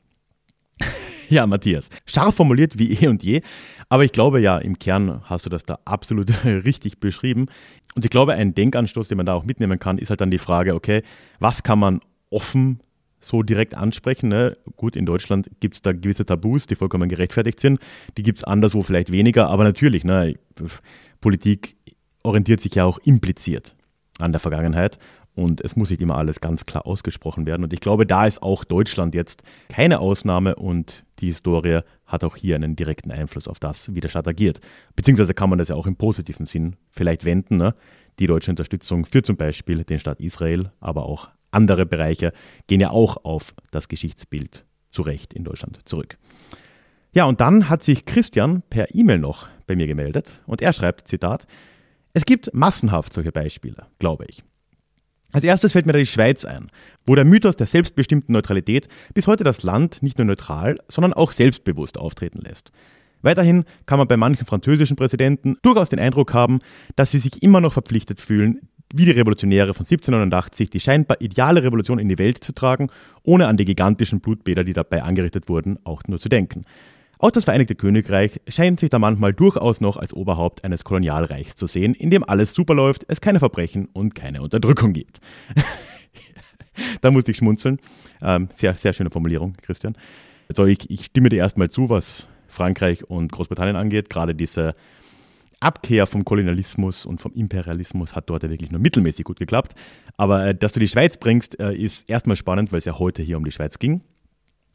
Ja, 1.31 1.47
Matthias. 1.47 1.89
Scharf 2.07 2.37
formuliert 2.37 2.79
wie 2.79 2.93
eh 2.93 3.09
und 3.09 3.23
je. 3.23 3.41
Aber 3.89 4.05
ich 4.05 4.13
glaube 4.13 4.41
ja, 4.41 4.59
im 4.59 4.79
Kern 4.79 5.23
hast 5.25 5.47
du 5.47 5.51
das 5.51 5.65
da 5.65 5.79
absolut 5.85 6.33
richtig 6.45 7.01
beschrieben. 7.01 7.47
Und 7.95 8.05
ich 8.05 8.11
glaube, 8.11 8.35
ein 8.35 8.55
Denkanstoß, 8.55 9.09
den 9.09 9.17
man 9.17 9.27
da 9.27 9.35
auch 9.35 9.45
mitnehmen 9.45 9.79
kann, 9.79 9.99
ist 9.99 10.11
halt 10.11 10.21
dann 10.21 10.31
die 10.31 10.39
Frage, 10.39 10.75
okay, 10.75 11.03
was 11.39 11.63
kann 11.63 11.79
man 11.79 12.01
offen 12.31 12.81
so 13.21 13.43
direkt 13.43 13.75
ansprechen. 13.75 14.29
Ne? 14.29 14.57
Gut, 14.77 14.97
in 14.97 15.07
Deutschland 15.07 15.51
gibt 15.61 15.75
es 15.77 15.83
da 15.83 15.93
gewisse 15.93 16.27
Tabus, 16.27 16.67
die 16.67 16.77
vollkommen 16.77 17.09
gerechtfertigt 17.09 17.61
sind. 17.61 17.81
Die 18.17 18.23
gibt 18.23 18.39
es 18.39 18.45
anderswo 18.45 18.83
vielleicht 18.83 19.11
weniger, 19.11 19.49
aber 19.49 19.65
natürlich, 19.65 20.05
ne? 20.05 20.35
Politik 21.21 21.77
orientiert 22.23 22.61
sich 22.61 22.75
ja 22.75 22.85
auch 22.85 22.99
impliziert 22.99 23.75
an 24.19 24.33
der 24.33 24.41
Vergangenheit. 24.41 24.99
Und 25.35 25.61
es 25.61 25.77
muss 25.77 25.91
nicht 25.91 26.01
immer 26.01 26.17
alles 26.17 26.41
ganz 26.41 26.65
klar 26.65 26.87
ausgesprochen 26.87 27.47
werden. 27.47 27.63
Und 27.63 27.73
ich 27.73 27.81
glaube, 27.81 28.07
da 28.07 28.27
ist 28.27 28.43
auch 28.43 28.65
Deutschland 28.65 29.15
jetzt 29.15 29.43
keine 29.69 30.01
Ausnahme 30.01 30.57
und 30.57 31.05
die 31.19 31.27
Historie 31.27 31.81
hat 32.05 32.25
auch 32.25 32.37
hier 32.37 32.57
einen 32.57 32.77
direkten 32.77 33.11
Einfluss 33.11 33.49
auf 33.49 33.59
das, 33.59 33.95
wie 33.95 34.01
der 34.01 34.09
Staat 34.09 34.29
agiert. 34.29 34.61
Beziehungsweise 34.95 35.35
kann 35.35 35.51
man 35.51 35.59
das 35.59 35.69
ja 35.69 35.75
auch 35.75 35.87
im 35.87 35.97
positiven 35.97 36.47
Sinn 36.47 36.77
vielleicht 36.91 37.25
wenden. 37.25 37.57
Ne? 37.57 37.75
Die 38.19 38.27
deutsche 38.27 38.51
Unterstützung 38.51 39.05
für 39.05 39.23
zum 39.23 39.37
Beispiel 39.37 39.85
den 39.85 39.99
Staat 39.99 40.21
Israel, 40.21 40.71
aber 40.81 41.07
auch 41.07 41.29
andere 41.51 41.87
Bereiche 41.87 42.33
gehen 42.67 42.81
ja 42.81 42.91
auch 42.91 43.25
auf 43.25 43.55
das 43.71 43.89
Geschichtsbild 43.89 44.65
zu 44.91 45.03
Recht 45.03 45.35
in 45.35 45.45
Deutschland 45.45 45.81
zurück. 45.87 46.19
Ja, 47.13 47.25
und 47.25 47.41
dann 47.41 47.69
hat 47.71 47.83
sich 47.83 48.05
Christian 48.05 48.63
per 48.69 48.95
E-Mail 48.95 49.19
noch 49.19 49.49
bei 49.67 49.75
mir 49.75 49.87
gemeldet 49.87 50.43
und 50.47 50.61
er 50.61 50.73
schreibt, 50.73 51.09
Zitat, 51.09 51.47
es 52.13 52.25
gibt 52.25 52.53
massenhaft 52.53 53.13
solche 53.13 53.33
Beispiele, 53.33 53.87
glaube 53.99 54.27
ich. 54.29 54.43
Als 55.33 55.45
erstes 55.45 55.73
fällt 55.73 55.87
mir 55.87 55.93
da 55.93 55.99
die 55.99 56.07
Schweiz 56.07 56.45
ein, 56.45 56.69
wo 57.07 57.15
der 57.15 57.25
Mythos 57.25 57.57
der 57.57 57.67
selbstbestimmten 57.67 58.33
Neutralität 58.33 58.89
bis 59.13 59.27
heute 59.27 59.45
das 59.45 59.63
Land 59.63 60.03
nicht 60.03 60.19
nur 60.19 60.25
neutral, 60.25 60.79
sondern 60.89 61.13
auch 61.13 61.33
selbstbewusst 61.33 61.99
auftreten 61.99 62.41
lässt. 62.41 62.71
Weiterhin 63.23 63.65
kann 63.87 63.99
man 63.99 64.09
bei 64.09 64.17
manchen 64.17 64.47
französischen 64.47 64.97
Präsidenten 64.97 65.57
durchaus 65.63 65.91
den 65.91 65.99
Eindruck 65.99 66.33
haben, 66.33 66.61
dass 66.95 67.11
sie 67.11 67.19
sich 67.19 67.43
immer 67.43 67.61
noch 67.61 67.73
verpflichtet 67.73 68.21
fühlen, 68.21 68.61
wie 68.95 69.05
die 69.05 69.11
Revolutionäre 69.11 69.75
von 69.75 69.85
1789 69.85 70.71
die 70.71 70.81
scheinbar 70.81 71.21
ideale 71.21 71.63
Revolution 71.63 71.99
in 71.99 72.09
die 72.09 72.19
Welt 72.19 72.45
zu 72.45 72.53
tragen, 72.53 72.89
ohne 73.25 73.49
an 73.49 73.57
die 73.57 73.65
gigantischen 73.65 74.21
Blutbäder, 74.21 74.63
die 74.63 74.75
dabei 74.75 75.03
angerichtet 75.03 75.49
wurden, 75.49 75.79
auch 75.85 76.05
nur 76.07 76.21
zu 76.21 76.29
denken. 76.29 76.63
Auch 77.19 77.31
das 77.31 77.45
Vereinigte 77.45 77.75
Königreich 77.75 78.41
scheint 78.47 78.79
sich 78.81 78.91
da 78.91 78.99
manchmal 78.99 79.33
durchaus 79.33 79.81
noch 79.81 79.97
als 79.97 80.13
Oberhaupt 80.13 80.65
eines 80.65 80.85
Kolonialreichs 80.85 81.57
zu 81.57 81.67
sehen, 81.67 81.95
in 81.95 82.11
dem 82.11 82.23
alles 82.23 82.53
super 82.53 82.75
läuft, 82.75 83.07
es 83.09 83.21
keine 83.21 83.39
Verbrechen 83.39 83.89
und 83.93 84.15
keine 84.15 84.43
Unterdrückung 84.43 84.93
gibt. 84.93 85.21
da 87.01 87.11
musste 87.11 87.31
ich 87.31 87.39
schmunzeln. 87.39 87.79
Ähm, 88.21 88.49
sehr, 88.55 88.75
sehr 88.75 88.93
schöne 88.93 89.11
Formulierung, 89.11 89.55
Christian. 89.63 89.97
Also 90.49 90.67
ich, 90.67 90.91
ich 90.91 91.07
stimme 91.07 91.31
dir 91.31 91.39
erstmal 91.39 91.71
zu, 91.71 91.89
was 91.89 92.29
Frankreich 92.49 93.09
und 93.09 93.33
Großbritannien 93.33 93.77
angeht. 93.77 94.11
Gerade 94.11 94.35
diese 94.35 94.75
Abkehr 95.61 96.07
vom 96.07 96.25
Kolonialismus 96.25 97.07
und 97.07 97.21
vom 97.21 97.33
Imperialismus 97.33 98.15
hat 98.15 98.29
dort 98.29 98.43
ja 98.43 98.51
wirklich 98.51 98.71
nur 98.71 98.81
mittelmäßig 98.81 99.25
gut 99.25 99.39
geklappt. 99.39 99.75
Aber 100.19 100.49
äh, 100.49 100.55
dass 100.55 100.73
du 100.73 100.81
die 100.81 100.89
Schweiz 100.89 101.17
bringst, 101.17 101.59
äh, 101.59 101.75
ist 101.75 102.09
erstmal 102.11 102.37
spannend, 102.37 102.73
weil 102.73 102.79
es 102.79 102.85
ja 102.85 102.99
heute 102.99 103.23
hier 103.23 103.39
um 103.39 103.45
die 103.45 103.53
Schweiz 103.53 103.79
ging. 103.79 104.03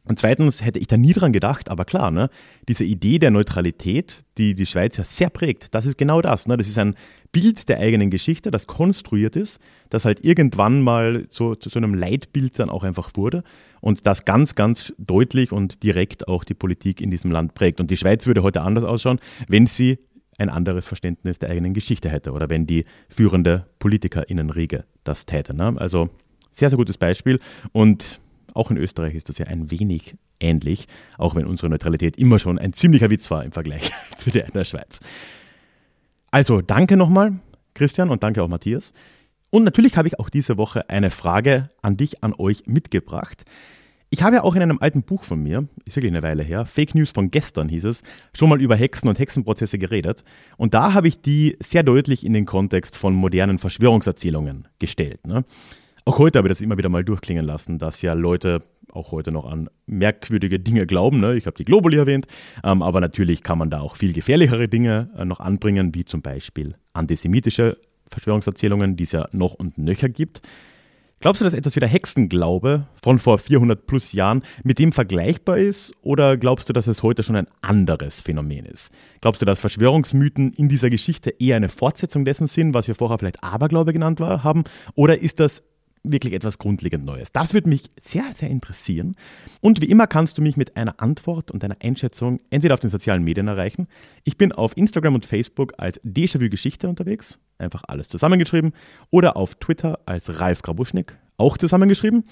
Und 0.04 0.18
zweitens 0.18 0.64
hätte 0.64 0.80
ich 0.80 0.88
da 0.88 0.96
nie 0.96 1.12
dran 1.12 1.32
gedacht, 1.32 1.68
aber 1.68 1.84
klar, 1.84 2.10
ne, 2.10 2.28
diese 2.68 2.82
Idee 2.82 3.20
der 3.20 3.30
Neutralität, 3.30 4.24
die 4.36 4.54
die 4.54 4.66
Schweiz 4.66 4.96
ja 4.96 5.04
sehr 5.04 5.30
prägt, 5.30 5.74
das 5.74 5.86
ist 5.86 5.96
genau 5.96 6.20
das. 6.20 6.48
Ne? 6.48 6.56
Das 6.56 6.66
ist 6.66 6.78
ein 6.78 6.96
Bild 7.30 7.68
der 7.68 7.78
eigenen 7.78 8.10
Geschichte, 8.10 8.50
das 8.50 8.66
konstruiert 8.66 9.36
ist, 9.36 9.60
das 9.90 10.04
halt 10.04 10.24
irgendwann 10.24 10.82
mal 10.82 11.28
zu, 11.28 11.54
zu 11.54 11.68
so 11.68 11.78
einem 11.78 11.94
Leitbild 11.94 12.58
dann 12.58 12.68
auch 12.68 12.82
einfach 12.82 13.12
wurde 13.14 13.44
und 13.80 14.06
das 14.06 14.24
ganz, 14.24 14.56
ganz 14.56 14.92
deutlich 14.98 15.52
und 15.52 15.82
direkt 15.84 16.26
auch 16.26 16.42
die 16.42 16.54
Politik 16.54 17.00
in 17.00 17.10
diesem 17.10 17.30
Land 17.30 17.54
prägt. 17.54 17.80
Und 17.80 17.90
die 17.90 17.96
Schweiz 17.96 18.26
würde 18.26 18.42
heute 18.42 18.62
anders 18.62 18.84
ausschauen, 18.84 19.20
wenn 19.48 19.66
sie 19.66 19.98
ein 20.36 20.48
anderes 20.48 20.86
Verständnis 20.86 21.38
der 21.38 21.50
eigenen 21.50 21.74
Geschichte 21.74 22.08
hätte 22.08 22.32
oder 22.32 22.50
wenn 22.50 22.66
die 22.66 22.86
führende 23.08 23.66
PolitikerInnenriege 23.78 24.84
das 25.04 25.26
täte. 25.26 25.54
Ne? 25.54 25.74
Also 25.76 26.10
sehr, 26.50 26.70
sehr 26.70 26.76
gutes 26.76 26.98
Beispiel 26.98 27.38
und 27.72 28.20
auch 28.54 28.70
in 28.70 28.76
Österreich 28.76 29.14
ist 29.14 29.28
das 29.28 29.38
ja 29.38 29.46
ein 29.46 29.70
wenig 29.70 30.16
ähnlich, 30.40 30.86
auch 31.18 31.34
wenn 31.34 31.46
unsere 31.46 31.70
Neutralität 31.70 32.16
immer 32.16 32.38
schon 32.38 32.58
ein 32.58 32.72
ziemlicher 32.72 33.10
Witz 33.10 33.30
war 33.30 33.44
im 33.44 33.52
Vergleich 33.52 33.90
zu 34.18 34.30
der 34.30 34.46
in 34.46 34.52
der 34.52 34.64
Schweiz. 34.64 35.00
Also 36.30 36.62
danke 36.62 36.96
nochmal, 36.96 37.34
Christian, 37.74 38.10
und 38.10 38.22
danke 38.22 38.42
auch 38.42 38.48
Matthias. 38.48 38.92
Und 39.50 39.64
natürlich 39.64 39.96
habe 39.96 40.08
ich 40.08 40.18
auch 40.18 40.30
diese 40.30 40.56
Woche 40.56 40.88
eine 40.88 41.10
Frage 41.10 41.68
an 41.82 41.96
dich, 41.96 42.24
an 42.24 42.34
euch 42.36 42.66
mitgebracht. 42.66 43.44
Ich 44.08 44.22
habe 44.22 44.36
ja 44.36 44.42
auch 44.42 44.54
in 44.54 44.62
einem 44.62 44.78
alten 44.78 45.02
Buch 45.02 45.24
von 45.24 45.42
mir, 45.42 45.68
ist 45.86 45.96
wirklich 45.96 46.12
eine 46.12 46.22
Weile 46.22 46.42
her, 46.42 46.66
Fake 46.66 46.94
News 46.94 47.12
von 47.12 47.30
gestern 47.30 47.70
hieß 47.70 47.84
es, 47.84 48.02
schon 48.34 48.50
mal 48.50 48.60
über 48.60 48.76
Hexen 48.76 49.08
und 49.08 49.18
Hexenprozesse 49.18 49.78
geredet. 49.78 50.22
Und 50.58 50.74
da 50.74 50.92
habe 50.92 51.08
ich 51.08 51.22
die 51.22 51.56
sehr 51.60 51.82
deutlich 51.82 52.24
in 52.24 52.34
den 52.34 52.44
Kontext 52.44 52.96
von 52.96 53.14
modernen 53.14 53.58
Verschwörungserzählungen 53.58 54.68
gestellt. 54.78 55.26
Ne? 55.26 55.44
Auch 56.04 56.18
heute 56.18 56.38
habe 56.38 56.48
ich 56.48 56.52
das 56.52 56.60
immer 56.60 56.76
wieder 56.78 56.88
mal 56.88 57.04
durchklingen 57.04 57.44
lassen, 57.44 57.78
dass 57.78 58.02
ja 58.02 58.14
Leute 58.14 58.58
auch 58.92 59.12
heute 59.12 59.30
noch 59.30 59.44
an 59.44 59.70
merkwürdige 59.86 60.58
Dinge 60.58 60.84
glauben. 60.84 61.20
Ne? 61.20 61.36
Ich 61.36 61.46
habe 61.46 61.56
die 61.56 61.64
Globuli 61.64 61.96
erwähnt, 61.96 62.26
ähm, 62.64 62.82
aber 62.82 63.00
natürlich 63.00 63.42
kann 63.42 63.58
man 63.58 63.70
da 63.70 63.80
auch 63.80 63.96
viel 63.96 64.12
gefährlichere 64.12 64.68
Dinge 64.68 65.10
äh, 65.16 65.24
noch 65.24 65.38
anbringen, 65.38 65.94
wie 65.94 66.04
zum 66.04 66.20
Beispiel 66.20 66.74
antisemitische 66.92 67.78
Verschwörungserzählungen, 68.10 68.96
die 68.96 69.04
es 69.04 69.12
ja 69.12 69.28
noch 69.32 69.54
und 69.54 69.78
nöcher 69.78 70.08
gibt. 70.08 70.42
Glaubst 71.20 71.40
du, 71.40 71.44
dass 71.44 71.54
etwas 71.54 71.76
wie 71.76 71.80
der 71.80 71.88
Hexenglaube 71.88 72.88
von 73.00 73.20
vor 73.20 73.38
400 73.38 73.86
plus 73.86 74.10
Jahren 74.10 74.42
mit 74.64 74.80
dem 74.80 74.90
vergleichbar 74.90 75.56
ist 75.56 75.94
oder 76.02 76.36
glaubst 76.36 76.68
du, 76.68 76.72
dass 76.72 76.88
es 76.88 77.04
heute 77.04 77.22
schon 77.22 77.36
ein 77.36 77.46
anderes 77.60 78.20
Phänomen 78.20 78.64
ist? 78.66 78.90
Glaubst 79.20 79.40
du, 79.40 79.46
dass 79.46 79.60
Verschwörungsmythen 79.60 80.52
in 80.52 80.68
dieser 80.68 80.90
Geschichte 80.90 81.30
eher 81.30 81.54
eine 81.54 81.68
Fortsetzung 81.68 82.24
dessen 82.24 82.48
sind, 82.48 82.74
was 82.74 82.88
wir 82.88 82.96
vorher 82.96 83.18
vielleicht 83.18 83.44
Aberglaube 83.44 83.92
genannt 83.92 84.18
haben? 84.18 84.64
Oder 84.96 85.20
ist 85.20 85.38
das 85.38 85.62
wirklich 86.04 86.32
etwas 86.32 86.58
grundlegend 86.58 87.04
Neues? 87.04 87.32
Das 87.32 87.54
würde 87.54 87.68
mich 87.68 87.90
sehr, 88.00 88.24
sehr 88.34 88.50
interessieren. 88.50 89.16
Und 89.60 89.80
wie 89.80 89.86
immer 89.86 90.06
kannst 90.06 90.38
du 90.38 90.42
mich 90.42 90.56
mit 90.56 90.76
einer 90.76 91.00
Antwort 91.00 91.50
und 91.50 91.62
einer 91.64 91.76
Einschätzung 91.82 92.40
entweder 92.50 92.74
auf 92.74 92.80
den 92.80 92.90
sozialen 92.90 93.22
Medien 93.22 93.48
erreichen. 93.48 93.88
Ich 94.24 94.36
bin 94.36 94.52
auf 94.52 94.76
Instagram 94.76 95.14
und 95.14 95.26
Facebook 95.26 95.72
als 95.78 96.02
Déjà-vu 96.04 96.48
Geschichte 96.48 96.88
unterwegs, 96.88 97.38
einfach 97.58 97.82
alles 97.86 98.08
zusammengeschrieben, 98.08 98.72
oder 99.10 99.36
auf 99.36 99.54
Twitter 99.56 100.00
als 100.06 100.40
Ralf 100.40 100.62
Grabuschnik, 100.62 101.16
auch 101.36 101.56
zusammengeschrieben. 101.56 102.24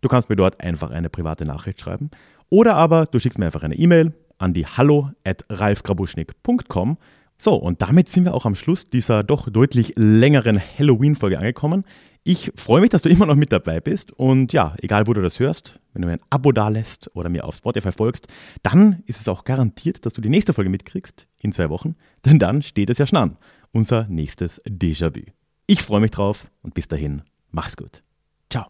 Du 0.00 0.08
kannst 0.08 0.28
mir 0.28 0.36
dort 0.36 0.60
einfach 0.60 0.90
eine 0.90 1.08
private 1.08 1.44
Nachricht 1.44 1.80
schreiben. 1.80 2.10
Oder 2.50 2.74
aber 2.74 3.06
du 3.06 3.18
schickst 3.18 3.38
mir 3.38 3.46
einfach 3.46 3.62
eine 3.62 3.76
E-Mail 3.76 4.12
an 4.38 4.52
die 4.52 4.66
hallo 4.66 5.10
at 5.24 5.44
ralfgrabuschnik.com. 5.48 6.98
So, 7.38 7.54
und 7.54 7.82
damit 7.82 8.08
sind 8.08 8.24
wir 8.24 8.34
auch 8.34 8.44
am 8.44 8.54
Schluss 8.54 8.86
dieser 8.86 9.24
doch 9.24 9.48
deutlich 9.48 9.94
längeren 9.96 10.60
Halloween-Folge 10.60 11.38
angekommen. 11.38 11.84
Ich 12.24 12.52
freue 12.54 12.80
mich, 12.80 12.90
dass 12.90 13.02
du 13.02 13.08
immer 13.08 13.26
noch 13.26 13.34
mit 13.34 13.50
dabei 13.50 13.80
bist 13.80 14.12
und 14.12 14.52
ja, 14.52 14.76
egal 14.80 15.08
wo 15.08 15.12
du 15.12 15.22
das 15.22 15.40
hörst, 15.40 15.80
wenn 15.92 16.02
du 16.02 16.08
mir 16.08 16.14
ein 16.14 16.22
Abo 16.30 16.52
dalässt 16.52 17.10
oder 17.14 17.28
mir 17.28 17.44
auf 17.44 17.56
Spotify 17.56 17.90
folgst, 17.90 18.28
dann 18.62 19.02
ist 19.06 19.20
es 19.20 19.26
auch 19.26 19.42
garantiert, 19.42 20.06
dass 20.06 20.12
du 20.12 20.20
die 20.20 20.28
nächste 20.28 20.52
Folge 20.52 20.70
mitkriegst 20.70 21.26
in 21.38 21.52
zwei 21.52 21.68
Wochen, 21.68 21.96
denn 22.24 22.38
dann 22.38 22.62
steht 22.62 22.90
es 22.90 22.98
ja 22.98 23.06
schon 23.06 23.18
an, 23.18 23.38
unser 23.72 24.06
nächstes 24.06 24.62
Déjà-vu. 24.64 25.32
Ich 25.66 25.82
freue 25.82 26.00
mich 26.00 26.12
drauf 26.12 26.46
und 26.62 26.74
bis 26.74 26.86
dahin, 26.86 27.22
mach's 27.50 27.76
gut. 27.76 28.04
Ciao. 28.50 28.66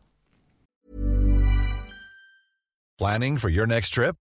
Planning 2.96 3.36
for 3.36 3.50
your 3.50 3.66
next 3.66 3.92
trip? 3.92 4.16